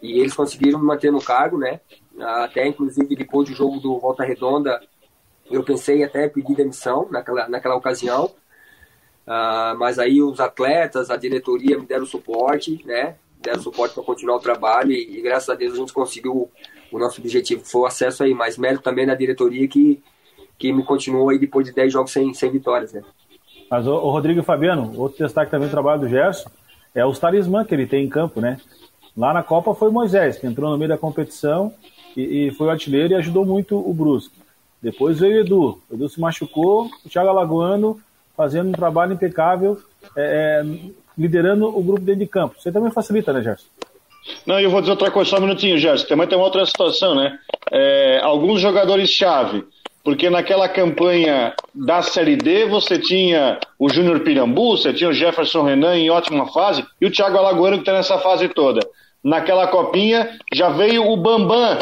e 0.01 0.21
eles 0.21 0.33
conseguiram 0.33 0.79
me 0.79 0.87
manter 0.87 1.11
no 1.11 1.21
cargo, 1.21 1.59
né, 1.59 1.81
até 2.21 2.69
inclusive 2.69 3.17
depois 3.17 3.49
do 3.49 3.55
jogo 3.55 3.81
do 3.81 3.99
Volta 3.99 4.23
Redonda, 4.23 4.81
eu 5.51 5.65
pensei 5.65 6.05
até 6.05 6.29
pedir 6.29 6.55
demissão 6.55 7.09
naquela, 7.11 7.49
naquela 7.49 7.75
ocasião, 7.75 8.27
uh, 8.27 9.77
mas 9.77 9.99
aí 9.99 10.23
os 10.23 10.39
atletas, 10.39 11.11
a 11.11 11.17
diretoria 11.17 11.77
me 11.77 11.85
deram 11.85 12.07
suporte, 12.07 12.81
né, 12.85 13.17
deram 13.41 13.61
suporte 13.61 13.95
para 13.95 14.05
continuar 14.05 14.37
o 14.37 14.41
trabalho 14.41 14.93
e, 14.93 15.19
e 15.19 15.21
graças 15.21 15.49
a 15.49 15.55
Deus 15.55 15.75
a 15.75 15.79
gente 15.79 15.93
conseguiu 15.93 16.49
o 16.93 16.99
nosso 16.99 17.21
objetivo 17.21 17.65
foi 17.65 17.83
o 17.83 17.87
acesso 17.87 18.23
aí, 18.23 18.35
mas 18.35 18.57
mérito 18.59 18.83
também 18.83 19.07
da 19.07 19.15
diretoria 19.15 19.67
que, 19.69 20.03
que 20.59 20.73
me 20.73 20.85
continuou 20.85 21.29
aí 21.29 21.39
depois 21.39 21.67
de 21.67 21.73
10 21.73 21.93
jogos 21.93 22.13
sem, 22.13 22.33
sem 22.35 22.51
vitórias, 22.51 22.93
né? 22.93 23.03
Mas 23.71 23.87
o, 23.87 23.93
o 23.93 24.11
Rodrigo 24.11 24.41
e 24.41 24.45
Fabiano, 24.45 24.93
outro 24.97 25.25
destaque 25.25 25.51
também 25.51 25.69
do 25.69 25.73
trabalho 25.73 26.01
do 26.01 26.09
Gerson 26.09 26.49
é 26.95 27.05
os 27.05 27.19
talismã 27.19 27.65
que 27.65 27.75
ele 27.75 27.87
tem 27.87 28.05
em 28.05 28.09
campo, 28.09 28.41
né? 28.41 28.59
Lá 29.17 29.33
na 29.33 29.43
Copa 29.43 29.75
foi 29.75 29.91
Moisés, 29.91 30.39
que 30.39 30.47
entrou 30.47 30.71
no 30.71 30.79
meio 30.79 30.89
da 30.89 30.99
competição 30.99 31.73
e, 32.17 32.47
e 32.47 32.51
foi 32.53 32.67
o 32.67 32.71
artilheiro 32.71 33.13
e 33.13 33.17
ajudou 33.17 33.45
muito 33.45 33.77
o 33.77 33.93
Brusque. 33.93 34.37
Depois 34.81 35.19
veio 35.19 35.37
o 35.37 35.41
Edu. 35.41 35.81
O 35.91 35.95
Edu 35.95 36.09
se 36.09 36.21
machucou, 36.21 36.89
o 37.05 37.09
Thiago 37.09 37.29
Alagoano 37.29 38.01
fazendo 38.37 38.69
um 38.69 38.73
trabalho 38.73 39.15
impecável, 39.15 39.81
é, 40.15 40.63
é, 40.63 40.91
liderando 41.17 41.67
o 41.67 41.83
grupo 41.83 42.03
dentro 42.03 42.21
de 42.21 42.27
campo. 42.27 42.61
Você 42.61 42.71
também 42.71 42.91
facilita, 42.91 43.33
né, 43.33 43.43
Gerson? 43.43 43.67
Não, 44.45 44.61
eu 44.61 44.71
vou 44.71 44.81
dizer 44.81 44.93
outra 44.93 45.11
coisa, 45.11 45.31
só 45.31 45.39
um 45.39 45.43
minutinho, 45.43 45.79
Gerson. 45.79 46.07
Também 46.07 46.27
tem 46.27 46.37
uma 46.37 46.45
outra 46.45 46.65
situação, 46.67 47.15
né? 47.15 47.39
É, 47.71 48.21
alguns 48.23 48.61
jogadores-chave, 48.61 49.65
porque 50.05 50.31
naquela 50.31 50.69
campanha 50.69 51.55
da 51.75 52.03
Série 52.03 52.37
D 52.37 52.67
você 52.67 52.99
tinha 52.99 53.59
o 53.79 53.89
Júnior 53.89 54.21
Pirambu, 54.21 54.77
você 54.77 54.93
tinha 54.93 55.11
o 55.11 55.13
Jefferson 55.13 55.63
Renan 55.63 55.97
em 55.97 56.11
ótima 56.11 56.47
fase, 56.53 56.85
e 57.01 57.07
o 57.07 57.11
Thiago 57.11 57.37
Alagoano 57.37 57.77
que 57.77 57.83
está 57.83 57.93
nessa 57.93 58.19
fase 58.19 58.49
toda. 58.49 58.81
Naquela 59.23 59.67
copinha 59.67 60.39
já 60.55 60.69
veio 60.69 61.11
o 61.11 61.17
Bambam, 61.17 61.79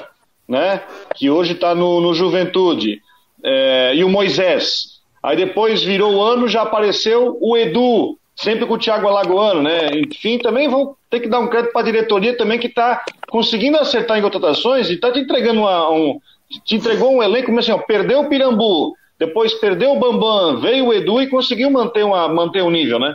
né? 0.48 0.80
Que 1.14 1.28
hoje 1.28 1.52
está 1.52 1.74
no, 1.74 2.00
no 2.00 2.14
Juventude, 2.14 3.00
é, 3.42 3.92
e 3.94 4.02
o 4.02 4.08
Moisés. 4.08 4.94
Aí 5.22 5.36
depois 5.36 5.82
virou 5.82 6.14
o 6.14 6.22
ano, 6.22 6.48
já 6.48 6.62
apareceu 6.62 7.36
o 7.40 7.56
Edu, 7.56 8.18
sempre 8.36 8.66
com 8.66 8.74
o 8.74 8.78
Thiago 8.78 9.06
Alagoano, 9.06 9.62
né? 9.62 9.90
Enfim, 9.94 10.38
também 10.38 10.68
vou 10.68 10.96
ter 11.08 11.20
que 11.20 11.28
dar 11.28 11.40
um 11.40 11.48
crédito 11.48 11.72
para 11.72 11.82
a 11.82 11.84
diretoria 11.84 12.36
também 12.36 12.58
que 12.58 12.66
está 12.66 13.04
conseguindo 13.28 13.78
acertar 13.78 14.18
em 14.18 14.22
contratações 14.22 14.90
e 14.90 14.94
está 14.94 15.12
te 15.12 15.20
entregando 15.20 15.60
uma, 15.60 15.90
um. 15.90 16.20
Te 16.64 16.76
entregou 16.76 17.12
um 17.12 17.22
elenco, 17.22 17.50
mas 17.52 17.64
assim, 17.64 17.72
ó, 17.72 17.78
perdeu 17.78 18.20
o 18.20 18.28
Pirambu, 18.28 18.94
depois 19.18 19.54
perdeu 19.54 19.92
o 19.92 19.98
Bambam, 19.98 20.60
veio 20.60 20.86
o 20.86 20.92
Edu 20.92 21.20
e 21.20 21.28
conseguiu 21.28 21.70
manter, 21.70 22.04
uma, 22.04 22.28
manter 22.28 22.62
um 22.62 22.70
nível, 22.70 22.98
né? 22.98 23.14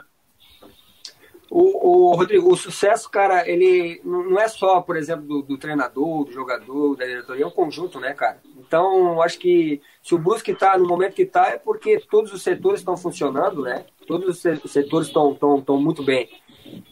O, 1.49 2.11
o, 2.11 2.15
Rodrigo, 2.15 2.51
o 2.51 2.55
sucesso, 2.55 3.09
cara, 3.09 3.49
ele 3.49 3.99
não 4.05 4.39
é 4.39 4.47
só, 4.47 4.81
por 4.81 4.95
exemplo, 4.95 5.25
do, 5.25 5.41
do, 5.41 5.57
treinador, 5.57 6.25
do 6.25 6.31
jogador, 6.31 6.95
da 6.95 7.05
diretoria, 7.05 7.43
é 7.43 7.47
um 7.47 7.51
conjunto, 7.51 7.99
né, 7.99 8.13
cara? 8.13 8.39
Então, 8.55 9.19
acho 9.21 9.39
que 9.39 9.81
se 10.03 10.13
o 10.13 10.19
Brusque 10.19 10.51
está 10.51 10.77
no 10.77 10.87
momento 10.87 11.15
que 11.15 11.23
está, 11.23 11.47
é 11.49 11.57
porque 11.57 11.99
todos 12.09 12.31
os 12.31 12.43
setores 12.43 12.81
estão 12.81 12.95
funcionando, 12.95 13.63
né? 13.63 13.83
Todos 14.09 14.43
os 14.43 14.71
setores 14.71 15.07
estão 15.07 15.79
muito 15.79 16.01
bem. 16.01 16.27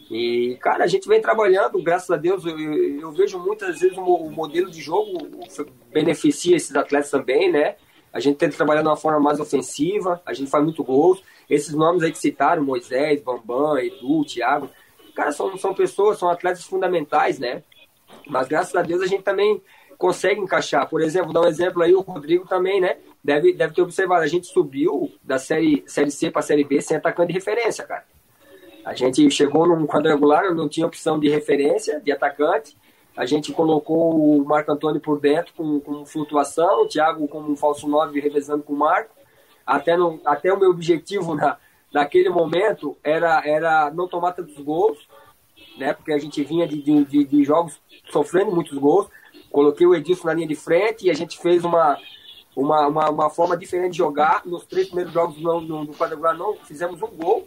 E, 0.08 0.56
cara, 0.60 0.84
a 0.84 0.86
gente 0.86 1.08
vem 1.08 1.20
trabalhando, 1.20 1.82
graças 1.82 2.08
a 2.12 2.16
Deus, 2.16 2.44
eu, 2.46 2.56
eu 2.56 3.10
vejo 3.10 3.40
muitas 3.40 3.80
vezes 3.80 3.98
o, 3.98 4.02
o 4.02 4.30
modelo 4.30 4.70
de 4.70 4.80
jogo 4.80 5.18
beneficia 5.92 6.54
esses 6.54 6.76
atletas 6.76 7.10
também, 7.10 7.50
né? 7.50 7.74
A 8.12 8.20
gente 8.20 8.36
tenta 8.36 8.56
trabalhar 8.56 8.82
de 8.82 8.88
uma 8.88 8.96
forma 8.96 9.18
mais 9.18 9.40
ofensiva, 9.40 10.22
a 10.24 10.32
gente 10.32 10.48
faz 10.48 10.62
muito 10.62 10.84
gols. 10.84 11.20
Esses 11.50 11.74
nomes 11.74 12.04
aí 12.04 12.12
que 12.12 12.18
citaram, 12.18 12.62
Moisés, 12.62 13.20
Bambam, 13.20 13.76
Edu, 13.78 14.24
Thiago, 14.24 14.70
cara, 15.12 15.32
são, 15.32 15.58
são 15.58 15.74
pessoas, 15.74 16.20
são 16.20 16.30
atletas 16.30 16.62
fundamentais, 16.62 17.40
né? 17.40 17.64
Mas 18.28 18.46
graças 18.46 18.76
a 18.76 18.82
Deus 18.82 19.02
a 19.02 19.06
gente 19.06 19.24
também 19.24 19.60
consegue 19.98 20.40
encaixar. 20.40 20.88
Por 20.88 21.02
exemplo, 21.02 21.32
dar 21.32 21.40
um 21.40 21.48
exemplo 21.48 21.82
aí, 21.82 21.92
o 21.96 22.00
Rodrigo 22.00 22.46
também, 22.46 22.80
né? 22.80 22.96
Deve, 23.28 23.52
deve 23.52 23.74
ter 23.74 23.82
observado, 23.82 24.22
a 24.22 24.26
gente 24.26 24.46
subiu 24.46 25.12
da 25.22 25.38
série, 25.38 25.84
série 25.86 26.10
C 26.10 26.30
para 26.30 26.40
a 26.40 26.42
série 26.42 26.64
B 26.64 26.80
sem 26.80 26.96
atacante 26.96 27.28
de 27.28 27.34
referência, 27.34 27.84
cara. 27.84 28.06
A 28.82 28.94
gente 28.94 29.30
chegou 29.30 29.68
num 29.68 29.86
quadrangular, 29.86 30.54
não 30.54 30.66
tinha 30.66 30.86
opção 30.86 31.20
de 31.20 31.28
referência, 31.28 32.00
de 32.00 32.10
atacante. 32.10 32.74
A 33.14 33.26
gente 33.26 33.52
colocou 33.52 34.18
o 34.18 34.42
Marco 34.46 34.72
Antônio 34.72 34.98
por 34.98 35.20
dentro 35.20 35.52
com, 35.54 35.78
com 35.78 36.06
flutuação, 36.06 36.84
o 36.84 36.88
Thiago 36.88 37.28
como 37.28 37.52
um 37.52 37.54
falso 37.54 37.86
9 37.86 38.18
revezando 38.18 38.62
com 38.62 38.72
o 38.72 38.78
Marco. 38.78 39.14
Até, 39.66 39.94
no, 39.94 40.18
até 40.24 40.50
o 40.50 40.58
meu 40.58 40.70
objetivo 40.70 41.34
na, 41.34 41.58
naquele 41.92 42.30
momento 42.30 42.96
era, 43.04 43.46
era 43.46 43.90
não 43.90 44.08
tomar 44.08 44.32
tantos 44.32 44.56
gols, 44.56 45.06
né? 45.76 45.92
Porque 45.92 46.14
a 46.14 46.18
gente 46.18 46.42
vinha 46.42 46.66
de, 46.66 46.80
de, 46.80 47.24
de 47.26 47.44
jogos 47.44 47.78
sofrendo 48.10 48.52
muitos 48.52 48.78
gols. 48.78 49.06
Coloquei 49.52 49.86
o 49.86 49.94
Edilson 49.94 50.28
na 50.28 50.32
linha 50.32 50.48
de 50.48 50.54
frente 50.54 51.04
e 51.04 51.10
a 51.10 51.14
gente 51.14 51.38
fez 51.38 51.62
uma, 51.62 51.98
uma, 52.60 52.88
uma, 52.88 53.10
uma 53.10 53.30
forma 53.30 53.56
diferente 53.56 53.92
de 53.92 53.98
jogar. 53.98 54.42
Nos 54.44 54.66
três 54.66 54.86
primeiros 54.88 55.12
jogos 55.12 55.40
no, 55.40 55.60
no, 55.60 55.84
no 55.84 55.94
quadrangular 55.94 56.36
não 56.36 56.56
fizemos 56.64 57.00
um 57.00 57.08
gol, 57.08 57.46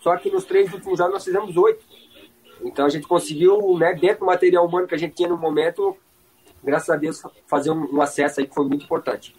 só 0.00 0.16
que 0.16 0.30
nos 0.30 0.44
três 0.44 0.72
últimos 0.72 0.98
jogos 0.98 1.14
nós 1.14 1.24
fizemos 1.24 1.56
oito. 1.56 1.84
Então 2.64 2.86
a 2.86 2.88
gente 2.88 3.06
conseguiu, 3.06 3.76
né, 3.76 3.92
dentro 3.94 4.20
do 4.20 4.26
material 4.26 4.64
humano 4.64 4.86
que 4.86 4.94
a 4.94 4.98
gente 4.98 5.14
tinha 5.14 5.28
no 5.28 5.36
momento, 5.36 5.96
graças 6.62 6.90
a 6.90 6.96
Deus, 6.96 7.20
fazer 7.46 7.70
um, 7.70 7.96
um 7.96 8.00
acesso 8.00 8.40
aí 8.40 8.46
que 8.46 8.54
foi 8.54 8.64
muito 8.64 8.84
importante. 8.84 9.34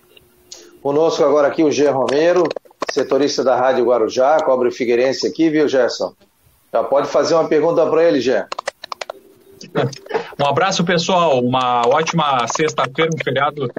Conosco 0.82 1.24
agora 1.24 1.48
aqui 1.48 1.64
o 1.64 1.72
G. 1.72 1.88
Romero, 1.90 2.44
setorista 2.92 3.44
da 3.44 3.56
Rádio 3.56 3.86
Guarujá, 3.86 4.38
cobre 4.44 4.68
o 4.68 4.72
Figueirense 4.72 5.26
aqui, 5.26 5.50
viu, 5.50 5.70
Gerson? 5.70 6.14
Já 6.72 6.84
pode 6.84 7.08
fazer 7.08 7.36
uma 7.36 7.48
pergunta 7.48 7.86
para 7.90 8.04
ele, 8.04 8.20
Gé. 8.20 8.46
Um 10.38 10.46
abraço, 10.46 10.84
pessoal. 10.84 11.40
Uma 11.40 11.88
ótima 11.88 12.46
sexta-feira, 12.48 13.12
um 13.14 13.24
feriado, 13.24 13.72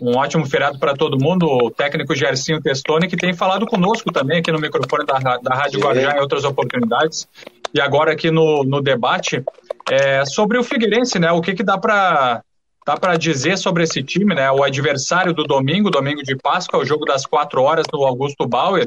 um 0.00 0.16
ótimo 0.16 0.46
feriado 0.46 0.78
para 0.78 0.94
todo 0.94 1.22
mundo. 1.22 1.46
O 1.46 1.70
técnico 1.70 2.14
Gercinho 2.14 2.60
Testoni, 2.60 3.08
que 3.08 3.16
tem 3.16 3.32
falado 3.32 3.66
conosco 3.66 4.12
também 4.12 4.38
aqui 4.38 4.52
no 4.52 4.58
microfone 4.58 5.04
da, 5.04 5.18
da 5.38 5.54
Rádio 5.54 5.80
Guarujá 5.80 6.16
em 6.16 6.20
outras 6.20 6.44
oportunidades. 6.44 7.28
E 7.72 7.80
agora 7.80 8.12
aqui 8.12 8.30
no, 8.30 8.64
no 8.64 8.80
debate 8.80 9.42
é, 9.90 10.24
sobre 10.24 10.58
o 10.58 10.64
Figueirense, 10.64 11.18
né? 11.18 11.30
O 11.32 11.40
que, 11.40 11.54
que 11.54 11.62
dá 11.62 11.76
para 11.78 12.42
dá 12.86 12.96
para 12.96 13.18
dizer 13.18 13.58
sobre 13.58 13.82
esse 13.82 14.02
time, 14.02 14.34
né? 14.34 14.50
O 14.50 14.64
adversário 14.64 15.34
do 15.34 15.44
domingo, 15.44 15.90
domingo 15.90 16.22
de 16.22 16.34
Páscoa, 16.36 16.80
o 16.80 16.86
jogo 16.86 17.04
das 17.04 17.26
quatro 17.26 17.62
horas 17.62 17.84
no 17.92 18.02
Augusto 18.02 18.48
Bauer. 18.48 18.86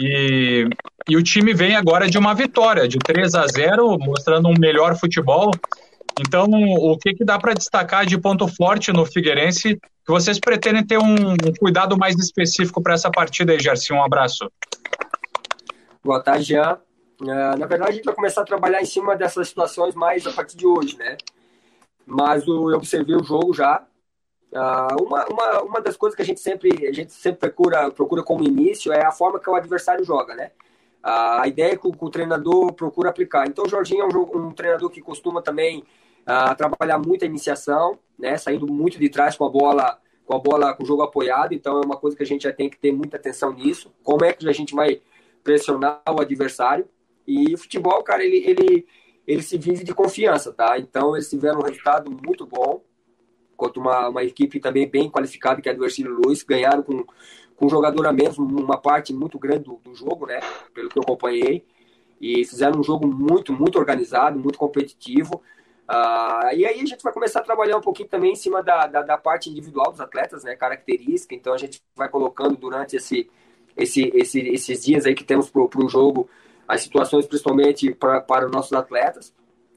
E, 0.00 0.66
e 1.06 1.16
o 1.16 1.22
time 1.22 1.52
vem 1.52 1.76
agora 1.76 2.08
de 2.08 2.16
uma 2.16 2.34
vitória, 2.34 2.88
de 2.88 2.98
3 2.98 3.34
a 3.34 3.46
0, 3.46 3.98
mostrando 3.98 4.48
um 4.48 4.54
melhor 4.58 4.96
futebol. 4.96 5.50
Então, 6.20 6.46
o 6.50 6.98
que, 6.98 7.14
que 7.14 7.24
dá 7.24 7.38
para 7.38 7.54
destacar 7.54 8.04
de 8.06 8.18
ponto 8.18 8.46
forte 8.48 8.92
no 8.92 9.04
Figueirense 9.04 9.76
que 9.76 10.12
vocês 10.12 10.38
pretendem 10.38 10.86
ter 10.86 10.98
um, 10.98 11.32
um 11.32 11.52
cuidado 11.58 11.96
mais 11.96 12.16
específico 12.16 12.82
para 12.82 12.94
essa 12.94 13.10
partida 13.10 13.52
aí, 13.52 13.60
Gerson? 13.60 13.94
Um 13.94 14.02
abraço. 14.02 14.50
Boa 16.04 16.22
tarde, 16.22 16.44
Jean. 16.44 16.78
Uh, 17.20 17.58
na 17.58 17.66
verdade, 17.66 17.90
a 17.90 17.94
gente 17.94 18.04
vai 18.04 18.14
começar 18.14 18.42
a 18.42 18.44
trabalhar 18.44 18.80
em 18.80 18.86
cima 18.86 19.16
dessas 19.16 19.48
situações 19.48 19.94
mais 19.94 20.26
a 20.26 20.32
partir 20.32 20.56
de 20.56 20.66
hoje, 20.66 20.96
né? 20.96 21.16
mas 22.08 22.46
eu 22.46 22.64
observei 22.68 23.14
o 23.14 23.22
jogo 23.22 23.52
já. 23.52 23.84
Uh, 24.50 25.04
uma, 25.04 25.26
uma, 25.26 25.62
uma 25.62 25.80
das 25.80 25.94
coisas 25.94 26.16
que 26.16 26.22
a 26.22 26.24
gente 26.24 26.40
sempre 26.40 26.86
a 26.86 26.92
gente 26.92 27.12
sempre 27.12 27.38
procura 27.38 27.90
procura 27.90 28.22
como 28.22 28.42
início 28.42 28.90
é 28.90 29.04
a 29.04 29.12
forma 29.12 29.38
que 29.38 29.48
o 29.48 29.54
adversário 29.54 30.02
joga, 30.02 30.34
né? 30.34 30.52
A 31.02 31.46
ideia 31.46 31.76
que 31.76 31.86
o, 31.86 31.92
que 31.92 32.04
o, 32.04 32.10
treinador 32.10 32.72
procura 32.72 33.10
aplicar. 33.10 33.46
Então 33.46 33.64
o 33.64 33.68
Jorginho 33.68 34.02
é 34.02 34.06
um, 34.06 34.48
um 34.48 34.52
treinador 34.52 34.90
que 34.90 35.00
costuma 35.00 35.40
também 35.40 35.84
uh, 36.22 36.54
trabalhar 36.56 36.98
muito 36.98 37.24
a 37.24 37.26
iniciação, 37.26 37.98
né? 38.18 38.36
Saindo 38.36 38.66
muito 38.66 38.98
de 38.98 39.08
trás 39.08 39.36
com 39.36 39.44
a 39.44 39.50
bola 39.50 39.98
com 40.26 40.36
a 40.36 40.38
bola 40.38 40.74
com 40.74 40.82
o 40.82 40.86
jogo 40.86 41.02
apoiado. 41.02 41.54
Então 41.54 41.80
é 41.80 41.86
uma 41.86 41.96
coisa 41.96 42.16
que 42.16 42.22
a 42.22 42.26
gente 42.26 42.42
já 42.42 42.52
tem 42.52 42.68
que 42.68 42.78
ter 42.78 42.92
muita 42.92 43.16
atenção 43.16 43.52
nisso. 43.52 43.92
Como 44.02 44.24
é 44.24 44.32
que 44.32 44.46
a 44.48 44.52
gente 44.52 44.74
vai 44.74 45.00
pressionar 45.42 46.02
o 46.08 46.20
adversário? 46.20 46.86
E 47.26 47.54
o 47.54 47.58
futebol, 47.58 48.02
cara, 48.02 48.24
ele, 48.24 48.38
ele 48.44 48.86
ele 49.28 49.42
se 49.42 49.58
vive 49.58 49.84
de 49.84 49.94
confiança, 49.94 50.50
tá? 50.54 50.78
Então 50.78 51.14
eles 51.14 51.28
tiveram 51.28 51.60
um 51.60 51.62
resultado 51.62 52.10
muito 52.10 52.46
bom 52.46 52.82
contra 53.54 53.78
uma, 53.78 54.08
uma 54.08 54.24
equipe 54.24 54.58
também 54.58 54.88
bem 54.88 55.10
qualificada 55.10 55.60
que 55.60 55.68
é 55.68 55.72
a 55.72 55.74
do 55.74 55.84
Ercílio 55.84 56.14
Luiz, 56.14 56.42
ganharam 56.42 56.82
com, 56.82 57.04
com 57.58 57.66
um 57.66 57.68
jogador 57.68 58.06
a 58.06 58.12
menos, 58.12 58.38
uma 58.38 58.78
parte 58.78 59.12
muito 59.12 59.36
grande 59.38 59.64
do, 59.64 59.80
do 59.82 59.94
jogo, 59.94 60.26
né? 60.26 60.38
Pelo 60.72 60.88
que 60.88 60.96
eu 60.96 61.02
acompanhei 61.02 61.66
e 62.20 62.44
fizeram 62.44 62.78
um 62.78 62.84
jogo 62.84 63.06
muito, 63.06 63.52
muito 63.52 63.78
organizado, 63.78 64.38
muito 64.38 64.58
competitivo. 64.58 65.42
Uh, 65.88 66.54
e 66.54 66.64
aí 66.64 66.80
a 66.80 66.86
gente 66.86 67.02
vai 67.02 67.12
começar 67.12 67.40
a 67.40 67.42
trabalhar 67.42 67.76
um 67.76 67.80
pouquinho 67.80 68.08
também 68.08 68.32
em 68.32 68.36
cima 68.36 68.62
da, 68.62 68.86
da, 68.86 69.02
da, 69.02 69.18
parte 69.18 69.50
individual 69.50 69.90
dos 69.90 70.00
atletas, 70.00 70.44
né? 70.44 70.54
Característica. 70.54 71.34
Então 71.34 71.52
a 71.52 71.58
gente 71.58 71.82
vai 71.96 72.08
colocando 72.08 72.56
durante 72.56 72.94
esse, 72.94 73.28
esse, 73.76 74.12
esse, 74.14 74.40
esses 74.40 74.84
dias 74.84 75.04
aí 75.04 75.14
que 75.14 75.24
temos 75.24 75.50
para 75.50 75.62
o 75.62 75.88
jogo 75.88 76.28
as 76.68 76.82
situações, 76.82 77.26
principalmente 77.26 77.92
para, 77.92 78.20
para 78.20 78.46
os 78.46 78.52
nossos 78.52 78.72
atletas. 78.72 79.34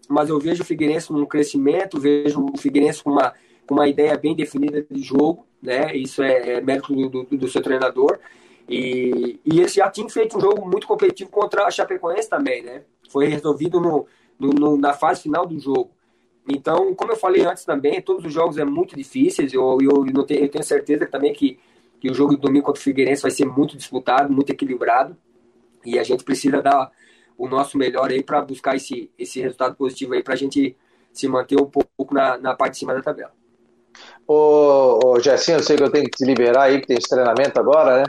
Mas 0.08 0.30
eu 0.30 0.38
vejo 0.40 0.62
o 0.62 0.66
Figueirense 0.66 1.12
num 1.12 1.26
crescimento, 1.26 2.00
vejo 2.00 2.46
o 2.54 2.58
Figueirense 2.58 3.02
com 3.02 3.12
uma, 3.12 3.34
com 3.72 3.76
uma 3.76 3.88
ideia 3.88 4.18
bem 4.18 4.36
definida 4.36 4.86
de 4.92 5.02
jogo, 5.02 5.48
né? 5.64 5.96
Isso 5.96 6.22
é, 6.22 6.56
é 6.56 6.62
mérito 6.62 6.94
do, 6.94 7.24
do, 7.24 7.38
do, 7.38 7.48
seu 7.48 7.62
treinador. 7.62 8.20
E, 8.68 9.40
e 9.46 9.62
esse 9.62 9.76
já 9.78 9.90
tinha 9.90 10.10
feito 10.10 10.38
um 10.38 10.42
jogo 10.42 10.70
muito 10.70 10.86
competitivo 10.86 11.30
contra 11.30 11.64
a 11.64 11.72
Chapecoense 11.72 12.30
também, 12.30 12.62
né? 12.62 12.84
Foi 13.10 13.28
resolvido 13.28 13.80
no, 13.80 14.06
no, 14.38 14.50
no, 14.50 14.78
na 14.78 14.92
fase 14.92 15.22
final 15.22 15.46
do 15.46 15.58
jogo. 15.58 15.90
Então, 16.50 16.94
como 16.96 17.14
eu 17.14 17.16
falei 17.16 17.46
antes 17.46 17.64
também, 17.64 18.02
todos 18.02 18.26
os 18.26 18.34
jogos 18.34 18.58
é 18.58 18.66
muito 18.66 18.94
difíceis. 18.94 19.54
Eu, 19.54 19.78
eu, 19.82 20.06
eu, 20.06 20.24
tenho, 20.24 20.42
eu 20.42 20.50
tenho 20.50 20.66
certeza 20.66 21.06
também 21.06 21.32
que, 21.32 21.58
que 21.98 22.12
o 22.12 22.14
jogo 22.14 22.36
do 22.36 22.42
domingo 22.42 22.66
contra 22.66 22.82
o 22.82 22.84
Figueirense 22.84 23.22
vai 23.22 23.32
ser 23.32 23.46
muito 23.46 23.78
disputado, 23.78 24.34
muito 24.34 24.50
equilibrado. 24.50 25.16
E 25.86 25.98
a 25.98 26.04
gente 26.04 26.26
precisa 26.26 26.62
dar 26.62 26.92
o 27.38 27.48
nosso 27.48 27.78
melhor 27.78 28.12
aí 28.12 28.22
para 28.22 28.42
buscar 28.42 28.76
esse, 28.76 29.10
esse 29.18 29.40
resultado 29.40 29.78
positivo 29.78 30.14
aí 30.14 30.22
para 30.22 30.34
a 30.34 30.38
gente 30.38 30.76
se 31.14 31.26
manter 31.30 31.56
um 31.56 31.66
pouco 31.66 32.14
na, 32.14 32.38
na 32.38 32.54
parte 32.54 32.74
de 32.74 32.80
cima 32.80 32.94
da 32.94 33.02
tabela. 33.02 33.32
Ô, 34.34 35.00
ô 35.04 35.20
Jessinho, 35.20 35.58
eu 35.58 35.64
sei 35.64 35.76
que 35.76 35.84
eu 35.84 35.92
tenho 35.92 36.06
que 36.06 36.12
te 36.12 36.24
liberar 36.24 36.64
aí, 36.64 36.80
que 36.80 36.88
tem 36.88 36.98
esse 36.98 37.10
treinamento 37.10 37.60
agora, 37.60 37.98
né? 37.98 38.04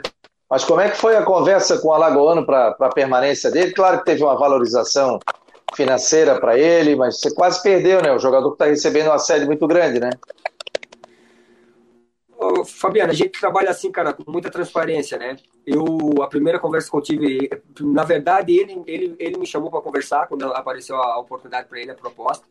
Mas 0.49 0.63
como 0.63 0.79
é 0.79 0.89
que 0.89 0.95
foi 0.95 1.17
a 1.17 1.23
conversa 1.23 1.77
com 1.79 1.89
o 1.89 1.91
Alagoano 1.91 2.45
para 2.45 2.77
a 2.79 2.89
permanência 2.89 3.51
dele? 3.51 3.73
Claro 3.73 3.99
que 3.99 4.05
teve 4.05 4.23
uma 4.23 4.37
valorização 4.37 5.19
financeira 5.75 6.39
para 6.39 6.57
ele, 6.57 6.95
mas 6.95 7.19
você 7.19 7.33
quase 7.33 7.61
perdeu, 7.61 8.01
né? 8.01 8.13
O 8.13 8.19
jogador 8.19 8.51
que 8.51 8.55
está 8.55 8.65
recebendo 8.67 9.07
uma 9.07 9.19
sede 9.19 9.45
muito 9.45 9.67
grande, 9.67 9.99
né? 9.99 10.11
Fabiana, 12.65 13.11
a 13.11 13.15
gente 13.15 13.37
trabalha 13.37 13.71
assim, 13.71 13.91
cara, 13.91 14.13
com 14.13 14.31
muita 14.31 14.49
transparência, 14.49 15.17
né? 15.17 15.35
Eu, 15.67 15.85
a 16.21 16.27
primeira 16.27 16.57
conversa 16.57 16.89
que 16.89 16.95
eu 16.95 17.01
tive, 17.01 17.49
na 17.81 18.05
verdade, 18.05 18.57
ele, 18.57 18.81
ele, 18.87 19.15
ele 19.19 19.37
me 19.37 19.45
chamou 19.45 19.69
para 19.69 19.81
conversar 19.81 20.27
quando 20.27 20.45
apareceu 20.53 20.95
a 20.95 21.19
oportunidade 21.19 21.67
para 21.67 21.81
ele, 21.81 21.91
a 21.91 21.95
proposta. 21.95 22.45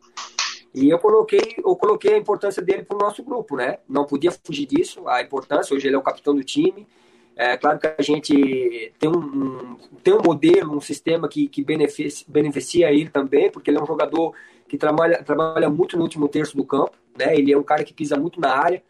E 0.73 0.89
eu 0.89 0.97
coloquei, 0.99 1.55
eu 1.57 1.75
coloquei 1.75 2.13
a 2.15 2.17
importância 2.17 2.61
dele 2.61 2.83
para 2.83 2.95
o 2.95 2.99
nosso 2.99 3.23
grupo, 3.23 3.55
né? 3.55 3.77
Não 3.87 4.05
podia 4.05 4.31
fugir 4.31 4.65
disso, 4.65 5.07
a 5.07 5.21
importância. 5.21 5.75
Hoje 5.75 5.87
ele 5.87 5.95
é 5.95 5.99
o 5.99 6.03
capitão 6.03 6.35
do 6.35 6.43
time. 6.43 6.87
É 7.35 7.57
claro 7.57 7.79
que 7.79 7.87
a 7.87 8.01
gente 8.01 8.93
tem 8.99 9.09
um, 9.09 9.77
tem 10.03 10.13
um 10.13 10.21
modelo, 10.21 10.75
um 10.75 10.81
sistema 10.81 11.27
que, 11.27 11.47
que 11.47 11.63
beneficia, 11.63 12.25
beneficia 12.27 12.91
ele 12.91 13.09
também, 13.09 13.51
porque 13.51 13.69
ele 13.69 13.77
é 13.77 13.81
um 13.81 13.87
jogador 13.87 14.33
que 14.67 14.77
trabalha, 14.77 15.23
trabalha 15.23 15.69
muito 15.69 15.97
no 15.97 16.03
último 16.03 16.27
terço 16.27 16.55
do 16.55 16.65
campo, 16.65 16.97
né? 17.17 17.35
Ele 17.35 17.51
é 17.51 17.57
um 17.57 17.63
cara 17.63 17.83
que 17.83 17.93
pisa 17.93 18.17
muito 18.17 18.39
na 18.39 18.55
área 18.55 18.83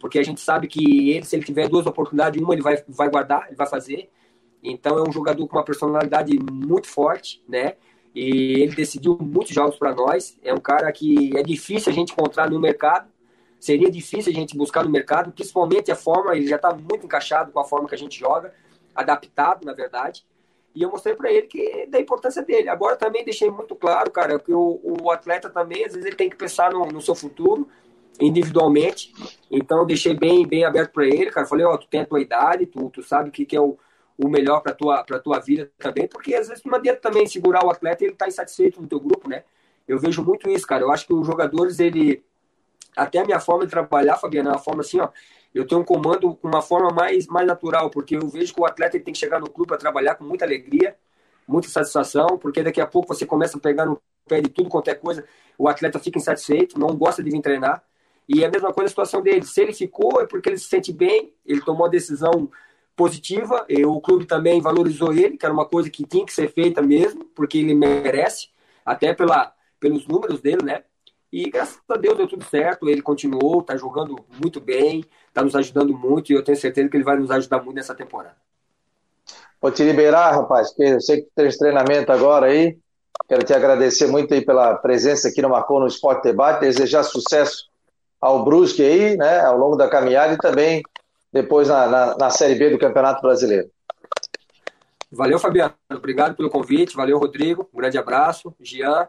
porque 0.00 0.18
a 0.18 0.22
gente 0.22 0.40
sabe 0.40 0.66
que 0.66 1.10
ele, 1.10 1.24
se 1.24 1.36
ele 1.36 1.44
tiver 1.44 1.68
duas 1.68 1.86
oportunidades, 1.86 2.42
uma 2.42 2.54
ele 2.54 2.62
vai, 2.62 2.82
vai 2.88 3.10
guardar, 3.10 3.46
ele 3.46 3.56
vai 3.56 3.68
fazer. 3.68 4.10
Então 4.62 4.98
é 4.98 5.06
um 5.06 5.12
jogador 5.12 5.46
com 5.46 5.56
uma 5.56 5.64
personalidade 5.64 6.36
muito 6.50 6.88
forte, 6.88 7.44
né? 7.46 7.76
E 8.14 8.62
ele 8.62 8.74
decidiu 8.74 9.16
muitos 9.20 9.54
jogos 9.54 9.76
para 9.76 9.94
nós. 9.94 10.38
É 10.42 10.52
um 10.52 10.60
cara 10.60 10.90
que 10.92 11.36
é 11.36 11.42
difícil 11.42 11.92
a 11.92 11.94
gente 11.94 12.12
encontrar 12.12 12.50
no 12.50 12.58
mercado. 12.58 13.08
Seria 13.58 13.90
difícil 13.90 14.32
a 14.32 14.34
gente 14.34 14.56
buscar 14.56 14.84
no 14.84 14.90
mercado, 14.90 15.32
principalmente 15.32 15.92
a 15.92 15.96
forma, 15.96 16.34
ele 16.34 16.46
já 16.46 16.56
está 16.56 16.72
muito 16.72 17.04
encaixado 17.04 17.52
com 17.52 17.60
a 17.60 17.64
forma 17.64 17.86
que 17.86 17.94
a 17.94 17.98
gente 17.98 18.18
joga, 18.18 18.54
adaptado, 18.94 19.66
na 19.66 19.74
verdade. 19.74 20.24
E 20.74 20.82
eu 20.82 20.90
mostrei 20.90 21.14
para 21.14 21.30
ele 21.30 21.46
que 21.46 21.86
da 21.86 22.00
importância 22.00 22.42
dele. 22.42 22.68
Agora 22.68 22.96
também 22.96 23.24
deixei 23.24 23.50
muito 23.50 23.74
claro, 23.74 24.10
cara, 24.10 24.38
que 24.38 24.52
o, 24.52 24.80
o 25.02 25.10
atleta 25.10 25.50
também, 25.50 25.84
às 25.84 25.92
vezes, 25.92 26.06
ele 26.06 26.16
tem 26.16 26.30
que 26.30 26.36
pensar 26.36 26.72
no, 26.72 26.86
no 26.86 27.00
seu 27.00 27.14
futuro 27.14 27.68
individualmente. 28.20 29.12
Então, 29.50 29.86
deixei 29.86 30.14
bem, 30.14 30.46
bem 30.46 30.64
aberto 30.64 30.92
para 30.92 31.06
ele, 31.06 31.30
cara. 31.30 31.46
Falei, 31.46 31.64
ó, 31.64 31.74
oh, 31.74 31.78
tu 31.78 31.86
tem 31.86 32.00
a 32.00 32.06
tua 32.06 32.20
idade, 32.20 32.66
tu, 32.66 32.88
tu 32.90 33.02
sabe 33.02 33.28
o 33.28 33.32
que, 33.32 33.44
que 33.44 33.56
é 33.56 33.60
o, 33.60 33.78
o 34.22 34.28
melhor 34.28 34.60
para 34.60 34.74
tua 34.74 35.02
para 35.02 35.18
tua 35.18 35.38
vida 35.38 35.70
também, 35.78 36.06
porque 36.06 36.34
às 36.34 36.48
vezes 36.48 36.62
não 36.64 36.74
adianta 36.74 37.00
também 37.00 37.26
segurar 37.26 37.64
o 37.64 37.70
atleta 37.70 38.04
ele 38.04 38.14
tá 38.14 38.28
insatisfeito 38.28 38.80
no 38.80 38.86
teu 38.86 39.00
grupo, 39.00 39.28
né? 39.28 39.44
Eu 39.88 39.98
vejo 39.98 40.22
muito 40.22 40.48
isso, 40.48 40.66
cara. 40.66 40.84
Eu 40.84 40.92
acho 40.92 41.06
que 41.06 41.12
os 41.12 41.26
jogadores, 41.26 41.80
ele 41.80 42.22
até 42.96 43.18
a 43.18 43.24
minha 43.24 43.40
forma 43.40 43.64
de 43.64 43.70
trabalhar, 43.70 44.16
Fabiana, 44.16 44.50
é 44.50 44.52
uma 44.52 44.58
forma 44.58 44.82
assim, 44.82 45.00
ó, 45.00 45.08
eu 45.54 45.66
tenho 45.66 45.80
um 45.80 45.84
comando 45.84 46.34
com 46.34 46.48
uma 46.48 46.62
forma 46.62 46.90
mais 46.90 47.26
mais 47.26 47.46
natural, 47.46 47.90
porque 47.90 48.16
eu 48.16 48.28
vejo 48.28 48.54
que 48.54 48.60
o 48.60 48.66
atleta 48.66 49.00
tem 49.00 49.12
que 49.12 49.18
chegar 49.18 49.40
no 49.40 49.48
clube 49.50 49.68
para 49.68 49.78
trabalhar 49.78 50.16
com 50.16 50.24
muita 50.24 50.44
alegria, 50.44 50.96
muita 51.46 51.68
satisfação, 51.68 52.38
porque 52.38 52.62
daqui 52.62 52.80
a 52.80 52.86
pouco 52.86 53.08
você 53.08 53.24
começa 53.26 53.56
a 53.56 53.60
pegar 53.60 53.86
no 53.86 54.00
pé 54.28 54.40
de 54.40 54.50
tudo 54.50 54.68
quanto 54.68 54.88
é 54.88 54.94
coisa, 54.94 55.24
o 55.58 55.68
atleta 55.68 55.98
fica 55.98 56.18
insatisfeito, 56.18 56.78
não 56.78 56.88
gosta 56.96 57.22
de 57.22 57.30
vir 57.30 57.40
treinar. 57.40 57.82
E 58.28 58.44
a 58.44 58.50
mesma 58.50 58.72
coisa 58.72 58.86
a 58.86 58.90
situação 58.90 59.22
dele. 59.22 59.44
Se 59.44 59.60
ele 59.60 59.72
ficou, 59.72 60.20
é 60.20 60.26
porque 60.26 60.48
ele 60.48 60.58
se 60.58 60.68
sente 60.68 60.92
bem, 60.92 61.34
ele 61.44 61.60
tomou 61.62 61.86
a 61.86 61.88
decisão 61.88 62.48
positiva, 62.96 63.64
e 63.68 63.84
o 63.84 64.00
clube 64.00 64.26
também 64.26 64.60
valorizou 64.60 65.12
ele, 65.12 65.36
que 65.36 65.44
era 65.44 65.54
uma 65.54 65.64
coisa 65.64 65.88
que 65.88 66.04
tinha 66.04 66.24
que 66.24 66.32
ser 66.32 66.52
feita 66.52 66.82
mesmo, 66.82 67.24
porque 67.34 67.58
ele 67.58 67.74
merece, 67.74 68.48
até 68.84 69.14
pela, 69.14 69.52
pelos 69.78 70.06
números 70.06 70.40
dele, 70.40 70.62
né? 70.62 70.82
E 71.32 71.48
graças 71.48 71.78
a 71.88 71.96
Deus 71.96 72.16
deu 72.16 72.26
tudo 72.26 72.44
certo, 72.44 72.88
ele 72.88 73.00
continuou, 73.00 73.62
tá 73.62 73.76
jogando 73.76 74.16
muito 74.42 74.60
bem, 74.60 75.04
tá 75.32 75.42
nos 75.42 75.54
ajudando 75.54 75.96
muito, 75.96 76.30
e 76.30 76.34
eu 76.34 76.42
tenho 76.42 76.58
certeza 76.58 76.88
que 76.88 76.96
ele 76.96 77.04
vai 77.04 77.16
nos 77.16 77.30
ajudar 77.30 77.62
muito 77.62 77.76
nessa 77.76 77.94
temporada. 77.94 78.36
Vou 79.60 79.70
te 79.70 79.84
liberar, 79.84 80.32
rapaz, 80.32 80.70
porque 80.70 80.94
eu 80.94 81.00
sei 81.00 81.22
que 81.22 81.28
tem 81.34 81.48
treinamento 81.50 82.10
agora 82.10 82.46
aí. 82.46 82.78
Quero 83.28 83.44
te 83.44 83.52
agradecer 83.52 84.06
muito 84.06 84.32
aí 84.32 84.44
pela 84.44 84.74
presença 84.76 85.28
aqui 85.28 85.40
no 85.42 85.50
Marcou 85.50 85.78
no 85.78 85.86
Esporte 85.86 86.24
Debate, 86.24 86.60
desejar 86.60 87.02
sucesso 87.04 87.68
ao 88.20 88.44
Brusque 88.44 88.82
aí, 88.82 89.16
né, 89.16 89.40
ao 89.40 89.56
longo 89.56 89.76
da 89.76 89.88
caminhada 89.88 90.34
e 90.34 90.38
também 90.38 90.82
depois 91.32 91.68
na, 91.68 91.86
na, 91.86 92.16
na 92.16 92.30
Série 92.30 92.54
B 92.54 92.70
do 92.70 92.78
Campeonato 92.78 93.22
Brasileiro. 93.22 93.70
Valeu, 95.12 95.38
Fabiano. 95.38 95.74
Obrigado 95.90 96.36
pelo 96.36 96.50
convite. 96.50 96.96
Valeu, 96.96 97.18
Rodrigo. 97.18 97.68
Um 97.74 97.78
grande 97.78 97.98
abraço. 97.98 98.54
Jean, 98.60 99.08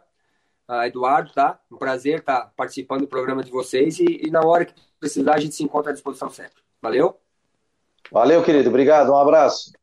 uh, 0.68 0.84
Eduardo, 0.84 1.32
tá? 1.32 1.60
Um 1.72 1.78
prazer 1.78 2.20
estar 2.20 2.52
participando 2.56 3.02
do 3.02 3.08
programa 3.08 3.44
de 3.44 3.52
vocês 3.52 4.00
e, 4.00 4.22
e, 4.26 4.32
na 4.32 4.42
hora 4.42 4.66
que 4.66 4.74
precisar 5.00 5.36
a 5.36 5.40
gente 5.40 5.54
se 5.54 5.64
encontra 5.64 5.92
à 5.92 5.94
disposição 5.94 6.30
sempre. 6.30 6.62
Valeu. 6.82 7.18
Valeu, 8.12 8.44
querido. 8.44 8.70
Obrigado. 8.70 9.12
Um 9.12 9.18
abraço. 9.18 9.74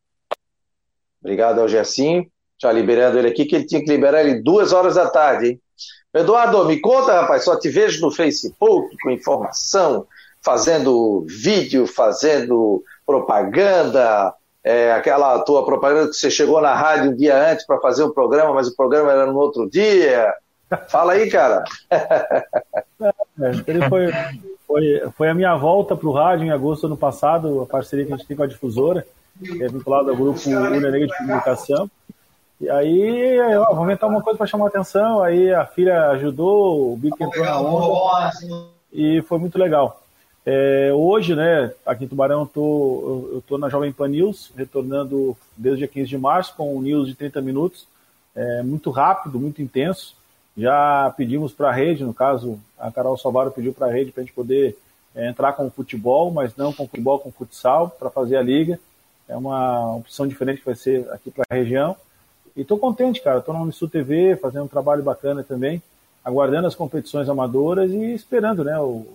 Obrigado 1.20 1.61
ao 1.61 1.68
Gersinho. 1.68 2.28
Já 2.61 2.72
liberando 2.72 3.16
ele 3.18 3.28
aqui, 3.28 3.45
que 3.45 3.55
ele 3.55 3.66
tinha 3.66 3.80
que 3.80 3.91
liberar 3.91 4.24
ele 4.24 4.43
duas 4.43 4.72
horas 4.72 4.97
da 4.97 5.09
tarde, 5.09 5.47
hein? 5.47 5.62
Eduardo, 6.12 6.64
me 6.64 6.80
conta, 6.80 7.20
rapaz, 7.20 7.45
só 7.45 7.57
te 7.57 7.68
vejo 7.68 8.01
no 8.01 8.11
Facebook 8.11 8.97
com 9.01 9.11
informação, 9.11 10.07
fazendo 10.43 11.26
vídeo, 11.28 11.86
fazendo 11.86 12.82
propaganda, 13.07 14.34
é, 14.62 14.93
aquela 14.93 15.39
tua 15.41 15.64
propaganda 15.64 16.09
que 16.09 16.14
você 16.14 16.30
chegou 16.30 16.61
na 16.61 16.74
rádio 16.74 17.11
um 17.11 17.16
dia 17.16 17.51
antes 17.51 17.66
para 17.66 17.80
fazer 17.80 18.05
um 18.05 18.12
programa, 18.12 18.53
mas 18.53 18.68
o 18.68 18.76
programa 18.76 19.11
era 19.12 19.26
no 19.26 19.39
outro 19.39 19.68
dia. 19.68 20.32
Fala 20.89 21.14
aí, 21.14 21.30
cara. 21.30 21.64
É, 23.41 23.89
foi, 23.89 24.12
foi, 24.66 25.11
foi 25.16 25.28
a 25.28 25.34
minha 25.34 25.57
volta 25.57 25.97
para 25.97 26.09
o 26.09 26.12
rádio 26.12 26.45
em 26.45 26.51
agosto 26.51 26.82
do 26.82 26.89
ano 26.89 26.97
passado, 26.97 27.62
a 27.62 27.66
parceria 27.66 28.05
que 28.05 28.12
a 28.12 28.16
gente 28.16 28.26
tem 28.26 28.36
com 28.36 28.43
a 28.43 28.47
difusora, 28.47 29.07
que 29.41 29.62
é 29.62 29.68
vinculada 29.68 30.11
ao 30.11 30.16
grupo 30.16 30.41
Negra 30.49 31.07
de 31.07 31.16
Comunicação. 31.16 31.91
E 32.61 32.68
aí, 32.68 33.41
ó, 33.57 33.66
vamos 33.66 33.84
inventar 33.84 34.11
uma 34.11 34.20
coisa 34.20 34.36
para 34.36 34.47
chamar 34.47 34.66
a 34.66 34.68
atenção. 34.68 35.22
Aí 35.22 35.55
a 35.55 35.64
filha 35.64 36.09
ajudou, 36.11 36.93
o 36.93 36.97
Bico 36.97 37.22
entrou 37.22 37.45
na 37.45 37.61
onda. 37.61 38.32
E 38.93 39.22
foi 39.22 39.39
muito 39.39 39.59
legal. 39.59 40.03
É, 40.47 40.91
hoje, 40.95 41.34
né, 41.34 41.72
aqui 41.84 42.05
em 42.05 42.09
Tubarão, 42.09 42.47
tô, 42.47 43.28
eu 43.32 43.39
estou 43.39 43.59
na 43.59 43.68
Jovem 43.68 43.93
Pan 43.93 44.09
News, 44.09 44.51
retornando 44.57 45.36
desde 45.57 45.80
dia 45.80 45.89
15 45.89 46.09
de 46.09 46.18
março, 46.18 46.55
com 46.57 46.74
um 46.74 46.80
news 46.80 47.07
de 47.07 47.14
30 47.14 47.41
minutos, 47.43 47.86
é, 48.34 48.62
muito 48.62 48.91
rápido, 48.91 49.39
muito 49.39 49.61
intenso. 49.61 50.16
Já 50.57 51.12
pedimos 51.16 51.53
para 51.53 51.68
a 51.68 51.72
rede, 51.72 52.03
no 52.03 52.14
caso, 52.14 52.59
a 52.78 52.91
Carol 52.91 53.16
Salvaro 53.16 53.51
pediu 53.51 53.72
para 53.72 53.86
a 53.86 53.91
rede 53.91 54.11
para 54.11 54.22
a 54.22 54.24
gente 54.24 54.34
poder 54.34 54.76
é, 55.14 55.28
entrar 55.28 55.53
com 55.53 55.66
o 55.66 55.70
futebol, 55.70 56.30
mas 56.30 56.57
não 56.57 56.72
com 56.72 56.86
futebol, 56.86 57.18
com 57.18 57.30
futsal, 57.30 57.91
para 57.91 58.11
fazer 58.11 58.36
a 58.36 58.43
liga. 58.43 58.78
É 59.28 59.36
uma 59.36 59.97
opção 59.97 60.26
diferente 60.26 60.61
que 60.61 60.66
vai 60.66 60.74
ser 60.74 61.09
aqui 61.12 61.30
para 61.30 61.45
a 61.51 61.55
região. 61.55 61.95
E 62.57 62.62
estou 62.62 62.78
contente, 62.78 63.20
cara. 63.20 63.39
Estou 63.39 63.55
na 63.55 63.61
Unisul 63.61 63.89
TV, 63.89 64.36
fazendo 64.36 64.64
um 64.64 64.68
trabalho 64.68 65.03
bacana 65.03 65.45
também, 65.45 65.82
aguardando 66.24 66.66
as 66.66 66.74
competições 66.74 67.28
amadoras 67.28 67.91
e 67.91 68.14
esperando 68.14 68.64
né, 68.64 68.78
o, 68.80 69.07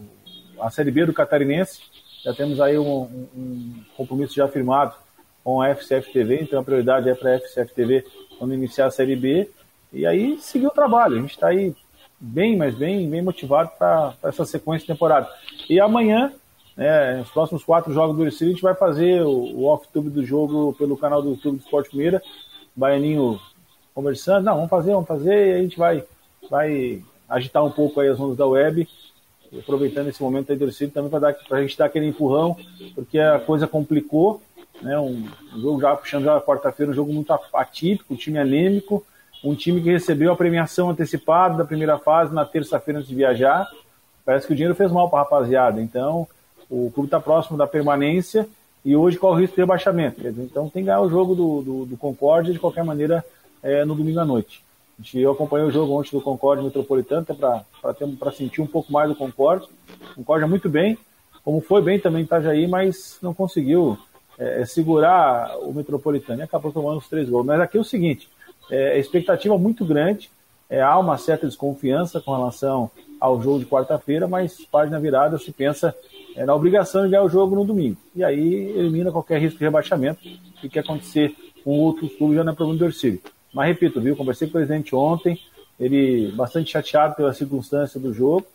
a 0.59 0.69
Série 0.69 0.91
B 0.91 1.05
do 1.05 1.13
Catarinense. 1.13 1.81
Já 2.23 2.33
temos 2.33 2.59
aí 2.61 2.77
um, 2.77 3.01
um, 3.35 3.73
compromisso 3.97 4.35
já 4.35 4.47
firmado 4.47 4.95
com 5.43 5.61
a 5.61 5.69
FCF 5.69 6.11
TV, 6.11 6.39
então 6.41 6.59
a 6.59 6.63
prioridade 6.63 7.09
é 7.09 7.15
para 7.15 7.31
a 7.31 7.39
FCF 7.39 7.73
TV 7.73 8.05
quando 8.39 8.53
iniciar 8.53 8.87
a 8.87 8.91
Série 8.91 9.15
B. 9.15 9.49
E 9.91 10.05
aí 10.05 10.39
seguir 10.39 10.67
o 10.67 10.71
trabalho. 10.71 11.17
A 11.17 11.21
gente 11.21 11.31
está 11.31 11.47
aí 11.47 11.75
bem, 12.19 12.55
mas 12.55 12.75
bem, 12.75 13.09
bem 13.09 13.21
motivado 13.21 13.71
para 13.77 14.15
essa 14.23 14.45
sequência 14.45 14.87
de 14.87 14.93
temporada. 14.93 15.29
E 15.69 15.79
amanhã, 15.79 16.31
né, 16.75 17.17
nos 17.17 17.29
próximos 17.29 17.63
quatro 17.63 17.93
jogos 17.93 18.15
do 18.15 18.25
Ercílio, 18.25 18.51
a 18.51 18.55
gente 18.55 18.63
vai 18.63 18.73
fazer 18.73 19.21
o, 19.21 19.29
o 19.29 19.65
off-tube 19.65 20.09
do 20.09 20.25
jogo 20.25 20.73
pelo 20.73 20.97
canal 20.97 21.21
do 21.21 21.31
YouTube 21.31 21.57
do 21.57 21.63
Esporte 21.63 21.89
Primeira 21.89 22.21
Baianinho 22.75 23.39
conversando, 23.93 24.45
não, 24.45 24.55
vamos 24.55 24.69
fazer, 24.69 24.91
vamos 24.91 25.07
fazer, 25.07 25.49
e 25.49 25.53
a 25.53 25.61
gente 25.61 25.77
vai, 25.77 26.03
vai 26.49 27.01
agitar 27.29 27.63
um 27.63 27.71
pouco 27.71 27.99
aí 27.99 28.07
as 28.07 28.19
ondas 28.19 28.37
da 28.37 28.47
web, 28.47 28.87
aproveitando 29.59 30.07
esse 30.07 30.21
momento 30.21 30.51
aí 30.51 30.57
do 30.57 30.71
também 30.89 31.09
para 31.09 31.35
a 31.51 31.61
gente 31.61 31.77
dar 31.77 31.85
aquele 31.85 32.07
empurrão, 32.07 32.55
porque 32.95 33.19
a 33.19 33.39
coisa 33.39 33.67
complicou, 33.67 34.41
né, 34.81 34.97
um, 34.99 35.27
um 35.55 35.61
jogo 35.61 35.81
já 35.81 35.95
puxando 35.95 36.23
já 36.23 36.41
quarta-feira, 36.41 36.91
um 36.91 36.95
jogo 36.95 37.13
muito 37.13 37.31
atípico, 37.53 38.13
um 38.13 38.17
time 38.17 38.37
anêmico, 38.37 39.05
um 39.43 39.55
time 39.55 39.81
que 39.81 39.91
recebeu 39.91 40.31
a 40.31 40.35
premiação 40.35 40.89
antecipada 40.89 41.57
da 41.57 41.65
primeira 41.65 41.97
fase 41.97 42.33
na 42.33 42.45
terça-feira 42.45 42.99
antes 42.99 43.09
de 43.09 43.15
viajar, 43.15 43.69
parece 44.25 44.47
que 44.47 44.53
o 44.53 44.55
dinheiro 44.55 44.75
fez 44.75 44.91
mal 44.91 45.09
para 45.09 45.19
a 45.19 45.23
rapaziada, 45.23 45.81
então 45.81 46.27
o 46.69 46.89
clube 46.91 47.07
está 47.07 47.19
próximo 47.19 47.57
da 47.57 47.67
permanência, 47.67 48.47
e 48.85 48.95
hoje 48.95 49.17
corre 49.17 49.37
o 49.37 49.41
risco 49.41 49.55
de 49.55 49.61
rebaixamento. 49.61 50.27
Então 50.27 50.69
tem 50.69 50.83
que 50.83 50.87
ganhar 50.87 51.01
o 51.01 51.09
jogo 51.09 51.35
do, 51.35 51.61
do, 51.61 51.85
do 51.85 51.97
Concórdia 51.97 52.51
de 52.51 52.59
qualquer 52.59 52.83
maneira 52.83 53.23
é, 53.61 53.85
no 53.85 53.95
domingo 53.95 54.19
à 54.19 54.25
noite. 54.25 54.63
Eu 55.13 55.31
acompanhei 55.31 55.67
o 55.67 55.71
jogo 55.71 55.93
ontem 55.93 56.11
do 56.11 56.21
Concórdia 56.21 56.63
Metropolitano 56.63 57.25
para 57.25 58.31
sentir 58.31 58.61
um 58.61 58.67
pouco 58.67 58.91
mais 58.91 59.09
do 59.09 59.15
Concórdia. 59.15 59.67
Concórdia 60.15 60.47
muito 60.47 60.69
bem, 60.69 60.97
como 61.43 61.59
foi 61.61 61.81
bem 61.81 61.99
também 61.99 62.23
Itajaí, 62.23 62.67
mas 62.67 63.17
não 63.21 63.33
conseguiu 63.33 63.97
é, 64.37 64.61
é, 64.61 64.65
segurar 64.65 65.57
o 65.59 65.73
Metropolitano 65.73 66.39
e 66.39 66.43
acabou 66.43 66.71
tomando 66.71 66.97
os 66.97 67.07
três 67.07 67.29
gols. 67.29 67.45
Mas 67.45 67.59
aqui 67.59 67.77
é 67.77 67.81
o 67.81 67.83
seguinte, 67.83 68.29
é, 68.69 68.99
expectativa 68.99 69.57
muito 69.57 69.83
grande, 69.83 70.29
é, 70.69 70.81
há 70.81 70.97
uma 70.97 71.17
certa 71.17 71.47
desconfiança 71.47 72.21
com 72.21 72.33
relação 72.33 72.89
ao 73.19 73.41
jogo 73.41 73.59
de 73.59 73.65
quarta-feira, 73.65 74.27
mas 74.27 74.65
página 74.71 74.99
virada 74.99 75.37
se 75.37 75.51
pensa 75.51 75.95
é, 76.35 76.45
na 76.45 76.55
obrigação 76.55 77.03
de 77.03 77.09
ganhar 77.09 77.23
o 77.23 77.29
jogo 77.29 77.55
no 77.55 77.65
domingo. 77.65 77.97
E 78.15 78.23
aí 78.23 78.69
elimina 78.75 79.11
qualquer 79.11 79.39
risco 79.39 79.59
de 79.59 79.65
rebaixamento 79.65 80.21
que 80.59 80.69
quer 80.69 80.79
acontecer 80.79 81.35
com 81.63 81.79
outros 81.79 82.13
clubes 82.15 82.37
já 82.37 82.43
na 82.43 82.53
problema 82.53 82.79
do 82.79 82.85
Ercílio. 82.85 83.21
Mas 83.53 83.67
repito, 83.67 84.01
viu, 84.01 84.15
conversei 84.15 84.47
com 84.47 84.51
o 84.51 84.59
presidente 84.59 84.95
ontem, 84.95 85.39
ele 85.79 86.31
bastante 86.31 86.71
chateado 86.71 87.15
pela 87.15 87.33
circunstância 87.33 87.99
do 87.99 88.13
jogo, 88.13 88.45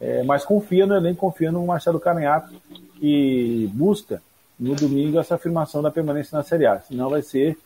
é, 0.00 0.22
mas 0.24 0.44
confia 0.44 0.86
no 0.86 0.94
elenco, 0.94 1.20
confia 1.20 1.50
no 1.50 1.64
Marcelo 1.66 2.00
Caminhato, 2.00 2.52
que 2.98 3.70
busca 3.72 4.22
no 4.58 4.74
domingo 4.74 5.18
essa 5.18 5.36
afirmação 5.36 5.82
da 5.82 5.90
permanência 5.90 6.36
na 6.36 6.44
Série 6.44 6.66
A. 6.66 6.80
Senão 6.80 7.10
vai 7.10 7.22
ser 7.22 7.56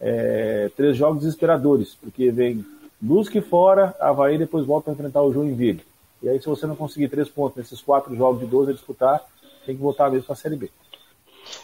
é, 0.00 0.70
três 0.76 0.96
jogos 0.96 1.22
desesperadores, 1.22 1.96
porque 2.00 2.30
vem 2.30 2.64
Busque 3.00 3.40
fora, 3.40 3.94
Havaí 4.00 4.36
depois 4.36 4.66
volta 4.66 4.90
a 4.90 4.94
enfrentar 4.94 5.22
o 5.22 5.32
Joinville. 5.32 5.84
E 6.20 6.28
aí, 6.28 6.40
se 6.40 6.48
você 6.48 6.66
não 6.66 6.74
conseguir 6.74 7.08
três 7.08 7.28
pontos 7.28 7.56
nesses 7.56 7.80
quatro 7.80 8.14
jogos 8.16 8.40
de 8.40 8.46
12 8.46 8.70
a 8.70 8.74
disputar, 8.74 9.24
tem 9.64 9.76
que 9.76 9.82
voltar 9.82 10.10
mesmo 10.10 10.24
para 10.24 10.32
a 10.32 10.36
Série 10.36 10.56
B. 10.56 10.68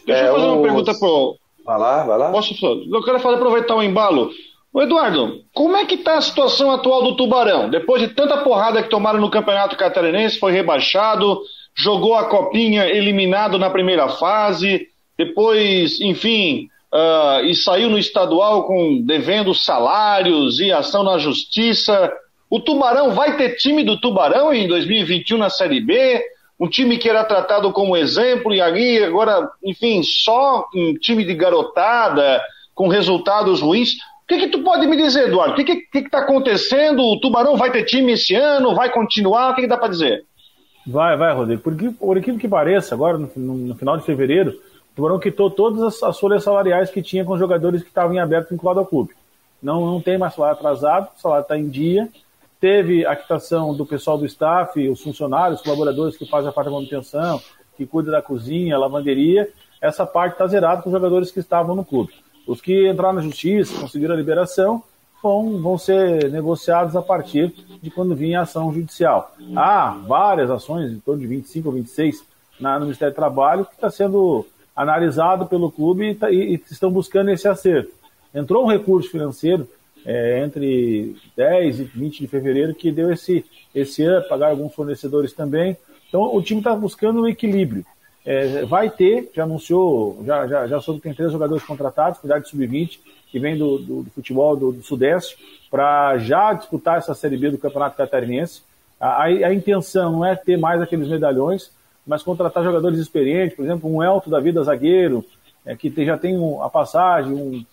Deixa 0.06 0.22
é, 0.22 0.28
eu 0.28 0.34
fazer 0.34 0.46
uma 0.46 0.62
pergunta 0.62 0.94
pro. 0.94 1.36
Vai 1.64 1.78
lá, 1.78 2.04
vai 2.04 2.18
lá. 2.18 2.30
Posso 2.30 2.54
Eu 2.64 3.02
quero 3.02 3.18
fazer, 3.18 3.36
aproveitar 3.36 3.74
o 3.74 3.82
embalo. 3.82 4.30
Ô 4.74 4.82
Eduardo, 4.82 5.44
como 5.54 5.76
é 5.76 5.84
que 5.84 5.94
está 5.94 6.18
a 6.18 6.20
situação 6.20 6.72
atual 6.72 7.00
do 7.04 7.14
Tubarão? 7.14 7.70
Depois 7.70 8.02
de 8.02 8.08
tanta 8.08 8.38
porrada 8.38 8.82
que 8.82 8.90
tomaram 8.90 9.20
no 9.20 9.30
Campeonato 9.30 9.76
Catarinense, 9.76 10.36
foi 10.36 10.50
rebaixado, 10.50 11.40
jogou 11.76 12.16
a 12.16 12.24
copinha 12.24 12.84
eliminado 12.84 13.56
na 13.56 13.70
primeira 13.70 14.08
fase, 14.08 14.88
depois, 15.16 16.00
enfim, 16.00 16.68
uh, 16.92 17.44
e 17.44 17.54
saiu 17.54 17.88
no 17.88 17.96
estadual 17.96 18.64
com 18.64 19.00
devendo 19.00 19.54
salários 19.54 20.58
e 20.58 20.72
ação 20.72 21.04
na 21.04 21.18
justiça. 21.18 22.12
O 22.50 22.58
Tubarão 22.58 23.12
vai 23.12 23.36
ter 23.36 23.54
time 23.54 23.84
do 23.84 24.00
Tubarão 24.00 24.52
em 24.52 24.66
2021 24.66 25.38
na 25.38 25.50
Série 25.50 25.80
B, 25.80 26.20
um 26.58 26.68
time 26.68 26.98
que 26.98 27.08
era 27.08 27.22
tratado 27.22 27.70
como 27.70 27.96
exemplo 27.96 28.52
e 28.52 28.60
ali 28.60 29.04
agora, 29.04 29.48
enfim, 29.62 30.02
só 30.02 30.68
um 30.74 30.94
time 30.94 31.24
de 31.24 31.32
garotada 31.32 32.42
com 32.74 32.88
resultados 32.88 33.60
ruins. 33.60 33.90
O 34.24 34.26
que, 34.26 34.38
que 34.38 34.48
tu 34.48 34.62
pode 34.62 34.86
me 34.86 34.96
dizer, 34.96 35.28
Eduardo? 35.28 35.60
O 35.60 35.64
que 35.64 35.84
está 35.94 36.20
acontecendo? 36.20 37.02
O 37.02 37.20
Tubarão 37.20 37.56
vai 37.56 37.70
ter 37.70 37.84
time 37.84 38.12
esse 38.12 38.34
ano? 38.34 38.74
Vai 38.74 38.90
continuar? 38.90 39.50
O 39.50 39.54
que, 39.54 39.62
que 39.62 39.68
dá 39.68 39.76
para 39.76 39.88
dizer? 39.88 40.24
Vai, 40.86 41.16
vai, 41.16 41.34
Rodrigo. 41.34 41.62
Por, 41.62 41.74
por 41.94 42.16
incrível 42.16 42.40
que 42.40 42.48
pareça, 42.48 42.94
agora 42.94 43.18
no, 43.18 43.30
no, 43.36 43.74
final 43.74 43.96
de 43.98 44.04
fevereiro, 44.04 44.50
o 44.50 44.96
Tubarão 44.96 45.18
quitou 45.18 45.50
todas 45.50 45.82
as, 45.82 46.02
as 46.02 46.18
folhas 46.18 46.42
salariais 46.42 46.90
que 46.90 47.02
tinha 47.02 47.24
com 47.24 47.36
jogadores 47.36 47.82
que 47.82 47.88
estavam 47.88 48.14
em 48.14 48.18
aberto 48.18 48.50
vinculado 48.50 48.80
ao 48.80 48.86
clube. 48.86 49.12
Não, 49.62 49.84
não 49.84 50.00
tem 50.00 50.16
mais 50.16 50.34
salário 50.34 50.56
atrasado, 50.56 51.08
o 51.16 51.20
salário 51.20 51.42
está 51.42 51.58
em 51.58 51.68
dia 51.68 52.08
teve 52.64 53.04
a 53.04 53.14
quitação 53.14 53.74
do 53.74 53.84
pessoal 53.84 54.16
do 54.16 54.24
staff, 54.24 54.88
os 54.88 55.02
funcionários, 55.02 55.58
os 55.58 55.64
colaboradores 55.66 56.16
que 56.16 56.24
fazem 56.24 56.48
a 56.48 56.52
parte 56.52 56.68
da 56.68 56.72
manutenção, 56.72 57.38
que 57.76 57.84
cuida 57.84 58.10
da 58.10 58.22
cozinha, 58.22 58.78
lavanderia, 58.78 59.50
essa 59.82 60.06
parte 60.06 60.32
está 60.32 60.46
zerada 60.46 60.80
com 60.80 60.88
os 60.88 60.94
jogadores 60.94 61.30
que 61.30 61.40
estavam 61.40 61.76
no 61.76 61.84
clube. 61.84 62.14
Os 62.46 62.60
que 62.60 62.88
entraram 62.88 63.14
na 63.14 63.22
justiça, 63.22 63.80
conseguiram 63.80 64.14
a 64.14 64.16
liberação, 64.16 64.82
vão, 65.22 65.60
vão 65.60 65.78
ser 65.78 66.30
negociados 66.30 66.94
a 66.94 67.02
partir 67.02 67.54
de 67.82 67.90
quando 67.90 68.14
vinha 68.14 68.40
a 68.40 68.42
ação 68.42 68.72
judicial. 68.72 69.34
Há 69.56 69.90
várias 70.06 70.50
ações, 70.50 70.92
em 70.92 71.00
torno 71.00 71.22
de 71.22 71.26
25 71.26 71.68
ou 71.68 71.74
26, 71.74 72.22
na, 72.60 72.78
no 72.78 72.84
Ministério 72.84 73.12
do 73.12 73.16
Trabalho, 73.16 73.64
que 73.64 73.74
está 73.74 73.90
sendo 73.90 74.46
analisado 74.76 75.46
pelo 75.46 75.70
clube 75.70 76.10
e, 76.10 76.14
tá, 76.14 76.30
e, 76.30 76.54
e 76.54 76.62
estão 76.70 76.90
buscando 76.90 77.30
esse 77.30 77.48
acerto. 77.48 77.92
Entrou 78.34 78.64
um 78.64 78.70
recurso 78.70 79.10
financeiro 79.10 79.66
é, 80.04 80.44
entre 80.44 81.16
10 81.36 81.80
e 81.80 81.84
20 81.84 82.18
de 82.20 82.26
fevereiro, 82.26 82.74
que 82.74 82.92
deu 82.92 83.10
esse, 83.10 83.44
esse 83.74 84.02
ano, 84.02 84.28
pagar 84.28 84.50
alguns 84.50 84.74
fornecedores 84.74 85.32
também. 85.32 85.76
Então, 86.08 86.34
o 86.34 86.42
time 86.42 86.60
está 86.60 86.74
buscando 86.74 87.22
um 87.22 87.26
equilíbrio. 87.26 87.86
É, 88.24 88.64
vai 88.64 88.88
ter, 88.88 89.30
já 89.34 89.42
anunciou, 89.42 90.22
já, 90.24 90.46
já, 90.46 90.66
já 90.66 90.80
soube 90.80 91.00
que 91.00 91.04
tem 91.04 91.14
três 91.14 91.30
jogadores 91.30 91.62
contratados, 91.62 92.18
cuidar 92.18 92.38
de 92.38 92.48
sub-20, 92.48 92.98
que 93.30 93.38
vem 93.38 93.58
do, 93.58 93.78
do, 93.78 94.02
do 94.04 94.10
futebol 94.10 94.56
do, 94.56 94.72
do 94.72 94.82
Sudeste, 94.82 95.36
para 95.70 96.16
já 96.18 96.52
disputar 96.52 96.98
essa 96.98 97.14
Série 97.14 97.36
B 97.36 97.50
do 97.50 97.58
Campeonato 97.58 97.96
Catarinense. 97.96 98.62
A, 98.98 99.08
a, 99.08 99.24
a, 99.24 99.52
intenção 99.52 100.12
não 100.12 100.24
é 100.24 100.34
ter 100.36 100.56
mais 100.56 100.80
aqueles 100.80 101.08
medalhões, 101.08 101.70
mas 102.06 102.22
contratar 102.22 102.62
jogadores 102.62 102.98
experientes, 102.98 103.56
por 103.56 103.64
exemplo, 103.64 103.92
um 103.92 104.02
Elto 104.02 104.30
da 104.30 104.40
vida 104.40 104.62
zagueiro, 104.62 105.24
é, 105.66 105.74
que 105.74 105.92
já 106.04 106.16
tem 106.16 106.38
um, 106.38 106.62
a 106.62 106.70
passagem, 106.70 107.32
um, 107.32 107.64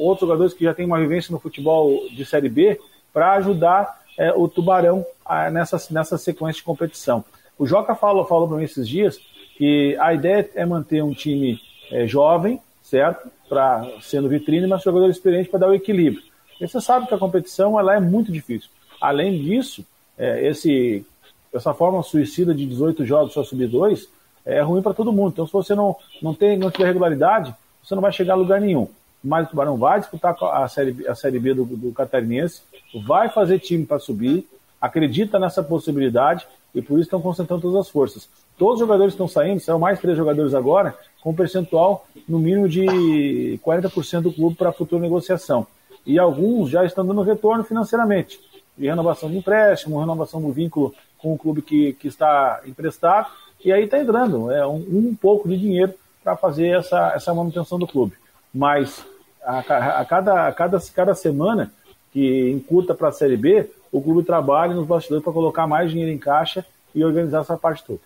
outros 0.00 0.28
jogadores 0.28 0.52
que 0.52 0.64
já 0.64 0.74
têm 0.74 0.84
uma 0.84 0.98
vivência 0.98 1.32
no 1.32 1.38
futebol 1.38 2.08
de 2.10 2.24
Série 2.26 2.48
B, 2.48 2.80
para 3.12 3.34
ajudar 3.34 4.02
é, 4.18 4.32
o 4.32 4.48
Tubarão 4.48 5.06
a, 5.24 5.50
nessa, 5.50 5.80
nessa 5.90 6.18
sequência 6.18 6.58
de 6.58 6.64
competição. 6.64 7.24
O 7.58 7.66
Joca 7.66 7.94
falou, 7.94 8.26
falou 8.26 8.48
para 8.48 8.56
mim 8.56 8.64
esses 8.64 8.88
dias 8.88 9.20
que 9.56 9.96
a 10.00 10.12
ideia 10.14 10.50
é 10.54 10.66
manter 10.66 11.02
um 11.02 11.12
time 11.12 11.60
é, 11.90 12.06
jovem, 12.06 12.60
certo? 12.82 13.30
para 13.48 13.86
sendo 14.00 14.28
vitrine, 14.28 14.66
mas 14.66 14.82
jogadores 14.82 15.16
experientes 15.16 15.50
para 15.50 15.60
dar 15.60 15.68
o 15.68 15.74
equilíbrio. 15.74 16.22
E 16.60 16.66
você 16.66 16.80
sabe 16.80 17.06
que 17.06 17.14
a 17.14 17.18
competição 17.18 17.78
ela 17.78 17.94
é 17.94 18.00
muito 18.00 18.32
difícil. 18.32 18.70
Além 19.00 19.38
disso, 19.38 19.84
é, 20.16 20.48
esse, 20.48 21.04
essa 21.52 21.74
forma 21.74 22.02
suicida 22.02 22.54
de 22.54 22.66
18 22.66 23.04
jogos 23.04 23.32
só 23.32 23.44
subir 23.44 23.68
dois 23.68 24.08
é 24.44 24.60
ruim 24.60 24.82
para 24.82 24.94
todo 24.94 25.12
mundo. 25.12 25.32
Então, 25.32 25.46
se 25.46 25.52
você 25.52 25.74
não, 25.74 25.96
não, 26.22 26.34
tem, 26.34 26.58
não 26.58 26.70
tiver 26.70 26.86
regularidade, 26.86 27.54
você 27.82 27.94
não 27.94 28.02
vai 28.02 28.12
chegar 28.12 28.34
a 28.34 28.36
lugar 28.36 28.60
nenhum. 28.60 28.88
Mas 29.22 29.46
o 29.46 29.50
Tubarão 29.50 29.76
vai 29.76 30.00
disputar 30.00 30.36
a 30.42 30.68
Série, 30.68 31.06
a 31.08 31.14
série 31.14 31.38
B 31.38 31.54
do, 31.54 31.64
do 31.64 31.92
Catarinense, 31.92 32.60
vai 33.04 33.28
fazer 33.28 33.58
time 33.58 33.86
para 33.86 33.98
subir, 33.98 34.46
acredita 34.80 35.38
nessa 35.38 35.62
possibilidade 35.62 36.46
e 36.74 36.82
por 36.82 36.94
isso 36.94 37.04
estão 37.04 37.22
concentrando 37.22 37.62
todas 37.62 37.80
as 37.80 37.88
forças. 37.88 38.28
Todos 38.56 38.74
os 38.74 38.80
jogadores 38.80 39.14
estão 39.14 39.26
saindo, 39.26 39.60
são 39.60 39.78
mais 39.78 40.00
três 40.00 40.16
jogadores 40.16 40.54
agora, 40.54 40.96
com 41.20 41.30
um 41.30 41.34
percentual 41.34 42.06
no 42.28 42.38
mínimo 42.38 42.68
de 42.68 43.58
40% 43.64 44.22
do 44.22 44.32
clube 44.32 44.56
para 44.56 44.72
futura 44.72 45.02
negociação. 45.02 45.66
E 46.06 46.18
alguns 46.18 46.70
já 46.70 46.84
estão 46.84 47.04
dando 47.04 47.22
retorno 47.22 47.64
financeiramente, 47.64 48.38
de 48.76 48.86
renovação 48.86 49.30
de 49.30 49.38
empréstimo, 49.38 49.98
renovação 49.98 50.40
do 50.40 50.52
vínculo 50.52 50.94
com 51.18 51.32
o 51.32 51.38
clube 51.38 51.62
que, 51.62 51.94
que 51.94 52.06
está 52.06 52.60
emprestado, 52.66 53.28
e 53.64 53.72
aí 53.72 53.84
está 53.84 53.98
entrando 53.98 54.50
é, 54.52 54.66
um, 54.66 54.76
um 54.76 55.16
pouco 55.18 55.48
de 55.48 55.56
dinheiro 55.56 55.94
para 56.22 56.36
fazer 56.36 56.68
essa, 56.78 57.12
essa 57.14 57.32
manutenção 57.32 57.78
do 57.78 57.86
clube. 57.86 58.12
Mas 58.52 59.04
a, 59.42 59.58
a, 59.58 60.04
cada, 60.04 60.48
a 60.48 60.52
cada, 60.52 60.80
cada 60.94 61.14
semana 61.14 61.72
que 62.12 62.50
encurta 62.50 62.94
para 62.94 63.08
a 63.08 63.12
Série 63.12 63.36
B, 63.36 63.68
o 63.90 64.00
clube 64.00 64.22
trabalha 64.22 64.74
nos 64.74 64.86
bastidores 64.86 65.24
para 65.24 65.32
colocar 65.32 65.66
mais 65.66 65.90
dinheiro 65.90 66.12
em 66.12 66.18
caixa 66.18 66.64
e 66.94 67.04
organizar 67.04 67.40
essa 67.40 67.56
parte 67.56 67.82
toda. 67.84 68.00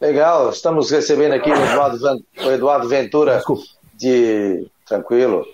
Legal, 0.00 0.50
estamos 0.50 0.90
recebendo 0.90 1.32
aqui 1.32 1.50
o 1.50 2.52
Eduardo, 2.52 2.88
Ventura 2.88 3.36
Desculpa. 3.36 3.62
de. 3.94 4.68
Tranquilo. 4.86 5.44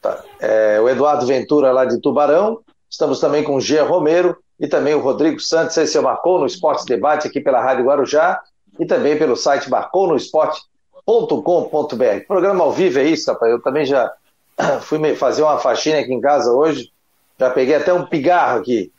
Tá. 0.00 0.22
É, 0.40 0.80
o 0.80 0.88
Eduardo 0.88 1.26
Ventura 1.26 1.72
lá 1.72 1.84
de 1.84 2.00
Tubarão. 2.00 2.60
Estamos 2.90 3.20
também 3.20 3.44
com 3.44 3.56
o 3.56 3.60
Gia 3.60 3.84
Romero 3.84 4.36
e 4.58 4.66
também 4.66 4.94
o 4.94 5.00
Rodrigo 5.00 5.40
Santos, 5.40 5.76
esse 5.76 5.96
é 5.96 6.00
o 6.00 6.04
Marcou 6.04 6.38
no 6.38 6.46
Esporte 6.46 6.86
Debate 6.86 7.26
aqui 7.26 7.40
pela 7.40 7.60
Rádio 7.60 7.84
Guarujá 7.84 8.40
e 8.78 8.86
também 8.86 9.18
pelo 9.18 9.36
site 9.36 9.70
marconosport.com.br. 9.70 12.26
Programa 12.26 12.64
ao 12.64 12.72
vivo 12.72 12.98
é 12.98 13.04
isso, 13.04 13.30
rapaz. 13.30 13.52
Eu 13.52 13.60
também 13.60 13.84
já 13.84 14.10
fui 14.82 15.14
fazer 15.16 15.42
uma 15.42 15.58
faxina 15.58 15.98
aqui 15.98 16.12
em 16.12 16.20
casa 16.20 16.52
hoje, 16.52 16.90
já 17.38 17.50
peguei 17.50 17.74
até 17.74 17.92
um 17.92 18.06
pigarro 18.06 18.60
aqui. 18.60 18.90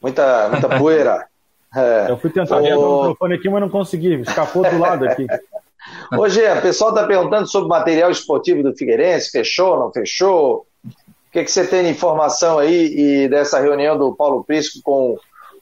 Muita, 0.00 0.48
muita 0.48 0.78
poeira. 0.78 1.29
É. 1.74 2.10
Eu 2.10 2.18
fui 2.18 2.30
tentar 2.30 2.56
o... 2.56 2.60
o 2.60 3.00
microfone 3.02 3.34
aqui, 3.34 3.48
mas 3.48 3.60
não 3.60 3.68
consegui, 3.68 4.14
escapou 4.20 4.68
do 4.68 4.78
lado 4.78 5.06
aqui. 5.06 5.26
Ô, 6.16 6.28
Gê, 6.28 6.50
o 6.52 6.62
pessoal 6.62 6.90
está 6.90 7.06
perguntando 7.06 7.48
sobre 7.48 7.66
o 7.66 7.70
material 7.70 8.10
esportivo 8.10 8.62
do 8.62 8.76
Figueirense, 8.76 9.30
fechou, 9.30 9.78
não 9.78 9.92
fechou? 9.92 10.66
O 10.84 11.32
que, 11.32 11.44
que 11.44 11.50
você 11.50 11.66
tem 11.66 11.84
de 11.84 11.90
informação 11.90 12.58
aí 12.58 12.92
e 13.24 13.28
dessa 13.28 13.60
reunião 13.60 13.96
do 13.96 14.14
Paulo 14.14 14.42
Prisco 14.44 14.80
com 14.82 15.16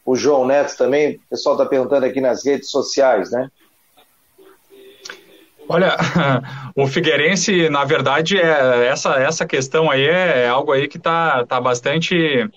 o 0.04 0.16
João 0.16 0.46
Neto 0.46 0.76
também? 0.76 1.16
O 1.16 1.20
pessoal 1.30 1.54
está 1.54 1.66
perguntando 1.66 2.06
aqui 2.06 2.20
nas 2.20 2.44
redes 2.44 2.70
sociais, 2.70 3.30
né? 3.30 3.50
Olha, 5.68 5.94
o 6.74 6.86
Figueirense, 6.86 7.68
na 7.68 7.84
verdade, 7.84 8.38
é, 8.38 8.86
essa, 8.86 9.10
essa 9.16 9.46
questão 9.46 9.90
aí 9.90 10.06
é, 10.06 10.44
é 10.44 10.48
algo 10.48 10.72
aí 10.72 10.88
que 10.88 10.96
está 10.96 11.44
tá 11.44 11.60
bastante 11.60 12.48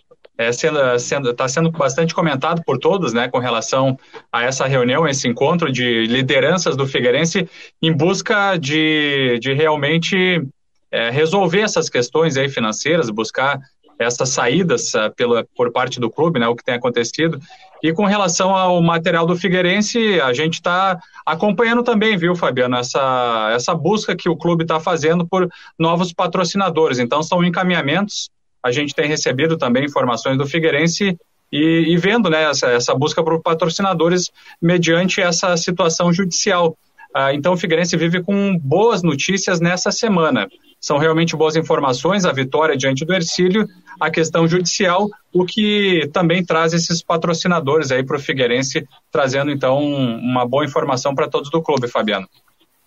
é, 0.42 0.52
sendo, 0.52 1.00
sendo, 1.00 1.34
tá 1.34 1.48
sendo 1.48 1.70
bastante 1.70 2.16
comentado 2.16 2.64
por 2.66 2.80
todos, 2.80 3.14
né, 3.14 3.28
com 3.28 3.38
relação 3.38 3.98
a 4.32 4.44
essa 4.44 4.66
reunião, 4.66 5.08
esse 5.08 5.28
encontro 5.28 5.72
de 5.72 6.08
lideranças 6.08 6.76
do 6.76 6.88
Figueirense 6.88 7.48
em 7.82 7.94
busca 7.94 8.58
de, 8.58 9.38
de 9.40 9.54
realmente 9.54 10.42
é, 10.90 11.12
resolver 11.12 11.62
essas 11.62 11.90
questões 11.90 12.38
aí 12.38 12.50
financeiras, 12.50 13.10
buscar 13.12 13.60
essas 14.00 14.30
saídas 14.30 14.96
uh, 14.96 15.14
pela, 15.16 15.46
por 15.56 15.72
parte 15.72 16.00
do 16.00 16.10
clube, 16.10 16.40
né, 16.40 16.48
o 16.48 16.56
que 16.56 16.64
tem 16.64 16.74
acontecido. 16.74 17.40
E 17.84 17.94
com 17.94 18.06
relação 18.06 18.56
ao 18.56 18.82
material 18.82 19.28
do 19.28 19.36
Figueirense, 19.36 20.20
a 20.22 20.34
gente 20.34 20.56
está 20.56 21.00
acompanhando 21.24 21.84
também, 21.84 22.18
viu, 22.18 22.36
Fabiano, 22.36 22.78
essa, 22.78 23.52
essa 23.54 23.76
busca 23.76 24.16
que 24.16 24.28
o 24.28 24.36
clube 24.36 24.64
está 24.64 24.80
fazendo 24.80 25.26
por 25.28 25.48
novos 25.78 26.12
patrocinadores. 26.12 26.98
Então, 26.98 27.22
são 27.22 27.44
encaminhamentos 27.44 28.30
a 28.64 28.72
gente 28.72 28.94
tem 28.94 29.08
recebido 29.08 29.58
também 29.58 29.86
informações 29.86 30.38
do 30.38 30.46
Figueirense 30.46 31.18
e, 31.52 31.86
e 31.88 31.98
vendo 31.98 32.30
né, 32.30 32.44
essa, 32.44 32.68
essa 32.68 32.96
busca 32.96 33.24
por 33.24 33.42
patrocinadores 33.42 34.32
mediante 34.62 35.22
essa 35.22 35.56
situação 35.58 36.14
judicial. 36.14 36.78
Ah, 37.14 37.34
então, 37.34 37.54
o 37.54 37.58
Figueirense 37.58 37.98
vive 37.98 38.24
com 38.24 38.58
boas 38.58 39.04
notícias 39.04 39.60
nessa 39.60 39.92
semana. 39.92 40.48
São 40.80 40.98
realmente 40.98 41.36
boas 41.36 41.56
informações, 41.56 42.26
a 42.26 42.32
vitória 42.32 42.76
diante 42.76 43.06
do 43.06 43.14
Ercílio, 43.14 43.68
a 44.00 44.10
questão 44.10 44.48
judicial, 44.48 45.10
o 45.32 45.46
que 45.46 46.10
também 46.14 46.44
traz 46.44 46.74
esses 46.74 47.04
patrocinadores 47.04 47.92
aí 47.92 48.04
para 48.04 48.16
o 48.16 48.20
Figueirense, 48.20 48.88
trazendo 49.12 49.52
então 49.52 49.78
uma 49.80 50.48
boa 50.48 50.66
informação 50.66 51.14
para 51.14 51.28
todos 51.28 51.52
do 51.52 51.62
clube, 51.62 51.88
Fabiano. 51.88 52.28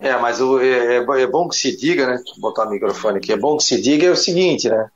É, 0.00 0.16
mas 0.18 0.40
o, 0.40 0.58
é, 0.58 0.96
é, 0.96 1.22
é, 1.22 1.26
bom 1.26 1.48
que 1.48 1.54
se 1.54 1.76
diga, 1.76 2.06
né? 2.06 2.14
Eu 2.14 2.40
botar 2.40 2.66
o 2.66 2.70
microfone 2.70 3.18
aqui. 3.18 3.32
É 3.32 3.36
bom 3.36 3.56
que 3.56 3.62
se 3.62 3.80
diga 3.80 4.06
é 4.06 4.10
o 4.10 4.16
seguinte, 4.16 4.68
né? 4.68 4.88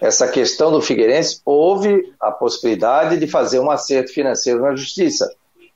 Essa 0.00 0.26
questão 0.26 0.72
do 0.72 0.80
Figueirense, 0.80 1.42
houve 1.44 2.12
a 2.18 2.30
possibilidade 2.30 3.18
de 3.18 3.26
fazer 3.26 3.60
um 3.60 3.70
acerto 3.70 4.12
financeiro 4.12 4.62
na 4.62 4.74
justiça. 4.74 5.30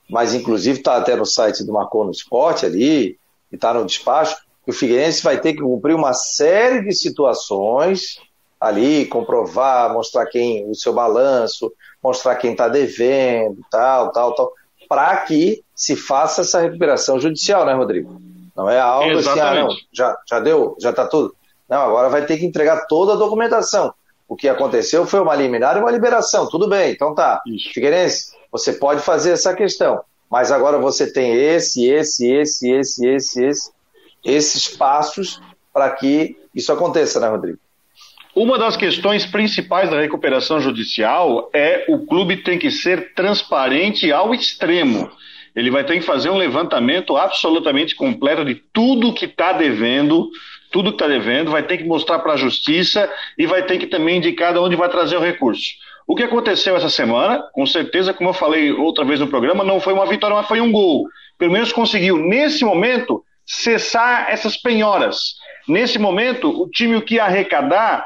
Mas, 0.09 0.35
inclusive, 0.35 0.79
está 0.79 0.97
até 0.97 1.15
no 1.15 1.27
site 1.27 1.63
do 1.63 1.73
Marcou 1.73 2.05
no 2.05 2.11
Esporte 2.11 2.65
ali, 2.65 3.19
e 3.53 3.55
está 3.55 3.75
no 3.75 3.85
despacho, 3.85 4.37
que 4.65 4.71
o 4.71 4.75
Figueirense 4.75 5.23
vai 5.23 5.39
ter 5.39 5.53
que 5.53 5.61
cumprir 5.61 5.95
uma 5.95 6.15
série 6.15 6.83
de 6.83 6.95
situações 6.95 8.19
ali, 8.59 9.05
comprovar, 9.05 9.93
mostrar 9.93 10.25
quem 10.27 10.71
o 10.71 10.75
seu 10.75 10.95
balanço, 10.95 11.71
mostrar 12.03 12.37
quem 12.37 12.53
está 12.53 12.67
devendo, 12.67 13.59
tal, 13.71 14.11
tal, 14.11 14.35
tal, 14.35 14.53
para 14.89 15.19
que 15.19 15.63
se 15.75 15.97
faça 15.97 16.41
essa 16.41 16.61
recuperação 16.61 17.21
judicial, 17.21 17.67
né, 17.67 17.75
Rodrigo? 17.75 18.23
Não 18.57 18.71
é 18.71 18.81
algo 18.81 19.11
Exatamente. 19.11 19.41
assim, 19.41 19.59
ah, 19.59 19.63
não, 19.65 19.77
já, 19.93 20.19
já 20.27 20.41
deu, 20.41 20.77
já 20.81 20.91
está 20.91 21.07
tudo. 21.07 21.35
Não, 21.69 21.83
agora 21.83 22.09
vai 22.09 22.25
ter 22.25 22.39
que 22.39 22.47
entregar 22.47 22.87
toda 22.87 23.13
a 23.13 23.17
documentação 23.17 23.93
o 24.35 24.37
que 24.37 24.49
aconteceu 24.49 25.07
foi 25.07 25.21
uma 25.21 25.35
liminar 25.35 25.77
e 25.77 25.81
uma 25.81 25.93
liberação. 25.93 26.49
Tudo 26.49 26.69
bem, 26.69 26.91
então 26.91 27.15
tá. 27.15 27.41
Isso. 27.47 27.73
Figueirense, 27.73 28.33
você 28.51 28.73
pode 28.73 29.01
fazer 29.01 29.31
essa 29.31 29.55
questão. 29.55 30.03
Mas 30.29 30.51
agora 30.51 30.77
você 30.77 31.11
tem 31.11 31.33
esse, 31.33 31.87
esse, 31.87 32.29
esse, 32.29 32.69
esse, 32.69 33.07
esse, 33.07 33.45
esse, 33.45 33.71
esses 34.25 34.69
passos 34.69 35.41
para 35.73 35.89
que 35.91 36.37
isso 36.53 36.73
aconteça, 36.73 37.21
né, 37.21 37.29
Rodrigo? 37.29 37.59
Uma 38.35 38.59
das 38.59 38.77
questões 38.77 39.25
principais 39.25 39.89
da 39.89 40.01
recuperação 40.01 40.61
judicial 40.61 41.49
é 41.55 41.85
o 41.89 42.05
clube 42.05 42.39
tem 42.39 42.59
que 42.59 42.73
ser 42.73 43.15
transparente 43.15 44.11
ao 44.11 44.35
extremo. 44.35 45.09
Ele 45.55 45.71
vai 45.71 45.85
ter 45.85 45.95
que 45.95 46.05
fazer 46.05 46.31
um 46.31 46.37
levantamento 46.37 47.17
absolutamente 47.17 47.95
completo 47.95 48.45
de 48.45 48.57
tudo 48.73 49.15
que 49.15 49.27
está 49.27 49.53
devendo, 49.53 50.29
tudo 50.75 50.91
que 50.91 50.97
está 50.97 51.07
devendo, 51.07 51.53
vai 51.53 51.63
ter 51.63 51.79
que 51.79 51.85
mostrar 51.85 52.19
para 52.19 52.33
a 52.33 52.37
justiça 52.37 53.09
e 53.39 53.47
vai 53.47 53.63
ter 53.63 53.79
que 53.79 53.87
também 53.87 54.17
indicar 54.17 54.53
de 54.53 54.59
onde 54.59 54.75
vai 54.75 54.89
trazer 54.89 55.17
o 55.17 55.21
recurso. 55.21 55.69
O 56.05 56.17
que 56.17 56.25
aconteceu 56.25 56.77
essa 56.77 56.89
semana, 56.89 57.45
com 57.53 57.65
certeza, 57.65 58.13
como 58.13 58.31
eu 58.31 58.35
falei 58.35 58.73
outra 58.73 59.05
vez 59.05 59.21
no 59.21 59.29
programa, 59.29 59.63
não 59.63 59.79
foi 59.79 59.93
uma 59.93 60.05
vitória, 60.05 60.35
mas 60.35 60.49
foi 60.49 60.61
um 60.61 60.73
gol. 60.73 61.07
Pelo 61.39 61.53
menos 61.53 61.73
conseguiu, 61.73 62.19
nesse 62.19 62.65
momento, 62.65 63.23
cessar 63.47 64.27
essas 64.29 64.57
penhoras. 64.57 65.37
Nesse 65.69 65.97
momento, 65.97 66.51
o 66.51 66.69
time 66.69 67.01
que 67.01 67.21
arrecadar 67.21 68.05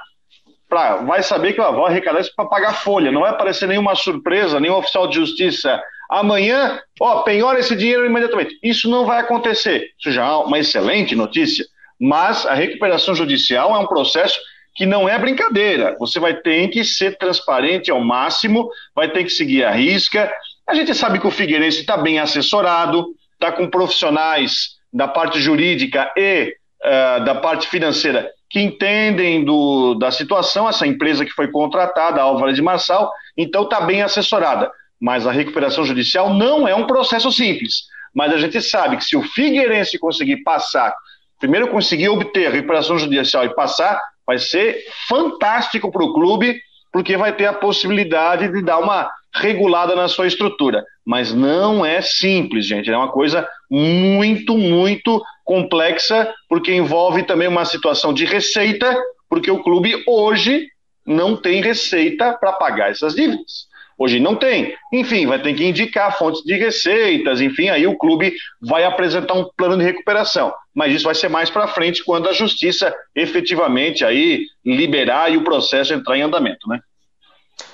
pra, 0.69 0.97
vai 0.97 1.23
saber 1.23 1.55
que 1.55 1.63
ó, 1.63 1.73
vai 1.73 1.91
arrecadar 1.91 2.21
isso 2.21 2.35
para 2.37 2.51
pagar 2.51 2.75
folha. 2.75 3.11
Não 3.11 3.23
vai 3.23 3.31
aparecer 3.31 3.67
nenhuma 3.67 3.95
surpresa, 3.95 4.61
nenhum 4.61 4.75
oficial 4.75 5.09
de 5.09 5.15
justiça. 5.15 5.81
Amanhã, 6.11 6.79
ó, 7.01 7.23
penhora 7.23 7.61
esse 7.61 7.75
dinheiro 7.75 8.05
imediatamente. 8.05 8.59
Isso 8.63 8.91
não 8.91 9.07
vai 9.07 9.21
acontecer. 9.21 9.87
Isso 9.99 10.13
já 10.13 10.27
é 10.27 10.33
uma 10.33 10.59
excelente 10.59 11.17
notícia. 11.17 11.65
Mas 12.01 12.47
a 12.47 12.55
recuperação 12.55 13.15
judicial 13.15 13.75
é 13.75 13.79
um 13.79 13.87
processo 13.87 14.39
que 14.75 14.87
não 14.87 15.09
é 15.09 15.19
brincadeira. 15.19 15.97
Você 15.99 16.21
vai 16.21 16.35
ter 16.35 16.69
que 16.69 16.85
ser 16.85 17.19
transparente 17.19 17.91
ao 17.91 18.01
máximo, 18.01 18.71
vai 18.95 19.11
ter 19.11 19.25
que 19.25 19.31
seguir 19.31 19.65
a 19.65 19.73
risca. 19.73 20.33
A 20.67 20.75
gente 20.75 20.95
sabe 20.95 21.19
que 21.19 21.27
o 21.27 21.33
Figueirense 21.33 21.81
está 21.81 21.97
bem 21.97 22.21
assessorado, 22.21 23.15
está 23.33 23.51
com 23.51 23.69
profissionais 23.69 24.77
da 24.93 25.09
parte 25.09 25.41
jurídica 25.41 26.13
e 26.17 26.55
uh, 26.85 27.25
da 27.25 27.35
parte 27.35 27.67
financeira 27.67 28.31
que 28.51 28.61
entendem 28.61 29.45
do, 29.45 29.95
da 29.95 30.11
situação, 30.11 30.69
essa 30.69 30.87
empresa 30.87 31.25
que 31.25 31.33
foi 31.33 31.49
contratada, 31.49 32.21
a 32.21 32.25
Álvaro 32.25 32.53
de 32.53 32.63
Marçal, 32.63 33.13
então 33.37 33.65
está 33.65 33.81
bem 33.81 34.03
assessorada. 34.03 34.71
Mas 35.01 35.27
a 35.27 35.33
recuperação 35.33 35.85
judicial 35.85 36.33
não 36.33 36.67
é 36.67 36.75
um 36.75 36.87
processo 36.87 37.31
simples. 37.31 37.85
Mas 38.15 38.33
a 38.33 38.39
gente 38.39 38.61
sabe 38.63 38.97
que 38.97 39.05
se 39.05 39.17
o 39.17 39.23
Figueirense 39.23 39.99
conseguir 39.99 40.39
passar 40.39 40.95
primeiro 41.39 41.69
conseguir 41.69 42.09
obter 42.09 42.51
recuperação 42.51 42.99
judicial 42.99 43.45
e 43.45 43.55
passar, 43.55 44.01
vai 44.27 44.39
ser 44.39 44.85
fantástico 45.09 45.91
para 45.91 46.05
o 46.05 46.13
clube, 46.13 46.61
porque 46.93 47.17
vai 47.17 47.35
ter 47.35 47.47
a 47.47 47.53
possibilidade 47.53 48.49
de 48.49 48.63
dar 48.63 48.79
uma 48.79 49.11
regulada 49.35 49.95
na 49.95 50.09
sua 50.09 50.27
estrutura. 50.27 50.85
Mas 51.07 51.33
não 51.33 51.85
é 51.85 52.01
simples, 52.01 52.67
gente. 52.67 52.91
É 52.91 52.97
uma 52.97 53.11
coisa 53.11 53.49
muito, 53.71 54.57
muito 54.57 55.23
complexa, 55.45 56.33
porque 56.49 56.75
envolve 56.75 57.23
também 57.23 57.49
uma 57.49 57.65
situação 57.65 58.13
de 58.13 58.25
receita, 58.25 58.95
porque 59.29 59.51
o 59.51 59.63
clube 59.63 60.03
hoje 60.07 60.67
não 61.07 61.37
tem 61.37 61.63
receita 61.63 62.37
para 62.39 62.53
pagar 62.53 62.91
essas 62.91 63.15
dívidas. 63.15 63.68
Hoje 63.99 64.21
não 64.21 64.37
tem. 64.37 64.75
Enfim, 64.93 65.27
vai 65.27 65.43
ter 65.43 65.53
que 65.55 65.65
indicar 65.65 66.17
fontes 66.17 66.43
de 66.45 66.55
receitas, 66.57 67.41
enfim, 67.41 67.69
aí 67.69 67.87
o 67.87 67.99
clube 67.99 68.33
vai 68.61 68.85
apresentar 68.85 69.35
um 69.35 69.51
plano 69.57 69.77
de 69.77 69.85
recuperação. 69.85 70.55
Mas 70.73 70.95
isso 70.95 71.05
vai 71.05 71.15
ser 71.15 71.29
mais 71.29 71.51
para 71.51 71.67
frente 71.67 72.05
quando 72.05 72.29
a 72.29 72.33
justiça 72.33 72.95
efetivamente 73.15 74.05
aí 74.05 74.43
liberar 74.65 75.33
e 75.33 75.37
o 75.37 75.43
processo 75.43 75.93
entrar 75.93 76.17
em 76.17 76.23
andamento, 76.23 76.69
né? 76.69 76.79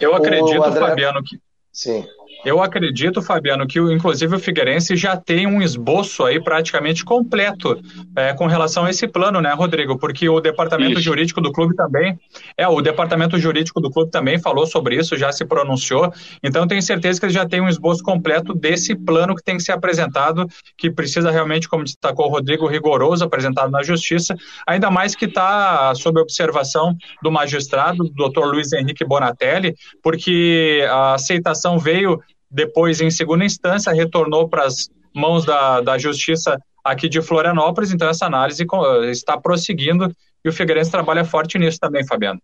Eu 0.01 0.15
acredito, 0.15 0.65
André... 0.65 0.81
Fabiano, 0.81 1.23
que 1.23 1.39
Sim. 1.71 2.07
Eu 2.45 2.63
acredito, 2.63 3.23
Fabiano, 3.23 3.67
que 3.67 3.79
inclusive 3.79 4.37
o 4.37 4.39
Figueirense 4.39 4.97
já 4.97 5.17
tem 5.17 5.47
um 5.47 5.61
esboço 5.61 6.25
aí 6.25 6.43
praticamente 6.43 7.05
completo 7.05 7.81
é, 8.17 8.33
com 8.35 8.47
relação 8.47 8.85
a 8.85 8.91
esse 8.91 9.09
plano, 9.09 9.41
né, 9.41 9.53
Rodrigo? 9.53 9.99
Porque 9.99 10.29
o 10.29 10.41
departamento 10.41 10.93
isso. 10.93 11.03
jurídico 11.03 11.41
do 11.41 11.53
clube 11.53 11.75
também, 11.75 12.19
é, 12.57 12.69
o 12.69 12.81
departamento 12.81 13.39
jurídico 13.39 13.81
do 13.81 13.91
clube 13.91 14.11
também 14.11 14.39
falou 14.39 14.67
sobre 14.67 14.97
isso, 14.97 15.17
já 15.17 15.33
se 15.33 15.45
pronunciou. 15.45 16.13
Então, 16.43 16.63
eu 16.63 16.69
tenho 16.69 16.83
certeza 16.83 17.19
que 17.19 17.27
eles 17.27 17.35
já 17.35 17.47
têm 17.47 17.61
um 17.61 17.69
esboço 17.69 18.03
completo 18.03 18.55
desse 18.55 18.95
plano 18.95 19.35
que 19.35 19.43
tem 19.43 19.57
que 19.57 19.63
ser 19.63 19.73
apresentado, 19.73 20.47
que 20.77 20.91
precisa 20.91 21.31
realmente, 21.31 21.69
como 21.69 21.85
destacou 21.85 22.27
o 22.27 22.31
Rodrigo, 22.31 22.67
rigoroso, 22.67 23.25
apresentado 23.25 23.71
na 23.71 23.83
justiça, 23.83 24.35
ainda 24.67 24.91
mais 24.91 25.15
que 25.15 25.25
está 25.25 25.95
sob 25.95 26.21
observação 26.21 26.97
do 27.23 27.31
magistrado, 27.31 28.05
do 28.05 28.11
doutor 28.11 28.47
Luiz 28.47 28.73
Henrique 28.73 29.05
Bonatelli, 29.05 29.75
porque 30.03 30.85
a 30.89 31.15
aceitação 31.15 31.79
veio 31.79 32.21
depois, 32.55 33.01
em 33.01 33.11
segunda 33.11 33.45
instância, 33.45 33.93
retornou 33.93 34.49
para 34.49 34.65
as 34.65 34.89
mãos 35.13 35.45
da, 35.45 35.81
da 35.81 35.99
Justiça 35.99 36.57
aqui 36.85 37.09
de 37.09 37.21
Florianópolis, 37.21 37.93
então 37.93 38.09
essa 38.09 38.27
análise 38.27 38.65
está 39.11 39.37
prosseguindo 39.37 40.09
e 40.45 40.49
o 40.49 40.53
Figueirense 40.53 40.91
trabalha 40.91 41.25
forte 41.25 41.59
nisso 41.59 41.81
também, 41.81 42.07
Fabiano. 42.07 42.41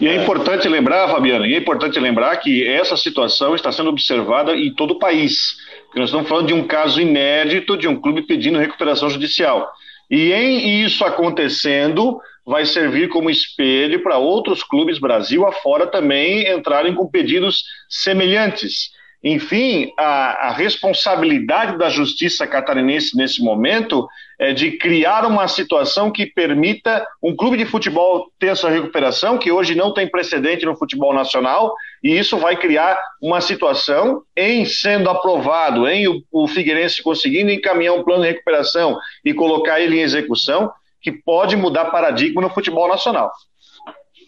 E 0.00 0.08
é 0.08 0.16
importante 0.16 0.68
lembrar, 0.68 1.08
Fabiano, 1.08 1.46
e 1.46 1.54
é 1.54 1.58
importante 1.58 2.00
lembrar 2.00 2.36
que 2.38 2.66
essa 2.66 2.96
situação 2.96 3.54
está 3.54 3.70
sendo 3.70 3.90
observada 3.90 4.56
em 4.56 4.74
todo 4.74 4.92
o 4.92 4.98
país. 4.98 5.56
Nós 5.94 6.06
estamos 6.08 6.28
falando 6.28 6.48
de 6.48 6.54
um 6.54 6.66
caso 6.66 7.00
inédito 7.00 7.76
de 7.76 7.86
um 7.86 8.00
clube 8.00 8.22
pedindo 8.22 8.58
recuperação 8.58 9.08
judicial. 9.08 9.70
E 10.10 10.32
em 10.32 10.82
isso 10.82 11.04
acontecendo, 11.04 12.18
vai 12.44 12.66
servir 12.66 13.08
como 13.08 13.30
espelho 13.30 14.02
para 14.02 14.18
outros 14.18 14.62
clubes 14.64 14.98
Brasil 14.98 15.46
afora 15.46 15.86
também 15.86 16.50
entrarem 16.50 16.94
com 16.94 17.06
pedidos 17.06 17.62
semelhantes. 17.88 18.97
Enfim, 19.22 19.92
a, 19.98 20.48
a, 20.48 20.52
responsabilidade 20.52 21.76
da 21.76 21.88
justiça 21.88 22.46
catarinense 22.46 23.16
nesse 23.16 23.42
momento 23.42 24.06
é 24.38 24.52
de 24.52 24.72
criar 24.78 25.26
uma 25.26 25.48
situação 25.48 26.12
que 26.12 26.24
permita 26.24 27.04
um 27.20 27.34
clube 27.34 27.56
de 27.56 27.64
futebol 27.64 28.30
ter 28.38 28.48
essa 28.48 28.70
recuperação, 28.70 29.36
que 29.36 29.50
hoje 29.50 29.74
não 29.74 29.92
tem 29.92 30.08
precedente 30.08 30.64
no 30.64 30.76
futebol 30.76 31.12
nacional, 31.12 31.74
e 32.00 32.16
isso 32.16 32.38
vai 32.38 32.56
criar 32.56 32.96
uma 33.20 33.40
situação 33.40 34.22
em 34.36 34.64
sendo 34.64 35.10
aprovado, 35.10 35.88
em 35.88 36.06
o, 36.06 36.22
o 36.30 36.46
Figueirense 36.46 37.02
conseguindo 37.02 37.50
encaminhar 37.50 37.94
um 37.94 38.04
plano 38.04 38.22
de 38.22 38.28
recuperação 38.28 38.96
e 39.24 39.34
colocar 39.34 39.80
ele 39.80 39.98
em 39.98 40.02
execução, 40.02 40.70
que 41.02 41.10
pode 41.10 41.56
mudar 41.56 41.86
paradigma 41.86 42.40
no 42.40 42.50
futebol 42.50 42.86
nacional. 42.86 43.32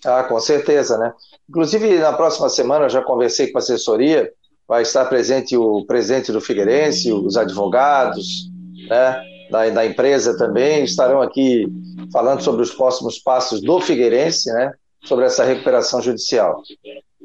Ah, 0.05 0.24
com 0.24 0.41
certeza, 0.41 0.99
né? 0.99 1.12
Inclusive, 1.49 1.99
na 1.99 2.12
próxima 2.12 2.49
semana 2.49 2.86
eu 2.86 2.91
já 2.91 3.03
conversei 3.03 3.53
com 3.53 3.59
a 3.59 3.61
assessoria 3.61 4.32
vai 4.70 4.82
estar 4.82 5.04
presente 5.06 5.56
o 5.56 5.84
presidente 5.84 6.30
do 6.30 6.40
Figueirense, 6.40 7.12
os 7.12 7.36
advogados, 7.36 8.48
né, 8.88 9.20
da, 9.50 9.68
da 9.68 9.84
empresa 9.84 10.38
também, 10.38 10.84
estarão 10.84 11.20
aqui 11.20 11.66
falando 12.12 12.40
sobre 12.40 12.62
os 12.62 12.72
próximos 12.72 13.18
passos 13.18 13.60
do 13.60 13.80
Figueirense, 13.80 14.48
né, 14.52 14.72
sobre 15.02 15.24
essa 15.24 15.42
recuperação 15.42 16.00
judicial. 16.00 16.62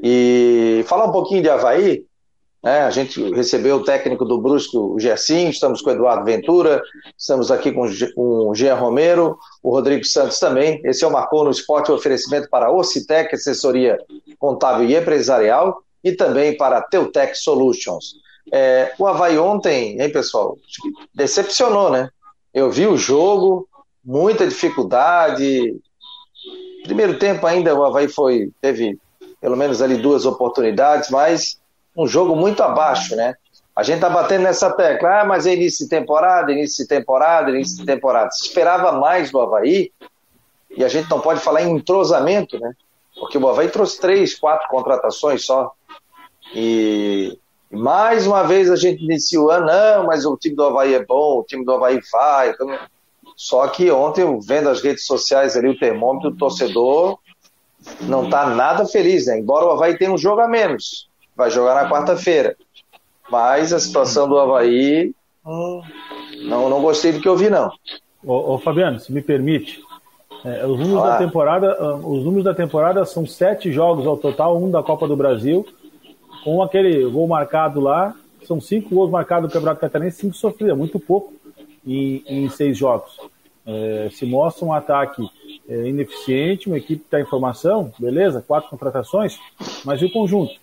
E 0.02 0.84
falar 0.88 1.06
um 1.06 1.12
pouquinho 1.12 1.44
de 1.44 1.50
Havaí, 1.52 2.04
né, 2.64 2.80
a 2.80 2.90
gente 2.90 3.22
recebeu 3.36 3.76
o 3.76 3.84
técnico 3.84 4.26
do 4.26 4.42
Brusque, 4.42 4.76
o 4.76 5.00
Gersinho, 5.00 5.52
estamos 5.52 5.84
com 5.84 5.92
o 5.92 5.94
Eduardo 5.94 6.26
Ventura, 6.26 6.82
estamos 7.16 7.52
aqui 7.52 7.72
com 7.72 7.88
o 8.18 8.56
Jean 8.56 8.74
Romero, 8.74 9.38
o 9.62 9.70
Rodrigo 9.70 10.04
Santos 10.04 10.40
também. 10.40 10.82
Esse 10.84 11.04
é 11.04 11.08
o 11.08 11.12
Marcou 11.12 11.44
no 11.44 11.52
Esporte, 11.52 11.92
o 11.92 11.94
oferecimento 11.94 12.50
para 12.50 12.70
a 12.70 12.82
assessoria 13.36 14.00
contábil 14.40 14.90
e 14.90 14.96
empresarial 14.96 15.86
e 16.06 16.12
também 16.12 16.56
para 16.56 16.78
a 16.78 16.82
Teutec 16.84 17.36
Solutions. 17.36 18.18
É, 18.54 18.94
o 19.00 19.08
Havaí 19.08 19.40
ontem, 19.40 20.00
hein, 20.00 20.12
pessoal, 20.12 20.56
decepcionou, 21.12 21.90
né? 21.90 22.10
Eu 22.54 22.70
vi 22.70 22.86
o 22.86 22.96
jogo, 22.96 23.68
muita 24.04 24.48
dificuldade. 24.48 25.76
Primeiro 26.84 27.18
tempo 27.18 27.48
ainda 27.48 27.74
o 27.74 27.84
Havaí 27.84 28.08
foi, 28.08 28.52
teve 28.62 29.00
pelo 29.42 29.58
menos 29.58 29.82
ali 29.82 29.98
duas 29.98 30.26
oportunidades, 30.26 31.10
mas 31.10 31.60
um 31.98 32.08
jogo 32.08 32.36
muito 32.36 32.62
abaixo, 32.62 33.16
né? 33.16 33.34
A 33.76 33.82
gente 33.84 34.00
tá 34.00 34.10
batendo 34.10 34.44
nessa 34.44 34.72
tecla, 34.72 35.22
ah, 35.22 35.26
mas 35.26 35.48
é 35.48 35.54
início 35.54 35.86
de 35.86 35.90
temporada, 35.90 36.52
início 36.52 36.84
de 36.84 36.88
temporada, 36.88 37.50
início 37.50 37.80
de 37.80 37.86
temporada. 37.86 38.32
Se 38.32 38.46
esperava 38.46 38.92
mais 38.94 39.32
do 39.32 39.42
Havaí, 39.42 39.92
e 40.70 40.84
a 40.84 40.88
gente 40.88 41.10
não 41.10 41.20
pode 41.20 41.40
falar 41.42 41.64
em 41.64 41.72
entrosamento, 41.72 42.60
né? 42.60 42.72
Porque 43.20 43.38
o 43.38 43.50
Havaí 43.50 43.70
trouxe 43.70 44.00
três, 44.00 44.38
quatro 44.38 44.68
contratações 44.70 45.46
só. 45.46 45.74
E 46.54 47.38
mais 47.72 48.28
uma 48.28 48.44
vez 48.44 48.70
a 48.70 48.76
gente 48.76 49.04
iniciou, 49.04 49.52
ah, 49.52 49.60
não, 49.60 50.08
mas 50.08 50.26
o 50.26 50.38
time 50.38 50.56
do 50.56 50.64
Havaí 50.64 50.94
é 50.94 51.04
bom, 51.04 51.40
o 51.40 51.44
time 51.44 51.64
do 51.66 51.72
Havaí 51.74 52.00
vai. 52.12 52.50
Então... 52.50 52.78
Só 53.36 53.68
que 53.68 53.92
ontem, 53.92 54.24
vendo 54.40 54.70
as 54.70 54.82
redes 54.82 55.06
sociais 55.06 55.58
ali, 55.58 55.70
o 55.70 55.78
termômetro, 55.78 56.30
o 56.30 56.36
torcedor 56.36 57.20
não 58.02 58.26
está 58.26 58.48
nada 58.48 58.86
feliz, 58.86 59.28
né? 59.28 59.38
Embora 59.38 59.66
o 59.66 59.72
Havaí 59.72 59.98
tenha 59.98 60.12
um 60.12 60.18
jogo 60.18 60.42
a 60.42 60.48
menos, 60.48 61.10
vai 61.36 61.52
jogar 61.52 61.76
na 61.76 61.90
quarta-feira. 61.90 62.56
Mas 63.30 63.74
a 63.74 63.80
situação 63.80 64.30
do 64.30 64.40
Havaí, 64.40 65.14
não, 65.44 66.70
não 66.70 66.82
gostei 66.82 67.12
do 67.12 67.20
que 67.20 67.28
eu 67.28 67.36
vi, 67.36 67.50
não. 67.50 67.70
Ô, 68.24 68.54
ô 68.54 68.58
Fabiano, 68.58 69.00
se 69.00 69.12
me 69.12 69.22
permite, 69.22 69.84
é, 70.46 70.66
os, 70.66 70.80
números 70.80 71.04
da 71.04 71.18
temporada, 71.18 71.78
ah, 71.80 71.96
os 71.96 72.24
números 72.24 72.46
da 72.46 72.54
temporada 72.54 73.06
são 73.06 73.26
sete 73.26 73.72
jogos 73.72 74.08
ao 74.08 74.18
total, 74.18 74.58
um 74.58 74.72
da 74.72 74.82
Copa 74.82 75.08
do 75.08 75.16
Brasil 75.16 75.66
com 76.46 76.62
aquele 76.62 77.04
gol 77.10 77.28
marcado 77.28 77.82
lá, 77.82 78.16
são 78.46 78.62
cinco 78.62 78.94
gols 78.94 79.10
marcados 79.10 79.50
no 79.50 79.52
Campeonato 79.52 79.82
Catarinense, 79.82 80.22
cinco 80.22 80.36
sofridos, 80.36 80.78
muito 80.78 81.00
pouco 81.00 81.34
em, 81.86 82.24
em 82.28 82.48
seis 82.50 82.78
jogos. 82.78 83.18
É, 83.66 84.10
se 84.12 84.28
mostra 84.28 84.64
um 84.64 84.72
ataque 84.72 85.28
é, 85.68 85.88
ineficiente, 85.88 86.68
uma 86.68 86.78
equipe 86.78 87.00
que 87.00 87.08
está 87.08 87.20
em 87.20 87.26
formação, 87.26 87.92
beleza, 87.98 88.46
quatro 88.48 88.70
contratações, 88.70 89.40
mas 89.84 90.00
e 90.04 90.06
o 90.06 90.12
conjunto? 90.12 90.54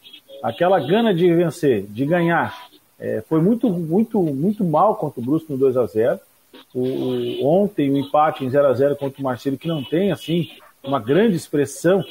Aquela 0.41 0.79
gana 0.79 1.13
de 1.13 1.35
vencer, 1.35 1.83
de 1.83 2.07
ganhar, 2.07 2.69
é, 2.97 3.21
foi 3.29 3.43
muito, 3.43 3.69
muito, 3.69 4.23
muito 4.23 4.63
mal 4.63 4.95
contra 4.95 5.21
o 5.21 5.25
Brusque 5.25 5.51
no 5.51 5.59
2 5.59 5.77
a 5.77 5.87
0 5.87 6.21
o, 6.73 6.81
o, 6.81 7.45
Ontem 7.45 7.91
o 7.91 7.97
empate 7.97 8.45
em 8.45 8.51
0 8.51 8.69
a 8.69 8.73
0 8.73 8.95
contra 8.95 9.21
o 9.21 9.25
Marcelo, 9.25 9.59
que 9.59 9.67
não 9.67 9.83
tem 9.83 10.13
assim 10.13 10.49
uma 10.85 11.01
grande 11.01 11.37
expressão 11.37 12.05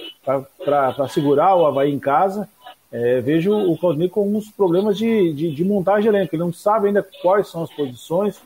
para 0.65 1.07
segurar 1.07 1.55
o 1.55 1.65
Havaí 1.65 1.93
em 1.93 1.99
casa, 1.99 2.49
é, 2.92 3.22
vejo 3.22 3.54
o 3.54 3.78
Claudinei 3.78 4.10
com 4.10 4.28
uns 4.28 4.50
problemas 4.50 4.98
de, 4.98 5.34
de, 5.34 5.52
de 5.52 5.64
montagem 5.64 6.04
de 6.04 6.08
elenco. 6.10 6.36
Ele 6.36 6.44
não 6.44 6.52
sabe 6.52 6.88
ainda 6.88 7.08
quais 7.22 7.48
são 7.48 7.64
as 7.64 7.72
posições 7.74 8.42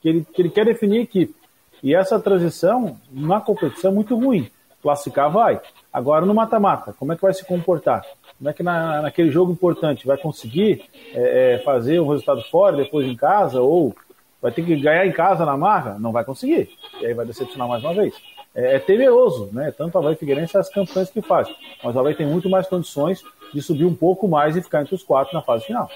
que 0.00 0.08
ele, 0.08 0.26
que 0.32 0.40
ele 0.40 0.50
quer 0.50 0.64
definir 0.64 0.98
a 0.98 1.02
equipe. 1.02 1.34
E 1.82 1.94
essa 1.94 2.18
transição, 2.18 2.96
na 3.10 3.40
competição, 3.40 3.90
é 3.90 3.94
muito 3.94 4.16
ruim. 4.16 4.48
Classificar 4.80 5.30
vai. 5.30 5.60
Agora 5.92 6.24
no 6.24 6.34
mata-mata, 6.34 6.94
como 6.96 7.12
é 7.12 7.16
que 7.16 7.22
vai 7.22 7.34
se 7.34 7.44
comportar? 7.44 8.04
Como 8.36 8.48
é 8.48 8.52
que 8.52 8.62
na, 8.62 9.02
naquele 9.02 9.30
jogo 9.30 9.50
importante 9.50 10.06
vai 10.06 10.16
conseguir 10.16 10.84
é, 11.12 11.54
é, 11.54 11.58
fazer 11.58 12.00
um 12.00 12.08
resultado 12.08 12.42
fora, 12.42 12.76
depois 12.76 13.06
em 13.06 13.16
casa, 13.16 13.60
ou 13.60 13.94
vai 14.40 14.52
ter 14.52 14.64
que 14.64 14.76
ganhar 14.76 15.04
em 15.06 15.12
casa 15.12 15.44
na 15.44 15.56
marra? 15.56 15.98
Não 15.98 16.12
vai 16.12 16.24
conseguir. 16.24 16.70
E 17.00 17.06
aí 17.06 17.14
vai 17.14 17.26
decepcionar 17.26 17.66
mais 17.66 17.82
uma 17.82 17.94
vez. 17.94 18.14
É, 18.54 18.76
é 18.76 18.78
temeroso, 18.78 19.50
né? 19.52 19.72
Tanto 19.76 19.98
a 19.98 20.00
Havaí 20.00 20.14
Figueirense 20.14 20.56
as 20.56 20.68
campanhas 20.68 21.10
que 21.10 21.20
faz. 21.20 21.48
Mas 21.82 21.96
a 21.96 22.00
Havaí 22.00 22.14
tem 22.14 22.26
muito 22.26 22.48
mais 22.48 22.68
condições 22.68 23.22
de 23.52 23.62
subir 23.62 23.84
um 23.84 23.94
pouco 23.94 24.28
mais 24.28 24.56
e 24.56 24.62
ficar 24.62 24.82
entre 24.82 24.94
os 24.94 25.02
quatro 25.02 25.34
na 25.34 25.42
fase 25.42 25.66
final. 25.66 25.90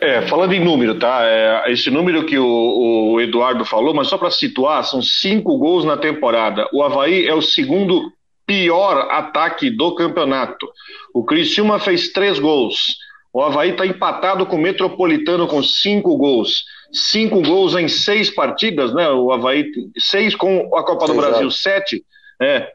É, 0.00 0.22
falando 0.22 0.52
em 0.52 0.64
número, 0.64 0.98
tá? 0.98 1.24
É, 1.24 1.72
esse 1.72 1.90
número 1.90 2.24
que 2.24 2.38
o, 2.38 3.14
o 3.14 3.20
Eduardo 3.20 3.64
falou, 3.64 3.92
mas 3.92 4.06
só 4.06 4.16
para 4.16 4.30
situar, 4.30 4.84
são 4.84 5.02
cinco 5.02 5.58
gols 5.58 5.84
na 5.84 5.96
temporada. 5.96 6.68
O 6.72 6.82
Havaí 6.82 7.26
é 7.26 7.34
o 7.34 7.42
segundo 7.42 8.12
pior 8.46 9.08
ataque 9.10 9.70
do 9.70 9.94
campeonato. 9.94 10.68
O 11.12 11.24
Criciúma 11.24 11.78
fez 11.80 12.12
três 12.12 12.38
gols. 12.38 12.96
O 13.32 13.42
Havaí 13.42 13.70
está 13.70 13.84
empatado 13.84 14.46
com 14.46 14.56
o 14.56 14.60
Metropolitano 14.60 15.46
com 15.48 15.62
cinco 15.62 16.16
gols. 16.16 16.64
Cinco 16.92 17.42
gols 17.42 17.74
em 17.74 17.88
seis 17.88 18.30
partidas, 18.30 18.94
né? 18.94 19.08
O 19.10 19.32
Havaí, 19.32 19.66
seis 19.98 20.34
com 20.34 20.74
a 20.76 20.82
Copa 20.82 21.06
do 21.06 21.14
Brasil, 21.14 21.50
sete. 21.50 22.04
É, 22.40 22.72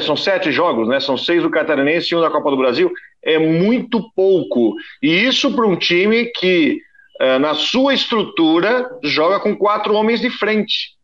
são 0.00 0.16
sete 0.16 0.50
jogos, 0.50 0.88
né? 0.88 0.98
São 1.00 1.16
seis 1.16 1.42
do 1.42 1.50
Catarinense 1.50 2.12
e 2.12 2.16
um 2.16 2.20
da 2.20 2.30
Copa 2.30 2.50
do 2.50 2.56
Brasil 2.56 2.92
é 3.22 3.38
muito 3.38 4.10
pouco. 4.14 4.74
E 5.02 5.26
isso 5.26 5.54
para 5.54 5.66
um 5.66 5.76
time 5.76 6.26
que, 6.26 6.80
é, 7.20 7.38
na 7.38 7.54
sua 7.54 7.92
estrutura, 7.94 8.88
joga 9.02 9.40
com 9.40 9.56
quatro 9.56 9.94
homens 9.94 10.20
de 10.20 10.30
frente. 10.30 10.94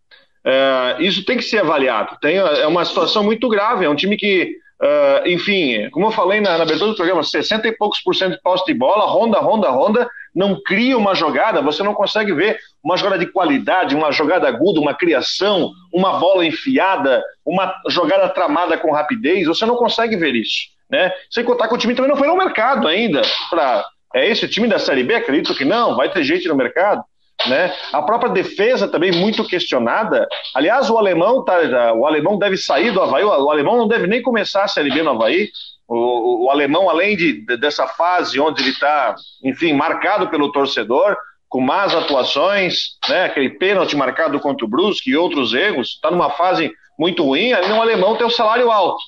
é, 0.45 0.97
isso 1.01 1.25
tem 1.25 1.37
que 1.37 1.45
ser 1.45 1.59
avaliado. 1.59 2.17
Tem, 2.21 2.37
é 2.37 2.67
uma 2.67 2.85
situação 2.85 3.23
muito 3.23 3.49
grave. 3.49 3.85
É 3.85 3.89
um 3.89 3.95
time 3.95 4.17
que, 4.17 4.57
uh, 4.81 5.29
enfim, 5.29 5.89
como 5.91 6.07
eu 6.07 6.11
falei 6.11 6.41
na, 6.41 6.57
na, 6.57 6.65
abertura 6.65 6.91
do 6.91 6.97
programa, 6.97 7.23
60 7.23 7.69
e 7.69 7.77
poucos 7.77 8.01
por 8.01 8.15
cento 8.15 8.33
de 8.33 8.43
posse 8.43 8.67
de 8.67 8.75
bola, 8.75 9.07
ronda, 9.07 9.39
ronda, 9.39 9.71
ronda, 9.71 10.09
não 10.35 10.61
cria 10.63 10.97
uma 10.97 11.15
jogada, 11.15 11.61
você 11.61 11.83
não 11.83 11.95
consegue 11.95 12.33
ver 12.33 12.59
uma 12.83 12.97
jogada 12.97 13.19
de 13.19 13.31
qualidade, 13.31 13.95
uma 13.95 14.11
jogada 14.11 14.49
aguda, 14.49 14.81
uma 14.81 14.95
criação, 14.95 15.71
uma 15.93 16.19
bola 16.19 16.45
enfiada, 16.45 17.23
uma 17.45 17.75
jogada 17.89 18.29
tramada 18.29 18.79
com 18.79 18.91
rapidez, 18.91 19.47
você 19.47 19.67
não 19.67 19.77
consegue 19.77 20.17
ver 20.17 20.35
isso. 20.35 20.73
Né? 20.93 21.11
Sem 21.31 21.43
contar 21.43 21.69
que 21.69 21.75
o 21.75 21.79
time 21.79 21.95
também 21.95 22.11
não 22.11 22.19
foi 22.19 22.29
no 22.29 22.37
mercado 22.37 22.87
ainda. 22.87 23.23
Pra, 23.49 23.83
é 24.15 24.29
esse 24.29 24.47
time 24.47 24.69
da 24.69 24.79
Série 24.79 25.03
B? 25.03 25.15
Acredito 25.15 25.55
que 25.55 25.65
não, 25.65 25.97
vai 25.97 26.11
ter 26.11 26.23
gente 26.23 26.47
no 26.47 26.55
mercado. 26.55 27.03
Né? 27.47 27.75
A 27.93 28.03
própria 28.03 28.31
defesa 28.31 28.87
também 28.87 29.11
muito 29.11 29.43
questionada. 29.45 30.29
Aliás, 30.55 30.91
o 30.91 30.99
alemão 30.99 31.43
tá, 31.43 31.95
o 31.95 32.07
alemão 32.07 32.39
deve 32.39 32.59
sair 32.59 32.91
do 32.91 33.01
Havaí, 33.01 33.25
o 33.25 33.51
alemão 33.51 33.79
não 33.79 33.89
deve 33.89 34.07
nem 34.07 34.21
começar 34.21 34.65
a 34.65 34.69
Série 34.69 34.91
B 34.91 35.03
no 35.03 35.11
Havaí. 35.11 35.49
O, 35.89 35.97
o, 35.97 36.45
o 36.45 36.51
alemão, 36.51 36.89
além 36.91 37.17
de, 37.17 37.45
dessa 37.57 37.87
fase 37.87 38.39
onde 38.39 38.63
ele 38.63 38.71
está, 38.71 39.15
enfim, 39.43 39.73
marcado 39.73 40.29
pelo 40.29 40.53
torcedor, 40.53 41.17
com 41.49 41.61
más 41.61 41.95
atuações, 41.95 42.99
né? 43.09 43.25
aquele 43.25 43.51
pênalti 43.51 43.97
marcado 43.97 44.39
contra 44.41 44.65
o 44.65 44.69
Brusque 44.69 45.11
e 45.11 45.17
outros 45.17 45.53
erros, 45.53 45.89
está 45.89 46.11
numa 46.11 46.31
fase 46.31 46.71
muito 46.99 47.25
ruim, 47.25 47.53
ali 47.53 47.69
no 47.69 47.81
alemão 47.81 48.17
tem 48.17 48.27
o 48.27 48.31
salário 48.31 48.71
alto. 48.71 49.03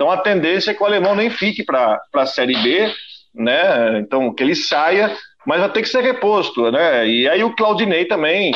Então 0.00 0.10
a 0.10 0.16
tendência 0.16 0.70
é 0.70 0.74
que 0.74 0.82
o 0.82 0.86
alemão 0.86 1.14
nem 1.14 1.28
fique 1.28 1.62
para 1.62 2.00
a 2.14 2.24
Série 2.24 2.56
B, 2.56 2.90
né? 3.34 3.98
Então 3.98 4.32
que 4.32 4.42
ele 4.42 4.54
saia 4.54 5.14
mas 5.46 5.60
vai 5.60 5.70
ter 5.70 5.82
que 5.82 5.88
ser 5.88 6.02
reposto, 6.02 6.70
né? 6.70 7.06
E 7.06 7.28
aí 7.28 7.44
o 7.44 7.54
Claudinei 7.54 8.06
também, 8.06 8.52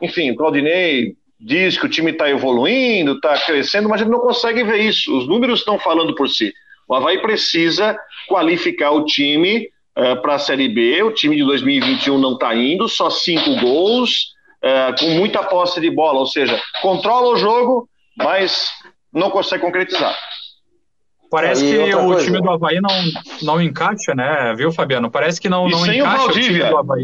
enfim, 0.00 0.30
o 0.30 0.36
Claudinei 0.36 1.14
diz 1.40 1.76
que 1.76 1.86
o 1.86 1.88
time 1.88 2.12
está 2.12 2.28
evoluindo, 2.30 3.12
está 3.12 3.36
crescendo, 3.38 3.88
mas 3.88 4.00
ele 4.00 4.10
não 4.10 4.20
consegue 4.20 4.62
ver 4.62 4.78
isso. 4.78 5.16
Os 5.16 5.28
números 5.28 5.60
estão 5.60 5.78
falando 5.78 6.14
por 6.14 6.28
si. 6.28 6.52
O 6.88 6.94
Havaí 6.94 7.18
precisa 7.18 7.98
qualificar 8.28 8.92
o 8.92 9.04
time 9.04 9.68
uh, 9.96 10.00
eh, 10.00 10.16
para 10.16 10.34
a 10.34 10.38
Série 10.38 10.68
B. 10.68 11.02
O 11.02 11.12
time 11.12 11.36
de 11.36 11.44
2021 11.44 12.18
não 12.18 12.34
está 12.34 12.54
indo, 12.54 12.88
só 12.88 13.10
cinco 13.10 13.56
gols, 13.60 14.32
uh, 14.62 14.98
com 14.98 15.10
muita 15.10 15.42
posse 15.42 15.80
de 15.80 15.90
bola, 15.90 16.20
ou 16.20 16.26
seja, 16.26 16.60
controla 16.80 17.28
o 17.28 17.36
jogo, 17.36 17.88
mas 18.16 18.70
não 19.12 19.30
consegue 19.30 19.62
concretizar. 19.62 20.16
Parece 21.30 21.64
que 21.64 21.94
o 21.94 22.06
coisa. 22.06 22.24
time 22.24 22.40
do 22.40 22.50
Havaí 22.50 22.80
não, 22.80 22.90
não 23.42 23.60
encaixa, 23.60 24.14
né, 24.14 24.54
viu, 24.56 24.70
Fabiano? 24.72 25.10
Parece 25.10 25.40
que 25.40 25.48
não, 25.48 25.68
não 25.68 25.86
encaixa 25.86 26.24
o, 26.24 26.28
o, 26.28 26.32
time 26.32 26.58
do 26.58 26.76
Havaí. 26.76 27.02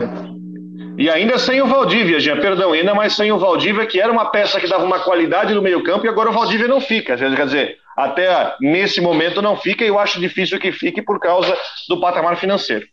E 0.99 1.09
ainda 1.09 1.39
sem 1.39 1.61
o 1.61 1.67
Valdívia, 1.67 2.21
já, 2.21 2.37
perdão, 2.37 2.73
ainda 2.73 2.95
mais 2.95 3.15
sem 3.15 3.33
o 3.33 3.39
Valdívia, 3.39 3.87
que 3.87 4.01
era 4.01 4.13
uma 4.13 4.27
peça 4.27 4.61
que 4.61 4.69
dava 4.69 4.85
uma 4.85 5.01
qualidade 5.01 5.55
no 5.55 5.63
meio-campo 5.63 6.05
e 6.07 6.09
agora 6.09 6.31
o 6.31 6.33
Valdívia 6.33 6.69
não 6.69 6.81
fica. 6.81 7.17
Quer 7.17 7.45
dizer, 7.47 7.77
até 7.97 8.55
nesse 8.61 9.01
momento 9.01 9.43
não 9.43 9.57
fica 9.57 9.85
e 9.85 9.89
eu 9.89 9.99
acho 9.99 10.21
difícil 10.21 10.59
que 10.61 10.71
fique 10.71 11.03
por 11.03 11.19
causa 11.19 11.57
do 11.89 12.01
patamar 12.01 12.37
financeiro. 12.37 12.87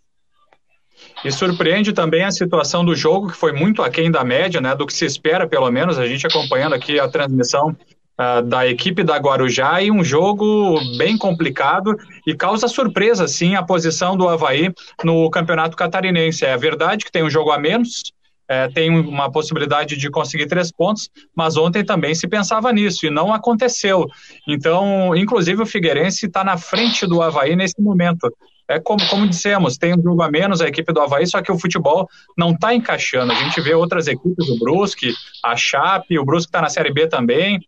E 1.23 1.31
surpreende 1.31 1.91
também 1.93 2.23
a 2.23 2.31
situação 2.31 2.83
do 2.83 2.95
jogo, 2.95 3.27
que 3.27 3.37
foi 3.37 3.51
muito 3.51 3.83
aquém 3.83 4.09
da 4.09 4.23
média, 4.23 4.61
né, 4.61 4.75
do 4.75 4.85
que 4.85 4.93
se 4.93 5.05
espera, 5.05 5.47
pelo 5.47 5.69
menos, 5.69 5.99
a 5.99 6.07
gente 6.07 6.25
acompanhando 6.25 6.75
aqui 6.75 6.99
a 6.99 7.09
transmissão 7.09 7.75
uh, 8.19 8.41
da 8.41 8.67
equipe 8.67 9.03
da 9.03 9.17
Guarujá 9.17 9.81
e 9.81 9.89
um 9.89 10.03
jogo 10.03 10.79
bem 10.97 11.17
complicado 11.17 11.95
e 12.27 12.35
causa 12.35 12.67
surpresa, 12.67 13.27
sim, 13.27 13.55
a 13.55 13.63
posição 13.63 14.17
do 14.17 14.27
Havaí 14.27 14.73
no 15.03 15.29
Campeonato 15.29 15.77
Catarinense. 15.77 16.45
É 16.45 16.57
verdade 16.57 17.05
que 17.05 17.11
tem 17.11 17.23
um 17.23 17.29
jogo 17.29 17.51
a 17.51 17.57
menos, 17.57 18.11
é, 18.47 18.67
tem 18.67 18.89
uma 18.89 19.31
possibilidade 19.31 19.95
de 19.95 20.09
conseguir 20.09 20.47
três 20.47 20.71
pontos, 20.71 21.09
mas 21.35 21.55
ontem 21.55 21.85
também 21.85 22.13
se 22.15 22.27
pensava 22.27 22.73
nisso 22.73 23.05
e 23.05 23.09
não 23.09 23.31
aconteceu. 23.31 24.07
Então, 24.47 25.15
inclusive, 25.15 25.61
o 25.61 25.67
Figueirense 25.67 26.25
está 26.25 26.43
na 26.43 26.57
frente 26.57 27.05
do 27.05 27.21
Havaí 27.21 27.55
nesse 27.55 27.79
momento. 27.79 28.31
É 28.67 28.79
como, 28.79 29.03
como 29.07 29.27
dissemos, 29.27 29.77
tem 29.77 29.95
um 29.95 30.01
jogo 30.01 30.21
a 30.21 30.29
menos 30.29 30.61
a 30.61 30.67
equipe 30.67 30.93
do 30.93 31.01
Havaí, 31.01 31.25
só 31.25 31.41
que 31.41 31.51
o 31.51 31.57
futebol 31.57 32.07
não 32.37 32.51
está 32.51 32.73
encaixando. 32.73 33.31
A 33.31 33.35
gente 33.35 33.59
vê 33.61 33.73
outras 33.73 34.07
equipes, 34.07 34.47
o 34.47 34.59
Brusque, 34.59 35.11
a 35.43 35.55
Chape, 35.55 36.19
o 36.19 36.25
Brusque 36.25 36.49
está 36.49 36.61
na 36.61 36.69
Série 36.69 36.93
B 36.93 37.07
também, 37.07 37.59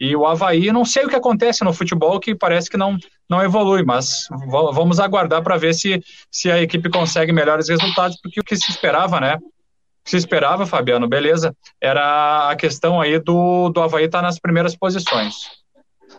e 0.00 0.16
o 0.16 0.26
Havaí, 0.26 0.72
não 0.72 0.84
sei 0.84 1.04
o 1.04 1.08
que 1.08 1.14
acontece 1.14 1.62
no 1.62 1.74
futebol, 1.74 2.18
que 2.18 2.34
parece 2.34 2.70
que 2.70 2.78
não, 2.78 2.96
não 3.28 3.42
evolui, 3.42 3.84
mas 3.84 4.26
vamos 4.48 4.98
aguardar 4.98 5.42
para 5.42 5.58
ver 5.58 5.74
se, 5.74 6.02
se 6.30 6.50
a 6.50 6.60
equipe 6.62 6.88
consegue 6.88 7.32
melhores 7.32 7.68
resultados, 7.68 8.18
porque 8.22 8.40
o 8.40 8.44
que 8.44 8.56
se 8.56 8.70
esperava, 8.70 9.20
né? 9.20 9.36
O 9.36 10.04
que 10.04 10.10
se 10.10 10.16
esperava, 10.16 10.64
Fabiano, 10.64 11.06
beleza, 11.06 11.54
era 11.78 12.48
a 12.48 12.56
questão 12.56 12.98
aí 12.98 13.18
do, 13.18 13.68
do 13.68 13.82
Havaí 13.82 14.06
estar 14.06 14.20
tá 14.20 14.22
nas 14.22 14.38
primeiras 14.38 14.74
posições. 14.74 15.50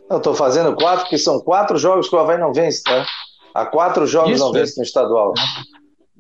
Eu 0.07 0.17
estou 0.17 0.35
fazendo 0.35 0.75
quatro, 0.75 1.09
que 1.09 1.17
são 1.17 1.39
quatro 1.39 1.75
jogos 1.79 2.07
que 2.07 2.15
o 2.15 2.19
Havaí 2.19 2.37
não 2.37 2.53
vence, 2.53 2.83
tá? 2.83 3.03
Há 3.53 3.65
quatro 3.65 4.05
jogos 4.05 4.33
Isso, 4.33 4.45
não 4.45 4.51
vence 4.51 4.77
no 4.77 4.83
estadual. 4.83 5.33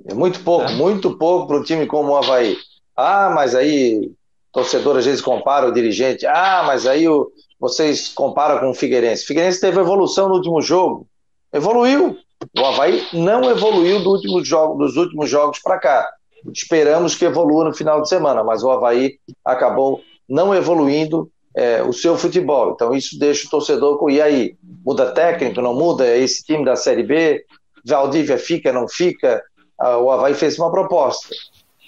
É 0.09 0.15
muito 0.15 0.39
pouco, 0.39 0.65
é. 0.65 0.73
muito 0.73 1.15
pouco 1.15 1.47
para 1.47 1.57
um 1.57 1.63
time 1.63 1.85
como 1.85 2.11
o 2.11 2.17
Havaí. 2.17 2.57
Ah, 2.97 3.31
mas 3.33 3.53
aí 3.53 4.11
torcedor 4.51 4.97
às 4.97 5.05
vezes 5.05 5.21
compara 5.21 5.67
o 5.67 5.71
dirigente. 5.71 6.25
Ah, 6.25 6.63
mas 6.65 6.85
aí 6.85 7.07
o, 7.07 7.31
vocês 7.61 8.09
comparam 8.09 8.59
com 8.59 8.71
o 8.71 8.73
Figueirense. 8.73 9.23
O 9.23 9.27
Figueirense 9.27 9.61
teve 9.61 9.79
evolução 9.79 10.27
no 10.27 10.33
último 10.33 10.59
jogo. 10.63 11.05
Evoluiu. 11.53 12.17
O 12.57 12.65
Havaí 12.65 13.05
não 13.13 13.47
evoluiu 13.51 14.03
do 14.03 14.09
último 14.09 14.43
jogo, 14.43 14.83
dos 14.83 14.97
últimos 14.97 15.29
jogos 15.29 15.59
para 15.59 15.77
cá. 15.77 16.09
Esperamos 16.51 17.13
que 17.13 17.23
evolua 17.23 17.65
no 17.65 17.73
final 17.73 18.01
de 18.01 18.09
semana, 18.09 18.43
mas 18.43 18.63
o 18.63 18.71
Havaí 18.71 19.19
acabou 19.45 20.01
não 20.27 20.55
evoluindo 20.55 21.29
é, 21.55 21.83
o 21.83 21.93
seu 21.93 22.17
futebol. 22.17 22.71
Então 22.71 22.95
isso 22.95 23.19
deixa 23.19 23.45
o 23.45 23.51
torcedor 23.51 23.99
com. 23.99 24.09
E 24.09 24.19
aí? 24.19 24.55
Muda 24.83 25.11
técnico, 25.11 25.61
não 25.61 25.75
muda? 25.75 26.07
É 26.07 26.17
esse 26.17 26.43
time 26.43 26.65
da 26.65 26.75
Série 26.75 27.03
B? 27.03 27.45
Valdívia 27.85 28.39
fica, 28.39 28.73
não 28.73 28.87
fica? 28.87 29.39
Ah, 29.79 29.99
o 29.99 30.09
Havaí 30.09 30.33
fez 30.33 30.57
uma 30.57 30.71
proposta. 30.71 31.29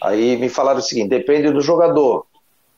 Aí 0.03 0.37
me 0.37 0.49
falaram 0.49 0.77
o 0.77 0.83
seguinte: 0.83 1.09
depende 1.09 1.51
do 1.51 1.61
jogador. 1.61 2.27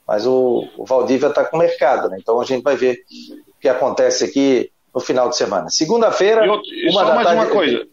Mas 0.07 0.25
o, 0.25 0.67
o 0.77 0.85
Valdívia 0.85 1.27
está 1.27 1.43
com 1.43 1.57
o 1.57 1.59
mercado, 1.59 2.09
né? 2.09 2.17
Então 2.19 2.39
a 2.39 2.45
gente 2.45 2.63
vai 2.63 2.75
ver 2.75 2.99
o 3.47 3.59
que 3.59 3.67
acontece 3.67 4.23
aqui 4.23 4.71
no 4.93 5.01
final 5.01 5.29
de 5.29 5.35
semana. 5.35 5.69
Segunda-feira. 5.69 6.45
Só 6.91 7.15
mais 7.15 7.27
tarde... 7.27 7.41
uma 7.41 7.47
coisa. 7.47 7.87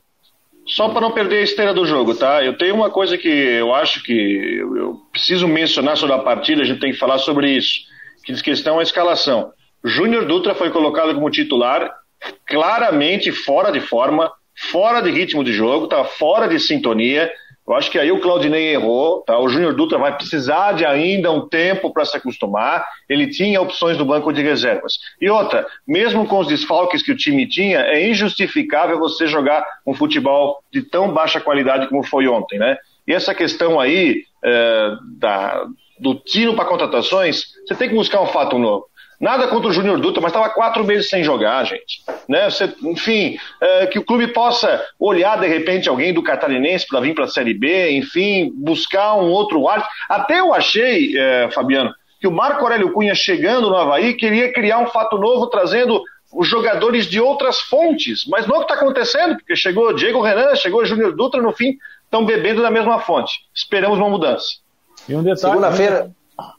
Só 0.67 0.89
para 0.91 1.01
não 1.01 1.11
perder 1.11 1.39
a 1.39 1.43
esteira 1.43 1.75
do 1.75 1.85
jogo, 1.85 2.15
tá? 2.15 2.45
Eu 2.45 2.57
tenho 2.57 2.75
uma 2.75 2.91
coisa 2.91 3.19
que 3.19 3.29
eu 3.29 3.75
acho 3.75 4.03
que 4.05 4.13
eu, 4.13 4.77
eu 4.77 4.97
preciso 5.11 5.49
mencionar 5.49 5.97
sobre 5.97 6.15
a 6.15 6.21
partida, 6.21 6.63
a 6.63 6.65
gente 6.65 6.81
tem 6.81 6.93
que 6.93 6.99
falar 6.99 7.19
sobre 7.19 7.51
isso. 7.51 7.81
Que 8.25 8.33
diz 8.33 8.41
questão 8.41 8.79
a 8.79 8.83
escalação. 8.83 9.53
Júnior 9.85 10.25
Dutra 10.25 10.55
foi 10.55 10.71
colocado 10.71 11.15
como 11.15 11.29
titular, 11.31 11.93
claramente 12.47 13.33
fora 13.33 13.73
de 13.73 13.81
forma, 13.81 14.33
fora 14.71 15.01
de 15.01 15.11
ritmo 15.11 15.43
de 15.43 15.53
jogo, 15.53 15.89
tá 15.89 16.05
fora 16.05 16.47
de 16.47 16.61
sintonia. 16.61 17.29
Eu 17.67 17.75
acho 17.75 17.91
que 17.91 17.99
aí 17.99 18.11
o 18.11 18.21
Claudinei 18.21 18.75
errou, 18.75 19.23
tá? 19.23 19.39
O 19.39 19.49
Júnior 19.49 19.75
Dutra 19.75 19.97
vai 19.97 20.17
precisar 20.17 20.73
de 20.73 20.85
ainda 20.85 21.31
um 21.31 21.49
tempo 21.49 21.93
para 21.93 22.05
se 22.05 22.17
acostumar. 22.17 22.85
Ele 23.09 23.29
tinha 23.29 23.61
opções 23.61 23.97
no 23.97 24.05
banco 24.05 24.33
de 24.33 24.43
reservas. 24.43 24.95
E 25.21 25.31
outra, 25.31 25.65
mesmo 25.87 26.27
com 26.27 26.41
os 26.41 26.49
desfalques 26.49 27.03
que 27.03 27.13
o 27.13 27.17
time 27.17 27.49
tinha, 27.49 27.79
é 27.81 28.09
injustificável 28.09 28.99
você 28.99 29.29
jogar 29.29 29.65
um 29.87 29.95
futebol 29.95 30.59
de 30.73 30.83
tão 30.83 31.13
baixa 31.13 31.41
qualidade 31.41 31.89
como 31.89 32.03
foi 32.03 32.27
ontem, 32.27 32.59
né? 32.59 32.77
E 33.07 33.13
essa 33.13 33.35
questão 33.35 33.79
aí 33.79 34.25
é, 34.45 34.91
da, 35.19 35.65
do 36.01 36.17
tiro 36.17 36.55
para 36.55 36.65
contratações, 36.65 37.45
você 37.67 37.75
tem 37.77 37.89
que 37.89 37.95
buscar 37.95 38.21
um 38.21 38.27
fato 38.27 38.59
novo. 38.59 38.87
Nada 39.23 39.47
contra 39.47 39.69
o 39.69 39.73
Júnior 39.73 40.01
Dutra, 40.01 40.21
mas 40.21 40.33
estava 40.33 40.53
quatro 40.53 40.85
meses 40.85 41.09
sem 41.09 41.23
jogar, 41.23 41.63
gente. 41.63 42.03
Né? 42.29 42.51
Você, 42.51 42.75
enfim, 42.83 43.39
é, 43.61 43.87
que 43.87 43.97
o 43.97 44.05
clube 44.05 44.27
possa 44.27 44.85
olhar 44.99 45.39
de 45.39 45.47
repente 45.47 45.89
alguém 45.89 46.13
do 46.13 46.25
catarinense 46.25 46.89
para 46.89 46.99
vir 46.99 47.15
para 47.15 47.27
a 47.27 47.29
Série 47.29 47.55
B, 47.55 47.93
enfim, 47.93 48.53
buscar 48.53 49.15
um 49.15 49.31
outro 49.31 49.69
ar. 49.69 49.89
Até 50.09 50.41
eu 50.41 50.53
achei, 50.53 51.17
é, 51.17 51.49
Fabiano, 51.53 51.95
que 52.21 52.27
o 52.27 52.33
Marco 52.33 52.63
Aurélio 52.63 52.93
Cunha 52.93 53.15
chegando 53.15 53.71
no 53.71 53.77
Havaí 53.77 54.15
queria 54.15 54.53
criar 54.53 54.81
um 54.81 54.89
fato 54.89 55.17
novo, 55.17 55.47
trazendo 55.47 56.03
os 56.35 56.49
jogadores 56.49 57.07
de 57.07 57.21
outras 57.21 57.61
fontes. 57.61 58.27
Mas 58.27 58.45
não 58.45 58.57
é 58.57 58.59
o 58.59 58.67
que 58.67 58.73
está 58.73 58.83
acontecendo, 58.83 59.37
porque 59.37 59.55
chegou 59.55 59.95
Diego 59.95 60.21
Renan, 60.21 60.57
chegou 60.57 60.85
Júnior 60.85 61.15
Dutra, 61.15 61.41
no 61.41 61.53
fim 61.53 61.77
estão 62.07 62.27
bebendo 62.27 62.61
da 62.61 62.73
mesma 62.73 62.99
fonte. 62.99 63.47
Esperamos 63.55 63.99
uma 63.99 64.11
mudança. 64.11 64.47
E 65.09 65.15
um 65.15 65.23
detalhe. 65.23 65.39
Segunda-feira. 65.39 66.11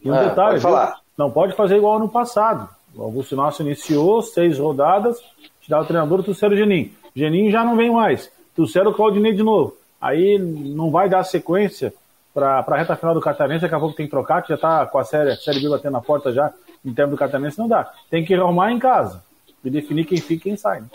E 0.02 0.10
um 0.10 0.14
ah, 0.14 0.24
detalhe. 0.24 0.50
Pode 0.52 0.62
falar. 0.62 1.03
Não 1.18 1.30
pode 1.30 1.56
fazer 1.56 1.78
igual 1.78 1.98
ano 1.98 2.10
passado. 2.10 2.70
O 2.96 3.04
Augusto 3.04 3.36
Nosso 3.36 3.62
iniciou 3.62 4.22
seis 4.22 4.60
rodadas, 4.60 5.18
tirava 5.62 5.84
o 5.84 5.88
treinador, 5.88 6.24
trouxeram 6.24 6.54
o 6.54 6.58
Geninho. 6.58 6.92
Geninho 7.16 7.52
já 7.52 7.64
não 7.64 7.76
vem 7.76 7.92
mais. 7.92 8.32
Trouxeram 8.56 8.92
o 8.92 8.94
Claudinei 8.94 9.34
de 9.34 9.44
novo. 9.44 9.76
Aí 10.00 10.38
não 10.38 10.92
vai 10.92 11.10
dar 11.10 11.24
sequência 11.24 11.94
para 12.34 12.60
a 12.60 12.78
reta 12.78 12.96
final 12.96 13.14
do 13.14 13.22
Catarinense, 13.22 13.62
daqui 13.62 13.76
a 13.76 13.80
pouco 13.80 13.96
tem 13.96 14.08
que 14.08 14.12
trocar, 14.12 14.42
que 14.42 14.50
já 14.50 14.56
está 14.56 14.86
com 14.88 14.98
a 14.98 15.04
série, 15.04 15.32
a 15.32 15.36
série 15.36 15.60
B 15.60 15.70
batendo 15.70 15.94
na 15.94 16.02
porta 16.02 16.32
já, 16.34 16.52
em 16.84 16.94
termos 16.94 17.16
do 17.16 17.18
Catarinense, 17.18 17.60
não 17.60 17.68
dá. 17.68 17.92
Tem 18.10 18.26
que 18.26 18.34
arrumar 18.34 18.72
em 18.72 18.80
casa 18.80 19.24
e 19.64 19.70
definir 19.70 20.06
quem 20.06 20.18
fica 20.18 20.34
e 20.34 20.40
quem 20.40 20.58
sai. 20.58 20.82
Né? 20.82 20.88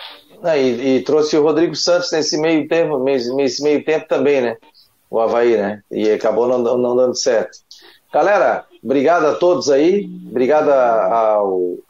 É, 0.45 0.61
e, 0.61 0.97
e, 0.97 1.03
trouxe 1.03 1.37
o 1.37 1.43
Rodrigo 1.43 1.75
Santos 1.75 2.11
nesse 2.13 2.39
meio 2.39 2.69
tempo, 2.69 2.99
nesse 2.99 3.63
meio 3.63 3.85
tempo 3.85 4.07
também, 4.09 4.41
né? 4.41 4.57
O 5.11 5.19
Havaí, 5.19 5.57
né? 5.57 5.83
E 5.91 6.11
acabou 6.11 6.47
não, 6.47 6.77
não 6.77 6.95
dando 6.95 7.17
certo. 7.17 7.59
Galera, 8.13 8.65
Obrigado 8.83 9.27
a 9.27 9.35
todos 9.35 9.71
aí. 9.71 10.09
Obrigado 10.29 10.71
a, 10.71 11.37
a, 11.37 11.41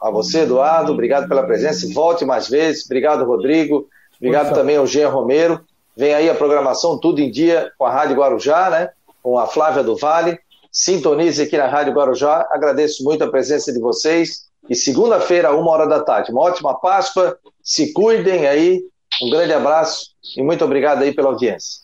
a 0.01 0.11
você, 0.11 0.41
Eduardo. 0.41 0.91
Obrigado 0.91 1.27
pela 1.27 1.43
presença. 1.43 1.87
Volte 1.93 2.25
mais 2.25 2.47
vezes. 2.47 2.85
Obrigado, 2.85 3.25
Rodrigo. 3.25 3.87
Obrigado 4.17 4.53
também 4.53 4.77
ao 4.77 4.87
Jean 4.87 5.09
Romero. 5.09 5.61
Vem 5.95 6.13
aí 6.13 6.29
a 6.29 6.35
programação 6.35 6.97
Tudo 6.97 7.19
em 7.19 7.29
Dia 7.29 7.71
com 7.77 7.85
a 7.85 7.91
Rádio 7.91 8.15
Guarujá, 8.15 8.69
né? 8.69 8.89
Com 9.21 9.37
a 9.37 9.47
Flávia 9.47 9.83
do 9.83 9.95
Vale. 9.95 10.39
Sintonize 10.71 11.41
aqui 11.41 11.57
na 11.57 11.67
Rádio 11.67 11.93
Guarujá. 11.93 12.47
Agradeço 12.51 13.03
muito 13.03 13.23
a 13.23 13.29
presença 13.29 13.71
de 13.71 13.79
vocês. 13.79 14.49
E 14.69 14.75
segunda-feira, 14.75 15.53
uma 15.55 15.71
hora 15.71 15.87
da 15.87 15.99
tarde. 15.99 16.31
Uma 16.31 16.41
ótima 16.41 16.79
Páscoa. 16.79 17.37
Se 17.63 17.93
cuidem 17.93 18.47
aí. 18.47 18.81
Um 19.21 19.29
grande 19.29 19.53
abraço 19.53 20.11
e 20.37 20.41
muito 20.41 20.63
obrigado 20.63 21.01
aí 21.01 21.13
pela 21.13 21.29
audiência. 21.29 21.81